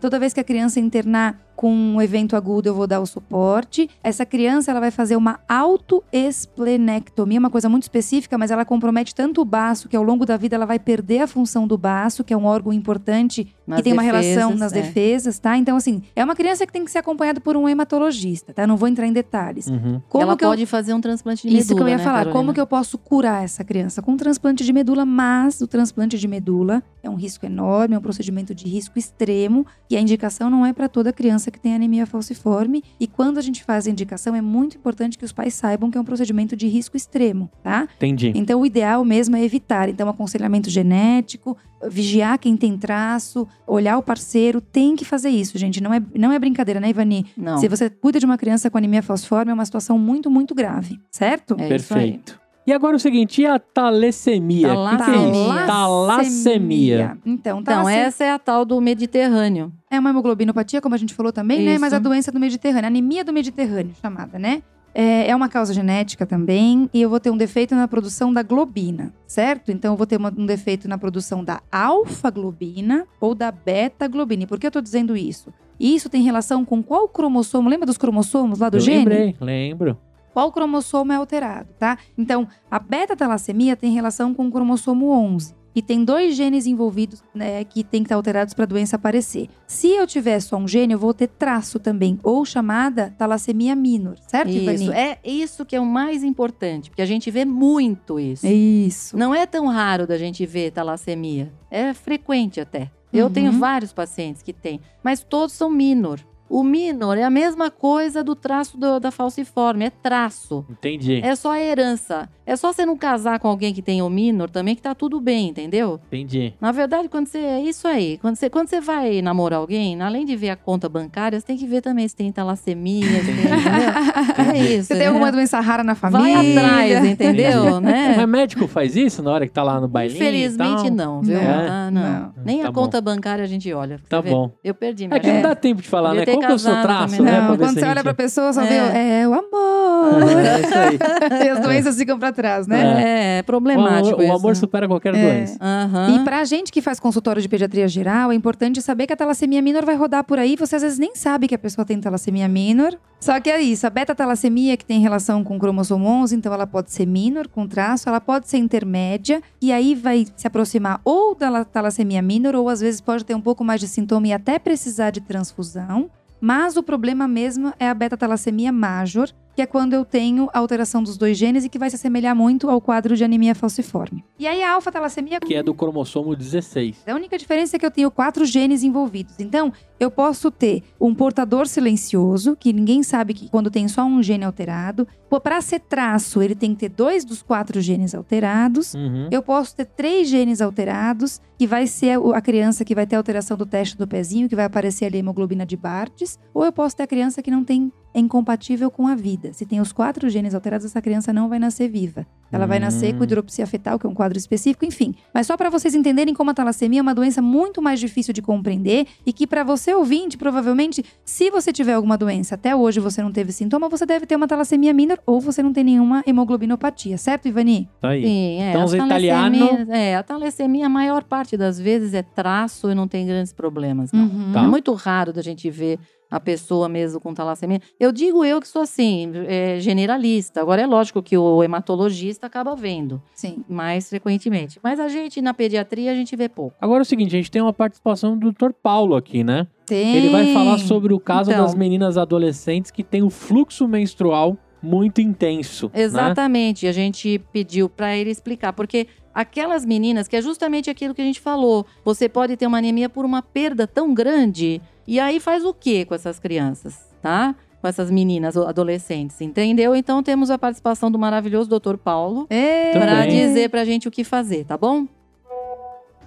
Toda 0.00 0.18
vez 0.18 0.32
que 0.32 0.40
a 0.40 0.44
criança 0.44 0.78
internar 0.78 1.45
com 1.56 1.72
um 1.72 2.00
evento 2.02 2.36
agudo, 2.36 2.68
eu 2.68 2.74
vou 2.74 2.86
dar 2.86 3.00
o 3.00 3.06
suporte. 3.06 3.88
Essa 4.04 4.26
criança, 4.26 4.70
ela 4.70 4.78
vai 4.78 4.90
fazer 4.90 5.16
uma 5.16 5.40
autoesplenectomia, 5.48 7.40
uma 7.40 7.50
coisa 7.50 7.68
muito 7.68 7.84
específica, 7.84 8.36
mas 8.36 8.50
ela 8.50 8.64
compromete 8.64 9.14
tanto 9.14 9.40
o 9.40 9.44
baço 9.44 9.88
que 9.88 9.96
ao 9.96 10.02
longo 10.02 10.26
da 10.26 10.36
vida 10.36 10.54
ela 10.54 10.66
vai 10.66 10.78
perder 10.78 11.20
a 11.20 11.26
função 11.26 11.66
do 11.66 11.78
baço, 11.78 12.22
que 12.22 12.34
é 12.34 12.36
um 12.36 12.44
órgão 12.44 12.72
importante 12.72 13.48
Nas 13.66 13.78
que 13.78 13.84
tem 13.84 13.92
uma 13.94 14.02
relação 14.02 14.50
defesas, 14.50 14.60
nas 14.60 14.72
é. 14.72 14.82
defesas, 14.82 15.38
tá? 15.38 15.56
Então, 15.56 15.76
assim, 15.76 16.02
é 16.14 16.22
uma 16.22 16.34
criança 16.36 16.66
que 16.66 16.72
tem 16.72 16.84
que 16.84 16.90
ser 16.90 16.98
acompanhada 16.98 17.40
por 17.40 17.56
um 17.56 17.68
hematologista, 17.68 18.52
tá? 18.52 18.66
Não 18.66 18.76
vou 18.76 18.88
entrar 18.88 19.06
em 19.06 19.12
detalhes. 19.12 19.66
Uhum. 19.66 20.00
Como 20.08 20.22
ela 20.22 20.36
que 20.36 20.44
eu 20.44 20.50
pode 20.50 20.66
fazer 20.66 20.92
um 20.92 21.00
transplante 21.00 21.42
de 21.42 21.48
medula, 21.48 21.62
isso 21.62 21.74
que 21.74 21.82
eu 21.82 21.88
ia 21.88 21.96
né, 21.96 22.04
falar. 22.04 22.18
Carolina? 22.18 22.38
Como 22.38 22.54
que 22.54 22.60
eu 22.60 22.66
posso 22.66 22.98
curar 22.98 23.42
essa 23.42 23.64
criança? 23.64 24.02
Com 24.02 24.12
um 24.12 24.16
transplante 24.16 24.64
de 24.64 24.72
medula, 24.72 25.06
mas 25.06 25.60
o 25.60 25.66
transplante 25.66 26.18
de 26.18 26.28
medula 26.28 26.82
é 27.02 27.08
um 27.08 27.14
risco 27.14 27.46
enorme, 27.46 27.94
é 27.94 27.98
um 27.98 28.02
procedimento 28.02 28.54
de 28.54 28.68
risco 28.68 28.98
extremo. 28.98 29.66
E 29.88 29.96
a 29.96 30.00
indicação 30.00 30.50
não 30.50 30.66
é 30.66 30.72
para 30.72 30.88
toda 30.88 31.12
criança 31.12 31.45
criança 31.46 31.50
que 31.50 31.60
tem 31.60 31.74
anemia 31.74 32.06
falciforme. 32.06 32.82
E 32.98 33.06
quando 33.06 33.38
a 33.38 33.40
gente 33.40 33.62
faz 33.62 33.86
a 33.86 33.90
indicação, 33.90 34.34
é 34.34 34.40
muito 34.40 34.76
importante 34.76 35.16
que 35.16 35.24
os 35.24 35.32
pais 35.32 35.54
saibam 35.54 35.90
que 35.90 35.98
é 35.98 36.00
um 36.00 36.04
procedimento 36.04 36.56
de 36.56 36.66
risco 36.66 36.96
extremo, 36.96 37.50
tá? 37.62 37.88
Entendi. 37.96 38.32
Então, 38.34 38.60
o 38.60 38.66
ideal 38.66 39.04
mesmo 39.04 39.36
é 39.36 39.44
evitar. 39.44 39.88
Então, 39.88 40.08
aconselhamento 40.08 40.68
genético, 40.68 41.56
vigiar 41.88 42.38
quem 42.38 42.56
tem 42.56 42.76
traço, 42.76 43.46
olhar 43.66 43.98
o 43.98 44.02
parceiro, 44.02 44.60
tem 44.60 44.96
que 44.96 45.04
fazer 45.04 45.30
isso, 45.30 45.56
gente. 45.58 45.80
Não 45.82 45.92
é, 45.92 46.02
não 46.14 46.32
é 46.32 46.38
brincadeira, 46.38 46.80
né, 46.80 46.90
Ivani? 46.90 47.26
Não. 47.36 47.58
Se 47.58 47.68
você 47.68 47.88
cuida 47.88 48.18
de 48.18 48.26
uma 48.26 48.36
criança 48.36 48.70
com 48.70 48.78
anemia 48.78 49.02
falciforme, 49.02 49.50
é 49.50 49.54
uma 49.54 49.64
situação 49.64 49.98
muito, 49.98 50.30
muito 50.30 50.54
grave, 50.54 50.98
certo? 51.10 51.56
É 51.58 51.76
isso 51.76 51.94
aí. 51.94 52.12
Perfeito. 52.12 52.45
E 52.66 52.72
agora 52.72 52.96
o 52.96 52.98
seguinte, 52.98 53.42
e 53.42 53.46
a 53.46 53.58
talassemia? 53.60 54.74
O 54.74 54.90
que, 54.90 54.96
que 54.96 55.10
é 55.10 55.30
isso? 55.30 55.66
Talassemia. 55.66 57.16
Então, 57.24 57.58
Então, 57.58 57.62
talassemia 57.62 58.00
essa 58.06 58.24
é 58.24 58.30
a 58.32 58.38
tal 58.38 58.64
do 58.64 58.80
Mediterrâneo. 58.80 59.72
é 59.90 60.00
uma 60.00 60.10
hemoglobinopatia, 60.10 60.80
como 60.80 60.94
a 60.94 60.98
gente 60.98 61.14
falou 61.14 61.32
também, 61.32 61.62
né? 61.62 61.72
Isso. 61.72 61.80
Mas 61.80 61.92
a 61.92 61.98
doença 61.98 62.32
do 62.32 62.40
Mediterrâneo, 62.40 62.88
anemia 62.88 63.22
do 63.24 63.32
Mediterrâneo, 63.32 63.92
chamada, 64.02 64.38
né? 64.38 64.62
É, 64.92 65.28
é 65.28 65.36
uma 65.36 65.48
causa 65.48 65.74
genética 65.74 66.24
também, 66.24 66.88
e 66.92 67.02
eu 67.02 67.10
vou 67.10 67.20
ter 67.20 67.30
um 67.30 67.36
defeito 67.36 67.74
na 67.74 67.86
produção 67.86 68.32
da 68.32 68.42
globina, 68.42 69.12
certo? 69.26 69.70
Então, 69.70 69.92
eu 69.92 69.96
vou 69.96 70.06
ter 70.06 70.16
uma- 70.16 70.32
um 70.36 70.46
defeito 70.46 70.88
na 70.88 70.96
produção 70.96 71.44
da 71.44 71.60
alfa-globina 71.70 73.06
ou 73.20 73.34
da 73.34 73.52
beta-globina. 73.52 74.44
E 74.44 74.46
por 74.46 74.58
que 74.58 74.66
eu 74.66 74.70
tô 74.70 74.80
dizendo 74.80 75.16
isso? 75.16 75.52
Isso 75.78 76.08
tem 76.08 76.22
relação 76.22 76.64
com 76.64 76.82
qual 76.82 77.06
cromossomo? 77.08 77.68
Lembra 77.68 77.84
dos 77.86 77.98
cromossomos 77.98 78.58
lá 78.60 78.70
do 78.70 78.78
Eu 78.78 78.80
gene? 78.80 78.98
lembrei, 78.98 79.36
lembro. 79.38 79.98
Qual 80.36 80.52
cromossomo 80.52 81.14
é 81.14 81.16
alterado, 81.16 81.70
tá? 81.78 81.96
Então, 82.18 82.46
a 82.70 82.78
beta-talassemia 82.78 83.74
tem 83.74 83.90
relação 83.94 84.34
com 84.34 84.46
o 84.48 84.52
cromossomo 84.52 85.08
11. 85.08 85.54
E 85.74 85.80
tem 85.80 86.04
dois 86.04 86.36
genes 86.36 86.66
envolvidos 86.66 87.22
né, 87.34 87.64
que 87.64 87.82
tem 87.82 88.02
que 88.02 88.06
estar 88.06 88.16
alterados 88.16 88.52
para 88.52 88.64
a 88.64 88.66
doença 88.66 88.96
aparecer. 88.96 89.48
Se 89.66 89.88
eu 89.88 90.06
tiver 90.06 90.38
só 90.40 90.58
um 90.58 90.68
gene, 90.68 90.92
eu 90.92 90.98
vou 90.98 91.14
ter 91.14 91.28
traço 91.28 91.78
também, 91.78 92.18
ou 92.22 92.44
chamada 92.44 93.14
talassemia 93.16 93.74
minor, 93.74 94.18
certo, 94.28 94.50
Isso. 94.50 94.58
Ivani? 94.58 94.90
É 94.92 95.18
isso 95.24 95.64
que 95.64 95.74
é 95.74 95.80
o 95.80 95.86
mais 95.86 96.22
importante, 96.22 96.90
porque 96.90 97.00
a 97.02 97.06
gente 97.06 97.30
vê 97.30 97.46
muito 97.46 98.20
isso. 98.20 98.46
Isso. 98.46 99.16
Não 99.16 99.34
é 99.34 99.46
tão 99.46 99.66
raro 99.68 100.06
da 100.06 100.18
gente 100.18 100.44
ver 100.44 100.70
talassemia. 100.70 101.50
É 101.70 101.94
frequente 101.94 102.60
até. 102.60 102.90
Eu 103.10 103.26
Uhum. 103.26 103.32
tenho 103.32 103.52
vários 103.52 103.90
pacientes 103.90 104.42
que 104.42 104.52
têm, 104.52 104.80
mas 105.02 105.22
todos 105.24 105.54
são 105.54 105.70
minor. 105.70 106.20
O 106.48 106.62
minor 106.62 107.18
é 107.18 107.22
a 107.24 107.30
mesma 107.30 107.70
coisa 107.70 108.22
do 108.22 108.34
traço 108.36 108.78
do- 108.78 109.00
da 109.00 109.10
falciforme, 109.10 109.86
é 109.86 109.90
traço. 109.90 110.64
Entendi, 110.70 111.20
É 111.24 111.34
só 111.34 111.50
a 111.52 111.60
herança. 111.60 112.28
É 112.46 112.54
só 112.54 112.72
você 112.72 112.86
não 112.86 112.96
casar 112.96 113.40
com 113.40 113.48
alguém 113.48 113.74
que 113.74 113.82
tem 113.82 114.00
o 114.00 114.08
minor 114.08 114.48
também 114.48 114.76
que 114.76 114.80
tá 114.82 114.94
tudo 114.94 115.20
bem, 115.20 115.48
entendeu? 115.48 115.98
entendi. 116.06 116.54
Na 116.60 116.70
verdade, 116.70 117.08
quando 117.08 117.26
você. 117.26 117.38
É 117.38 117.60
isso 117.60 117.88
aí. 117.88 118.18
Quando 118.18 118.36
você, 118.36 118.48
quando 118.48 118.68
você 118.68 118.80
vai 118.80 119.20
namorar 119.20 119.58
alguém, 119.58 120.00
além 120.00 120.24
de 120.24 120.36
ver 120.36 120.50
a 120.50 120.56
conta 120.56 120.88
bancária, 120.88 121.40
você 121.40 121.44
tem 121.46 121.56
que 121.56 121.66
ver 121.66 121.80
também 121.80 122.06
se 122.06 122.14
tem 122.14 122.30
talassemia, 122.30 123.02
se 123.20 123.26
tem. 123.26 123.34
entendeu? 123.34 124.54
É 124.54 124.58
isso. 124.58 124.84
Você 124.88 124.94
tem 124.94 125.02
né? 125.02 125.06
alguma 125.08 125.32
doença 125.32 125.58
rara 125.58 125.82
na 125.82 125.96
família? 125.96 126.36
Vai 126.42 126.52
atrás, 126.56 127.04
entendeu? 127.04 127.80
né? 127.80 128.14
Mas 128.16 128.28
médico 128.28 128.68
faz 128.68 128.94
isso 128.94 129.20
na 129.22 129.32
hora 129.32 129.46
que 129.46 129.52
tá 129.52 129.64
lá 129.64 129.80
no 129.80 129.88
bailinho? 129.88 130.16
e 130.22 130.26
Infelizmente 130.28 130.82
tal? 130.84 130.90
não, 130.92 131.22
viu? 131.22 131.34
Não, 131.42 131.42
Ah, 131.68 131.90
não. 131.90 132.02
não. 132.02 132.32
Nem 132.44 132.60
Tá 132.62 132.68
a 132.68 132.70
bom. 132.70 132.82
conta 132.82 133.00
bancária 133.00 133.42
a 133.42 133.48
gente 133.48 133.72
olha. 133.72 134.00
Tá 134.08 134.20
vê? 134.20 134.30
bom. 134.30 134.52
Eu 134.62 134.74
perdi 134.74 135.04
É 135.04 135.08
minha 135.08 135.20
que 135.20 135.32
não 135.32 135.42
dá 135.42 135.54
tempo 135.56 135.82
de 135.82 135.88
falar, 135.88 136.14
né? 136.14 136.24
Ter 136.40 136.46
Qual 136.46 136.46
que 136.46 136.52
é 136.52 136.54
o 136.54 136.58
seu 136.58 136.70
casado 136.72 136.86
traço, 136.86 137.16
também, 137.16 137.32
né? 137.32 137.40
não. 137.40 137.50
ver 137.52 137.58
quando 137.58 137.74
você 137.74 137.80
olha 137.84 137.94
gente- 137.94 138.02
pra 138.02 138.14
pessoa, 138.14 138.52
só 138.52 138.62
É. 138.62 138.66
vê, 138.66 139.20
é 139.22 139.28
o 139.28 139.34
amor. 139.34 140.22
É 140.38 140.60
isso 140.60 140.74
aí. 140.74 140.98
e 141.46 141.48
as 141.48 141.60
doenças 141.60 141.96
ficam 141.96 142.18
pra 142.18 142.32
trás, 142.32 142.66
né? 142.66 142.80
É, 143.02 143.38
é 143.38 143.40
O 143.40 143.44
problemático 143.44 144.20
o 144.20 144.22
isso, 144.22 144.32
amor 144.32 144.48
né? 144.48 144.54
supera 144.54 144.86
qualquer 144.88 145.14
É. 145.14 145.22
doença. 145.22 145.56
Aham. 145.60 146.16
E 146.16 146.24
pra 146.24 146.44
gente 146.44 146.70
que 146.72 146.80
faz 146.80 147.00
consultório 147.00 147.40
de 147.42 147.48
pediatria 147.48 147.88
geral, 147.88 148.30
é 148.32 148.34
importante 148.34 148.80
saber 148.82 149.06
que 149.06 149.12
a 149.12 149.16
talassemia 149.16 149.60
minor 149.62 149.84
vai 149.84 149.96
rodar 149.96 150.24
por 150.24 150.38
aí. 150.38 150.56
Você 150.56 150.76
às 150.76 150.82
vezes 150.82 150.98
nem 150.98 151.14
sabe 151.16 151.48
que 151.48 151.54
a 151.54 151.58
pessoa 151.58 151.84
tem 151.84 151.98
talassemia 152.00 152.48
minor. 152.48 152.96
Só 153.18 153.40
que 153.40 153.48
é 153.50 153.60
isso, 153.62 153.86
a 153.86 153.90
beta-talassemia 153.90 154.76
que 154.76 154.84
tem 154.84 155.00
relação 155.00 155.42
com 155.42 155.56
o 155.56 155.58
cromossomo 155.58 156.06
11, 156.06 156.36
então 156.36 156.52
ela 156.52 156.66
pode 156.66 156.92
ser 156.92 157.06
minor, 157.06 157.48
com 157.48 157.66
traço, 157.66 158.08
ela 158.10 158.20
pode 158.20 158.46
ser 158.46 158.58
intermédia, 158.58 159.40
e 159.60 159.72
aí 159.72 159.94
vai 159.94 160.26
se 160.36 160.46
aproximar 160.46 161.00
ou 161.02 161.34
da 161.34 161.48
la- 161.48 161.64
talassemia 161.64 162.20
minor, 162.20 162.54
ou 162.54 162.68
às 162.68 162.80
vezes 162.80 163.00
pode 163.00 163.24
ter 163.24 163.34
um 163.34 163.40
pouco 163.40 163.64
mais 163.64 163.80
de 163.80 163.88
sintoma 163.88 164.28
e 164.28 164.32
até 164.34 164.58
precisar 164.58 165.10
de 165.10 165.22
transfusão. 165.22 166.10
Mas 166.40 166.76
o 166.76 166.82
problema 166.82 167.26
mesmo 167.26 167.72
é 167.78 167.88
a 167.88 167.94
beta-talassemia 167.94 168.72
major, 168.72 169.30
que 169.56 169.62
é 169.62 169.66
quando 169.66 169.94
eu 169.94 170.04
tenho 170.04 170.50
a 170.52 170.58
alteração 170.58 171.02
dos 171.02 171.16
dois 171.16 171.38
genes 171.38 171.64
e 171.64 171.68
que 171.70 171.78
vai 171.78 171.88
se 171.88 171.96
assemelhar 171.96 172.36
muito 172.36 172.68
ao 172.68 172.78
quadro 172.78 173.16
de 173.16 173.24
anemia 173.24 173.54
falciforme. 173.54 174.22
E 174.38 174.46
aí 174.46 174.62
a 174.62 174.74
alfa-talassemia 174.74 175.40
Que 175.40 175.54
é 175.54 175.62
do 175.62 175.72
cromossomo 175.72 176.36
16. 176.36 177.04
a 177.06 177.14
única 177.14 177.38
diferença 177.38 177.76
é 177.76 177.78
que 177.78 177.86
eu 177.86 177.90
tenho 177.90 178.10
quatro 178.10 178.44
genes 178.44 178.82
envolvidos. 178.82 179.40
Então, 179.40 179.72
eu 179.98 180.10
posso 180.10 180.50
ter 180.50 180.82
um 181.00 181.14
portador 181.14 181.66
silencioso, 181.66 182.54
que 182.54 182.70
ninguém 182.70 183.02
sabe 183.02 183.32
que 183.32 183.48
quando 183.48 183.70
tem 183.70 183.88
só 183.88 184.04
um 184.04 184.22
gene 184.22 184.44
alterado. 184.44 185.08
Para 185.42 185.60
ser 185.60 185.80
traço, 185.80 186.42
ele 186.42 186.54
tem 186.54 186.72
que 186.72 186.80
ter 186.80 186.88
dois 186.88 187.24
dos 187.24 187.42
quatro 187.42 187.80
genes 187.80 188.14
alterados. 188.14 188.94
Uhum. 188.94 189.28
Eu 189.30 189.42
posso 189.42 189.74
ter 189.76 189.84
três 189.86 190.28
genes 190.28 190.60
alterados, 190.60 191.40
que 191.58 191.66
vai 191.66 191.86
ser 191.86 192.18
a 192.34 192.40
criança 192.40 192.84
que 192.84 192.94
vai 192.94 193.06
ter 193.06 193.16
alteração 193.16 193.56
do 193.56 193.64
teste 193.64 193.96
do 193.96 194.06
pezinho, 194.06 194.48
que 194.48 194.56
vai 194.56 194.64
aparecer 194.64 195.06
ali 195.06 195.16
a 195.16 195.20
hemoglobina 195.20 195.64
de 195.64 195.76
Bartes. 196.26 196.38
Ou 196.52 196.64
eu 196.64 196.72
posso 196.72 196.96
ter 196.96 197.02
a 197.02 197.06
criança 197.06 197.42
que 197.42 197.50
não 197.50 197.62
tem, 197.62 197.92
é 198.14 198.18
incompatível 198.20 198.90
com 198.90 199.06
a 199.06 199.14
vida. 199.14 199.52
Se 199.52 199.66
tem 199.66 199.78
os 199.80 199.92
quatro 199.92 200.28
genes 200.30 200.54
alterados, 200.54 200.86
essa 200.86 201.02
criança 201.02 201.32
não 201.32 201.48
vai 201.48 201.58
nascer 201.58 201.88
viva. 201.88 202.26
Ela 202.50 202.64
vai 202.64 202.78
nascer 202.78 203.12
com 203.12 203.20
Hum. 203.20 203.24
hidropsia 203.24 203.66
fetal, 203.66 203.98
que 203.98 204.06
é 204.06 204.08
um 204.08 204.14
quadro 204.14 204.38
específico, 204.38 204.84
enfim. 204.84 205.14
Mas 205.34 205.48
só 205.48 205.56
para 205.56 205.68
vocês 205.68 205.94
entenderem 205.96 206.32
como 206.32 206.50
a 206.50 206.54
talassemia 206.54 207.00
é 207.00 207.02
uma 207.02 207.14
doença 207.14 207.42
muito 207.42 207.82
mais 207.82 207.98
difícil 208.00 208.32
de 208.32 208.40
compreender 208.40 209.06
e 209.26 209.32
que 209.32 209.46
para 209.48 209.64
você 209.64 209.92
ouvinte, 209.92 210.38
provavelmente, 210.38 211.04
se 211.24 211.50
você 211.50 211.72
tiver 211.72 211.92
alguma 211.94 212.16
doença, 212.16 212.54
até 212.54 212.74
hoje 212.74 213.00
você 213.00 213.20
não 213.22 213.32
teve 213.32 213.52
sintoma, 213.52 213.88
você 213.88 214.06
deve 214.06 214.24
ter 214.26 214.36
uma 214.36 214.46
talassemia 214.46 214.94
minor 214.94 215.18
ou 215.26 215.40
você 215.40 215.60
não 215.62 215.72
tem 215.72 215.82
nenhuma 215.84 216.22
hemoglobinopatia, 216.24 217.18
certo, 217.18 217.48
Ivani? 217.48 217.88
Tá 218.00 218.10
aí. 218.10 218.22
Sim, 218.22 218.62
é. 218.62 218.70
Então, 218.70 218.84
os 218.84 218.94
italiano- 218.94 219.58
talassemias- 219.58 219.88
É, 219.90 220.16
a 220.16 220.22
talassemia, 220.22 220.86
a 220.86 220.88
maior 220.88 221.24
parte 221.24 221.56
das 221.56 221.78
vezes 221.80 222.14
é 222.14 222.22
traço 222.22 222.90
e 222.90 222.94
não 222.94 223.08
tem 223.08 223.26
grandes 223.26 223.52
problemas, 223.52 224.12
não. 224.12 224.22
Uhum. 224.24 224.52
Tá. 224.52 224.62
É 224.62 224.66
muito 224.68 224.92
raro 224.94 225.32
da 225.32 225.42
gente 225.42 225.68
ver 225.68 225.98
a 226.30 226.40
pessoa 226.40 226.88
mesmo 226.88 227.20
com 227.20 227.32
talassemia. 227.32 227.80
Eu 227.98 228.12
digo 228.12 228.44
eu 228.44 228.60
que 228.60 228.68
sou 228.68 228.82
assim, 228.82 229.32
é, 229.46 229.78
generalista. 229.80 230.60
Agora 230.60 230.82
é 230.82 230.86
lógico 230.86 231.22
que 231.22 231.36
o 231.36 231.62
hematologista 231.62 232.46
acaba 232.46 232.74
vendo 232.74 233.22
Sim. 233.34 233.64
mais 233.68 234.08
frequentemente. 234.08 234.78
Mas 234.82 234.98
a 235.00 235.08
gente, 235.08 235.40
na 235.40 235.54
pediatria, 235.54 236.10
a 236.10 236.14
gente 236.14 236.34
vê 236.36 236.48
pouco. 236.48 236.76
Agora 236.80 237.00
é 237.00 237.02
o 237.02 237.06
seguinte, 237.06 237.34
a 237.34 237.38
gente 237.38 237.50
tem 237.50 237.62
uma 237.62 237.72
participação 237.72 238.36
do 238.36 238.52
Dr. 238.52 238.72
Paulo 238.82 239.14
aqui, 239.14 239.44
né? 239.44 239.66
Tem. 239.86 240.16
Ele 240.16 240.30
vai 240.30 240.52
falar 240.52 240.78
sobre 240.78 241.14
o 241.14 241.20
caso 241.20 241.50
Então. 241.50 241.62
das 241.64 241.74
meninas 241.74 242.18
adolescentes 242.18 242.90
que 242.90 243.04
têm 243.04 243.22
o 243.22 243.30
fluxo 243.30 243.86
menstrual 243.86 244.56
muito 244.82 245.20
intenso. 245.20 245.90
né? 245.94 246.02
Exatamente. 246.02 246.86
A 246.86 246.92
gente 246.92 247.38
pediu 247.52 247.88
para 247.88 248.16
ele 248.16 248.30
explicar, 248.30 248.72
porque 248.72 249.06
aquelas 249.34 249.84
meninas, 249.84 250.28
que 250.28 250.36
é 250.36 250.42
justamente 250.42 250.88
aquilo 250.90 251.14
que 251.14 251.22
a 251.22 251.24
gente 251.24 251.40
falou, 251.40 251.86
você 252.04 252.28
pode 252.28 252.56
ter 252.56 252.66
uma 252.66 252.78
anemia 252.78 253.08
por 253.08 253.24
uma 253.24 253.42
perda 253.42 253.86
tão 253.86 254.14
grande, 254.14 254.80
e 255.06 255.20
aí 255.20 255.38
faz 255.40 255.64
o 255.64 255.74
que 255.74 256.04
com 256.04 256.14
essas 256.14 256.38
crianças, 256.38 256.98
tá? 257.20 257.54
Com 257.80 257.86
essas 257.88 258.10
meninas 258.10 258.56
adolescentes, 258.56 259.40
entendeu? 259.40 259.94
Então 259.94 260.22
temos 260.22 260.50
a 260.50 260.58
participação 260.58 261.10
do 261.10 261.18
maravilhoso 261.18 261.68
Dr. 261.68 261.96
Paulo 261.96 262.46
É. 262.48 262.92
para 262.92 263.26
dizer 263.26 263.68
pra 263.70 263.84
gente 263.84 264.08
o 264.08 264.10
que 264.10 264.24
fazer, 264.24 264.64
tá 264.64 264.76
bom? 264.76 265.06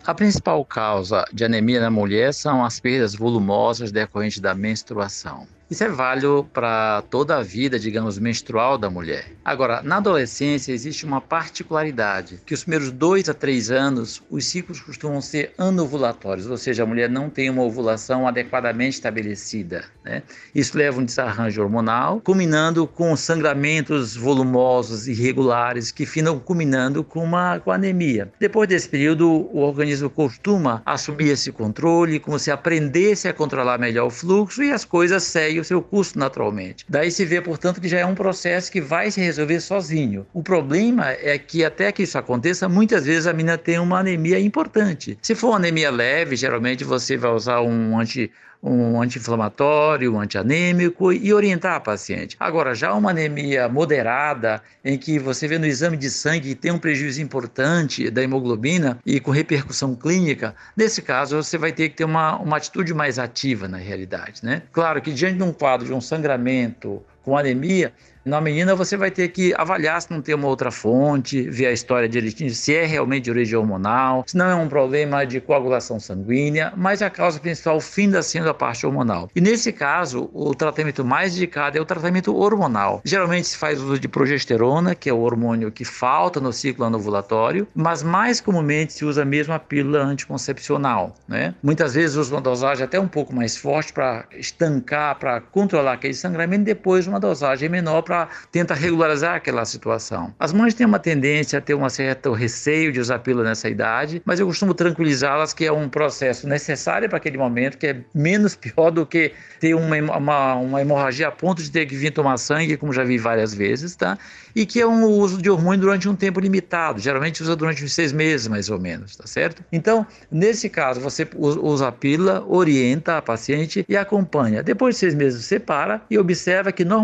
A 0.05 0.13
principal 0.13 0.63
causa 0.63 1.25
de 1.33 1.43
anemia 1.43 1.81
na 1.81 1.89
mulher 1.91 2.33
são 2.33 2.63
as 2.63 2.79
perdas 2.79 3.13
volumosas 3.13 3.91
decorrentes 3.91 4.39
da 4.39 4.55
menstruação. 4.55 5.45
Isso 5.69 5.83
é 5.83 5.87
válido 5.87 6.49
para 6.51 7.03
toda 7.11 7.37
a 7.37 7.43
vida, 7.43 7.77
digamos, 7.77 8.17
menstrual 8.17 8.75
da 8.75 8.89
mulher. 8.89 9.33
Agora, 9.45 9.83
na 9.83 9.97
adolescência 9.97 10.71
existe 10.71 11.05
uma 11.05 11.21
particularidade, 11.21 12.39
que 12.43 12.55
os 12.55 12.63
primeiros 12.63 12.89
dois 12.89 13.29
a 13.29 13.35
três 13.35 13.69
anos, 13.69 14.19
os 14.31 14.45
ciclos 14.45 14.81
costumam 14.81 15.21
ser 15.21 15.53
anovulatórios, 15.59 16.47
ou 16.47 16.57
seja, 16.57 16.81
a 16.81 16.85
mulher 16.87 17.07
não 17.07 17.29
tem 17.29 17.51
uma 17.51 17.61
ovulação 17.61 18.27
adequadamente 18.27 18.95
estabelecida. 18.95 19.85
Né? 20.03 20.23
Isso 20.55 20.75
leva 20.75 20.97
a 20.97 21.01
um 21.01 21.05
desarranjo 21.05 21.61
hormonal, 21.61 22.19
culminando 22.21 22.87
com 22.87 23.15
sangramentos 23.15 24.15
volumosos 24.15 25.07
irregulares, 25.07 25.91
que 25.91 26.03
finam 26.03 26.39
culminando 26.39 27.03
com 27.03 27.23
uma 27.23 27.59
com 27.59 27.71
anemia. 27.71 28.31
Depois 28.39 28.67
desse 28.67 28.89
período, 28.89 29.29
o 29.29 29.59
organismo 29.59 30.09
costuma 30.09 30.81
assumir 30.83 31.29
esse 31.29 31.51
controle, 31.51 32.19
como 32.19 32.39
se 32.39 32.49
aprendesse 32.49 33.27
a 33.27 33.33
controlar 33.33 33.77
melhor 33.77 34.07
o 34.07 34.09
fluxo 34.09 34.63
e 34.63 34.71
as 34.71 34.83
coisas 34.83 35.21
seguem 35.21 35.58
o 35.59 35.63
seu 35.63 35.81
curso 35.81 36.17
naturalmente. 36.17 36.85
Daí 36.87 37.11
se 37.11 37.25
vê, 37.25 37.41
portanto, 37.41 37.81
que 37.81 37.87
já 37.87 37.99
é 37.99 38.05
um 38.05 38.15
processo 38.15 38.71
que 38.71 38.81
vai 38.81 39.11
se 39.11 39.21
resolver 39.21 39.59
sozinho. 39.59 40.25
O 40.33 40.43
problema 40.43 41.11
é 41.11 41.37
que 41.37 41.63
até 41.63 41.91
que 41.91 42.03
isso 42.03 42.17
aconteça, 42.17 42.69
muitas 42.69 43.05
vezes 43.05 43.27
a 43.27 43.33
menina 43.33 43.57
tem 43.57 43.79
uma 43.79 43.99
anemia 43.99 44.39
importante. 44.39 45.17
Se 45.21 45.35
for 45.35 45.49
uma 45.49 45.57
anemia 45.57 45.91
leve, 45.91 46.35
geralmente 46.35 46.83
você 46.83 47.17
vai 47.17 47.31
usar 47.31 47.61
um 47.61 47.99
anti 47.99 48.31
um 48.61 49.01
anti-inflamatório, 49.01 50.13
um 50.13 50.19
antianêmico 50.19 51.11
e 51.13 51.33
orientar 51.33 51.75
a 51.75 51.79
paciente. 51.79 52.35
Agora, 52.39 52.75
já 52.75 52.93
uma 52.93 53.11
anemia 53.11 53.69
moderada, 53.69 54.61
em 54.83 54.97
que 54.97 55.17
você 55.17 55.47
vê 55.47 55.57
no 55.57 55.65
exame 55.65 55.95
de 55.95 56.09
sangue 56.09 56.49
que 56.49 56.55
tem 56.55 56.71
um 56.71 56.79
prejuízo 56.79 57.21
importante 57.21 58.09
da 58.09 58.21
hemoglobina 58.21 58.99
e 59.05 59.19
com 59.19 59.31
repercussão 59.31 59.95
clínica, 59.95 60.55
nesse 60.75 61.01
caso 61.01 61.41
você 61.41 61.57
vai 61.57 61.71
ter 61.71 61.89
que 61.89 61.95
ter 61.95 62.03
uma, 62.03 62.37
uma 62.37 62.57
atitude 62.57 62.93
mais 62.93 63.17
ativa 63.17 63.67
na 63.67 63.77
realidade, 63.77 64.43
né? 64.43 64.63
Claro 64.71 65.01
que 65.01 65.11
diante 65.11 65.37
de 65.37 65.43
um 65.43 65.53
quadro 65.53 65.85
de 65.85 65.93
um 65.93 66.01
sangramento 66.01 67.01
com 67.23 67.37
anemia, 67.37 67.93
na 68.25 68.41
menina, 68.41 68.75
você 68.75 68.97
vai 68.97 69.09
ter 69.09 69.29
que 69.29 69.53
avaliar 69.57 70.01
se 70.01 70.11
não 70.11 70.21
tem 70.21 70.35
uma 70.35 70.47
outra 70.47 70.69
fonte, 70.69 71.41
ver 71.49 71.67
a 71.67 71.71
história 71.71 72.07
direitinho, 72.07 72.51
se 72.51 72.75
é 72.75 72.85
realmente 72.85 73.23
de 73.23 73.31
origem 73.31 73.57
hormonal, 73.57 74.23
se 74.27 74.37
não 74.37 74.45
é 74.45 74.55
um 74.55 74.67
problema 74.67 75.25
de 75.25 75.39
coagulação 75.39 75.99
sanguínea, 75.99 76.71
mas 76.77 77.01
a 77.01 77.09
causa 77.09 77.39
principal 77.39 77.79
finda 77.81 78.21
sendo 78.21 78.49
a 78.49 78.53
parte 78.53 78.85
hormonal. 78.85 79.29
E 79.35 79.41
nesse 79.41 79.71
caso, 79.71 80.29
o 80.33 80.53
tratamento 80.53 81.03
mais 81.03 81.35
indicado 81.35 81.77
é 81.77 81.81
o 81.81 81.85
tratamento 81.85 82.35
hormonal. 82.35 83.01
Geralmente 83.03 83.47
se 83.47 83.57
faz 83.57 83.81
uso 83.81 83.99
de 83.99 84.07
progesterona, 84.07 84.93
que 84.93 85.09
é 85.09 85.13
o 85.13 85.19
hormônio 85.19 85.71
que 85.71 85.83
falta 85.83 86.39
no 86.39 86.53
ciclo 86.53 86.85
anovulatório, 86.85 87.67
mas 87.73 88.03
mais 88.03 88.41
comumente 88.41 88.93
se 88.93 89.05
usa 89.05 89.25
mesmo 89.25 89.53
a 89.53 89.59
pílula 89.59 90.03
anticoncepcional. 90.03 91.15
Né? 91.27 91.55
Muitas 91.63 91.95
vezes 91.95 92.15
usa 92.15 92.35
uma 92.35 92.41
dosagem 92.41 92.83
até 92.83 92.99
um 92.99 93.07
pouco 93.07 93.33
mais 93.33 93.57
forte 93.57 93.91
para 93.91 94.25
estancar, 94.33 95.17
para 95.17 95.41
controlar 95.41 95.93
aquele 95.93 96.13
sangramento, 96.13 96.61
e 96.61 96.65
depois 96.65 97.07
uma 97.09 97.19
dosagem 97.19 97.67
menor 97.67 98.01
para 98.01 98.29
tentar 98.51 98.75
regularizar 98.75 99.35
aquela 99.35 99.65
situação. 99.65 100.33
As 100.39 100.53
mães 100.53 100.73
têm 100.73 100.85
uma 100.85 100.99
tendência 100.99 101.59
a 101.59 101.61
ter 101.61 101.75
um 101.75 101.89
certo 101.89 102.31
receio 102.31 102.91
de 102.91 102.99
usar 102.99 103.19
pílula 103.19 103.49
nessa 103.49 103.67
idade, 103.67 104.21
mas 104.25 104.39
eu 104.39 104.45
costumo 104.45 104.73
tranquilizá-las 104.73 105.53
que 105.53 105.65
é 105.65 105.71
um 105.71 105.89
processo 105.89 106.47
necessário 106.47 107.09
para 107.09 107.17
aquele 107.17 107.37
momento, 107.37 107.77
que 107.77 107.87
é 107.87 108.01
menos 108.13 108.55
pior 108.55 108.91
do 108.91 109.05
que 109.05 109.33
ter 109.59 109.73
uma, 109.73 109.97
uma, 110.17 110.55
uma 110.55 110.81
hemorragia 110.81 111.27
a 111.27 111.31
ponto 111.31 111.61
de 111.61 111.71
ter 111.71 111.85
que 111.85 111.95
vir 111.95 112.11
tomar 112.11 112.37
sangue, 112.37 112.77
como 112.77 112.93
já 112.93 113.03
vi 113.03 113.17
várias 113.17 113.53
vezes, 113.53 113.95
tá? 113.95 114.17
E 114.55 114.65
que 114.65 114.81
é 114.81 114.87
um 114.87 115.05
uso 115.05 115.41
de 115.41 115.49
hormônio 115.49 115.81
durante 115.81 116.07
um 116.07 116.15
tempo 116.15 116.39
limitado, 116.39 116.99
geralmente 116.99 117.41
usa 117.41 117.55
durante 117.55 117.83
uns 117.83 117.93
seis 117.93 118.11
meses, 118.11 118.47
mais 118.47 118.69
ou 118.69 118.79
menos, 118.79 119.15
tá 119.15 119.27
certo? 119.27 119.63
Então, 119.71 120.05
nesse 120.31 120.69
caso, 120.69 120.99
você 120.99 121.27
usa 121.35 121.87
a 121.87 121.91
pílula, 121.91 122.43
orienta 122.47 123.17
a 123.17 123.21
paciente 123.21 123.85
e 123.87 123.95
acompanha. 123.95 124.63
Depois 124.63 124.95
de 124.95 124.99
seis 124.99 125.15
meses, 125.15 125.45
você 125.45 125.59
para 125.59 126.01
e 126.09 126.17
observa 126.17 126.71
que 126.71 126.83
normalmente 126.83 126.98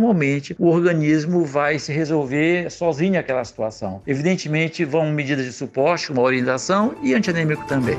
o 0.60 0.68
organismo 0.68 1.46
vai 1.46 1.80
se 1.80 1.92
resolver 1.92 2.70
sozinho 2.70 3.20
aquela 3.20 3.44
situação. 3.44 4.02
Evidentemente, 4.06 4.84
vão 4.86 5.12
medidas 5.12 5.46
de 5.46 5.54
suporte, 5.54 6.12
uma 6.12 6.22
orientação 6.22 6.96
e 7.04 7.14
antianêmico 7.14 7.66
também. 7.68 7.98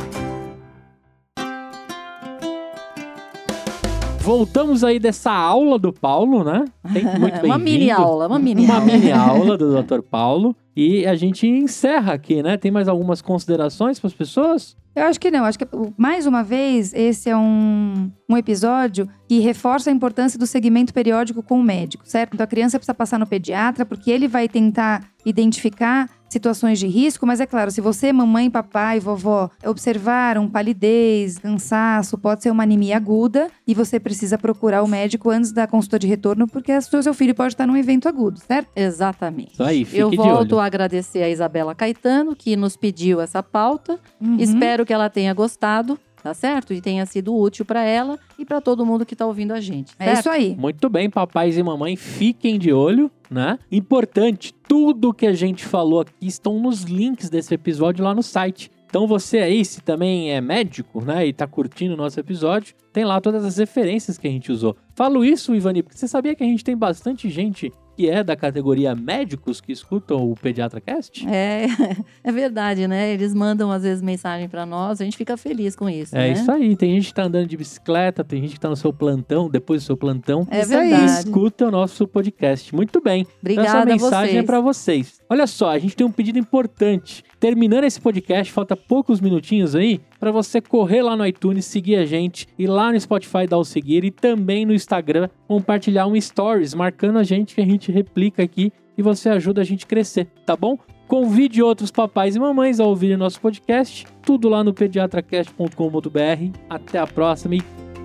Voltamos 4.26 4.82
aí 4.82 4.98
dessa 4.98 5.30
aula 5.30 5.78
do 5.78 5.92
Paulo, 5.92 6.42
né? 6.42 6.64
Muito 7.20 7.46
uma 7.46 7.58
mini 7.58 7.92
aula, 7.92 8.26
uma 8.26 8.40
mini 8.40 8.64
uma 8.64 8.74
aula. 8.74 8.84
Uma 8.84 8.98
mini 8.98 9.12
aula 9.12 9.56
do 9.56 9.70
Dr. 9.80 10.02
Paulo. 10.02 10.56
E 10.74 11.06
a 11.06 11.14
gente 11.14 11.46
encerra 11.46 12.14
aqui, 12.14 12.42
né? 12.42 12.56
Tem 12.56 12.72
mais 12.72 12.88
algumas 12.88 13.22
considerações 13.22 14.00
para 14.00 14.08
as 14.08 14.14
pessoas? 14.14 14.76
Eu 14.96 15.04
acho 15.04 15.20
que 15.20 15.30
não. 15.30 15.44
Acho 15.44 15.58
que, 15.58 15.68
mais 15.98 16.26
uma 16.26 16.42
vez, 16.42 16.94
esse 16.94 17.28
é 17.28 17.36
um, 17.36 18.10
um 18.28 18.36
episódio 18.36 19.06
que 19.28 19.38
reforça 19.40 19.90
a 19.90 19.92
importância 19.92 20.38
do 20.38 20.46
segmento 20.46 20.94
periódico 20.94 21.42
com 21.42 21.60
o 21.60 21.62
médico, 21.62 22.08
certo? 22.08 22.32
Então, 22.32 22.44
a 22.44 22.46
criança 22.46 22.78
precisa 22.78 22.94
passar 22.94 23.18
no 23.18 23.26
pediatra, 23.26 23.84
porque 23.84 24.10
ele 24.10 24.26
vai 24.26 24.48
tentar 24.48 25.04
identificar 25.24 26.08
situações 26.28 26.78
de 26.78 26.86
risco, 26.86 27.26
mas 27.26 27.40
é 27.40 27.46
claro, 27.46 27.70
se 27.70 27.80
você, 27.80 28.12
mamãe, 28.12 28.50
papai, 28.50 29.00
vovó, 29.00 29.50
observaram 29.64 30.48
palidez, 30.48 31.38
cansaço, 31.38 32.18
pode 32.18 32.42
ser 32.42 32.50
uma 32.50 32.62
anemia 32.62 32.96
aguda 32.96 33.48
e 33.66 33.74
você 33.74 33.98
precisa 33.98 34.36
procurar 34.36 34.82
o 34.82 34.88
médico 34.88 35.30
antes 35.30 35.52
da 35.52 35.66
consulta 35.66 35.98
de 35.98 36.06
retorno, 36.06 36.46
porque 36.46 36.76
o 36.76 37.02
seu 37.02 37.14
filho 37.14 37.34
pode 37.34 37.54
estar 37.54 37.66
num 37.66 37.76
evento 37.76 38.08
agudo, 38.08 38.40
certo? 38.40 38.68
Exatamente. 38.76 39.52
Isso 39.52 39.62
aí, 39.62 39.84
fique 39.84 39.98
Eu 39.98 40.10
de 40.10 40.16
volto 40.16 40.52
olho. 40.52 40.60
a 40.60 40.66
agradecer 40.66 41.22
a 41.22 41.28
Isabela 41.28 41.74
Caetano, 41.74 42.34
que 42.34 42.56
nos 42.56 42.76
pediu 42.76 43.20
essa 43.20 43.42
pauta. 43.42 43.98
Uhum. 44.20 44.36
Espero 44.38 44.84
que 44.86 44.92
ela 44.92 45.10
tenha 45.10 45.34
gostado, 45.34 45.98
tá 46.22 46.32
certo? 46.32 46.72
E 46.72 46.80
tenha 46.80 47.04
sido 47.04 47.36
útil 47.36 47.64
para 47.64 47.82
ela 47.82 48.18
e 48.38 48.44
para 48.44 48.60
todo 48.60 48.86
mundo 48.86 49.04
que 49.04 49.14
tá 49.14 49.26
ouvindo 49.26 49.52
a 49.52 49.60
gente. 49.60 49.94
É 49.98 50.04
certo? 50.06 50.18
isso 50.20 50.30
aí. 50.30 50.56
Muito 50.56 50.88
bem, 50.88 51.10
papais 51.10 51.58
e 51.58 51.62
mamãe, 51.62 51.96
fiquem 51.96 52.58
de 52.58 52.72
olho, 52.72 53.10
né? 53.30 53.58
Importante, 53.70 54.54
tudo 54.66 55.12
que 55.12 55.26
a 55.26 55.34
gente 55.34 55.64
falou 55.64 56.00
aqui 56.00 56.26
estão 56.26 56.58
nos 56.58 56.82
links 56.82 57.28
desse 57.28 57.52
episódio 57.52 58.04
lá 58.04 58.14
no 58.14 58.22
site. 58.22 58.70
Então 58.88 59.06
você 59.06 59.38
aí, 59.38 59.64
se 59.64 59.82
também 59.82 60.32
é 60.32 60.40
médico, 60.40 61.04
né, 61.04 61.26
e 61.26 61.32
tá 61.32 61.46
curtindo 61.46 61.94
o 61.94 61.96
nosso 61.96 62.18
episódio, 62.18 62.74
tem 62.92 63.04
lá 63.04 63.20
todas 63.20 63.44
as 63.44 63.58
referências 63.58 64.16
que 64.16 64.26
a 64.26 64.30
gente 64.30 64.50
usou. 64.50 64.76
Falo 64.94 65.24
isso, 65.24 65.54
Ivani, 65.54 65.82
porque 65.82 65.98
você 65.98 66.08
sabia 66.08 66.34
que 66.34 66.42
a 66.42 66.46
gente 66.46 66.64
tem 66.64 66.76
bastante 66.76 67.28
gente 67.28 67.70
que 67.96 68.10
é 68.10 68.22
da 68.22 68.36
categoria 68.36 68.94
médicos 68.94 69.60
que 69.60 69.72
escutam 69.72 70.30
o 70.30 70.34
Pediatra 70.34 70.80
Cast? 70.80 71.26
É, 71.28 71.66
é 72.22 72.30
verdade, 72.32 72.86
né? 72.86 73.12
Eles 73.12 73.32
mandam 73.34 73.70
às 73.72 73.82
vezes 73.82 74.02
mensagem 74.02 74.48
para 74.48 74.66
nós, 74.66 75.00
a 75.00 75.04
gente 75.04 75.16
fica 75.16 75.36
feliz 75.36 75.74
com 75.74 75.88
isso, 75.88 76.14
É 76.14 76.28
né? 76.28 76.32
isso 76.32 76.50
aí, 76.50 76.76
tem 76.76 76.94
gente 76.94 77.08
que 77.08 77.14
tá 77.14 77.24
andando 77.24 77.46
de 77.46 77.56
bicicleta, 77.56 78.22
tem 78.22 78.42
gente 78.42 78.54
que 78.54 78.60
tá 78.60 78.68
no 78.68 78.76
seu 78.76 78.92
plantão, 78.92 79.48
depois 79.48 79.82
do 79.82 79.86
seu 79.86 79.96
plantão, 79.96 80.46
É 80.50 80.60
Isso 80.60 80.76
aí. 80.76 80.88
e 80.88 80.90
verdade. 80.90 81.20
escuta 81.20 81.66
o 81.66 81.70
nosso 81.70 82.06
podcast. 82.06 82.74
Muito 82.74 83.00
bem. 83.00 83.22
Então, 83.22 83.34
Obrigada 83.40 83.68
essa 83.68 83.78
a 83.80 83.86
mensagem 83.86 84.26
vocês. 84.32 84.36
é 84.36 84.46
pra 84.46 84.60
vocês. 84.60 85.20
Olha 85.30 85.46
só, 85.46 85.70
a 85.70 85.78
gente 85.78 85.96
tem 85.96 86.06
um 86.06 86.12
pedido 86.12 86.38
importante. 86.38 87.24
Terminando 87.40 87.84
esse 87.84 88.00
podcast, 88.00 88.52
falta 88.52 88.76
poucos 88.76 89.20
minutinhos 89.20 89.74
aí 89.74 90.00
para 90.18 90.30
você 90.30 90.60
correr 90.60 91.02
lá 91.02 91.16
no 91.16 91.26
iTunes, 91.26 91.64
seguir 91.64 91.96
a 91.96 92.06
gente 92.06 92.48
e 92.58 92.66
lá 92.66 92.92
no 92.92 93.00
Spotify 93.00 93.46
dar 93.46 93.58
o 93.58 93.64
seguir 93.64 94.04
e 94.04 94.10
também 94.10 94.64
no 94.64 94.74
Instagram 94.74 95.28
compartilhar 95.46 96.06
um 96.06 96.20
stories 96.20 96.74
marcando 96.74 97.18
a 97.18 97.22
gente 97.22 97.54
que 97.54 97.60
a 97.60 97.66
gente 97.66 97.92
replica 97.92 98.42
aqui 98.42 98.72
e 98.96 99.02
você 99.02 99.28
ajuda 99.28 99.60
a 99.60 99.64
gente 99.64 99.84
a 99.84 99.88
crescer, 99.88 100.26
tá 100.44 100.56
bom? 100.56 100.78
Convide 101.06 101.62
outros 101.62 101.90
papais 101.90 102.34
e 102.34 102.40
mamães 102.40 102.80
a 102.80 102.84
ouvirem 102.84 103.16
nosso 103.16 103.40
podcast, 103.40 104.06
tudo 104.22 104.48
lá 104.48 104.64
no 104.64 104.74
pediatracast.com.br. 104.74 106.58
Até 106.68 106.98
a 106.98 107.06
próxima 107.06 107.54
e 107.56 107.60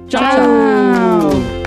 tchau. 0.08 0.22
Tchau. 0.22 1.61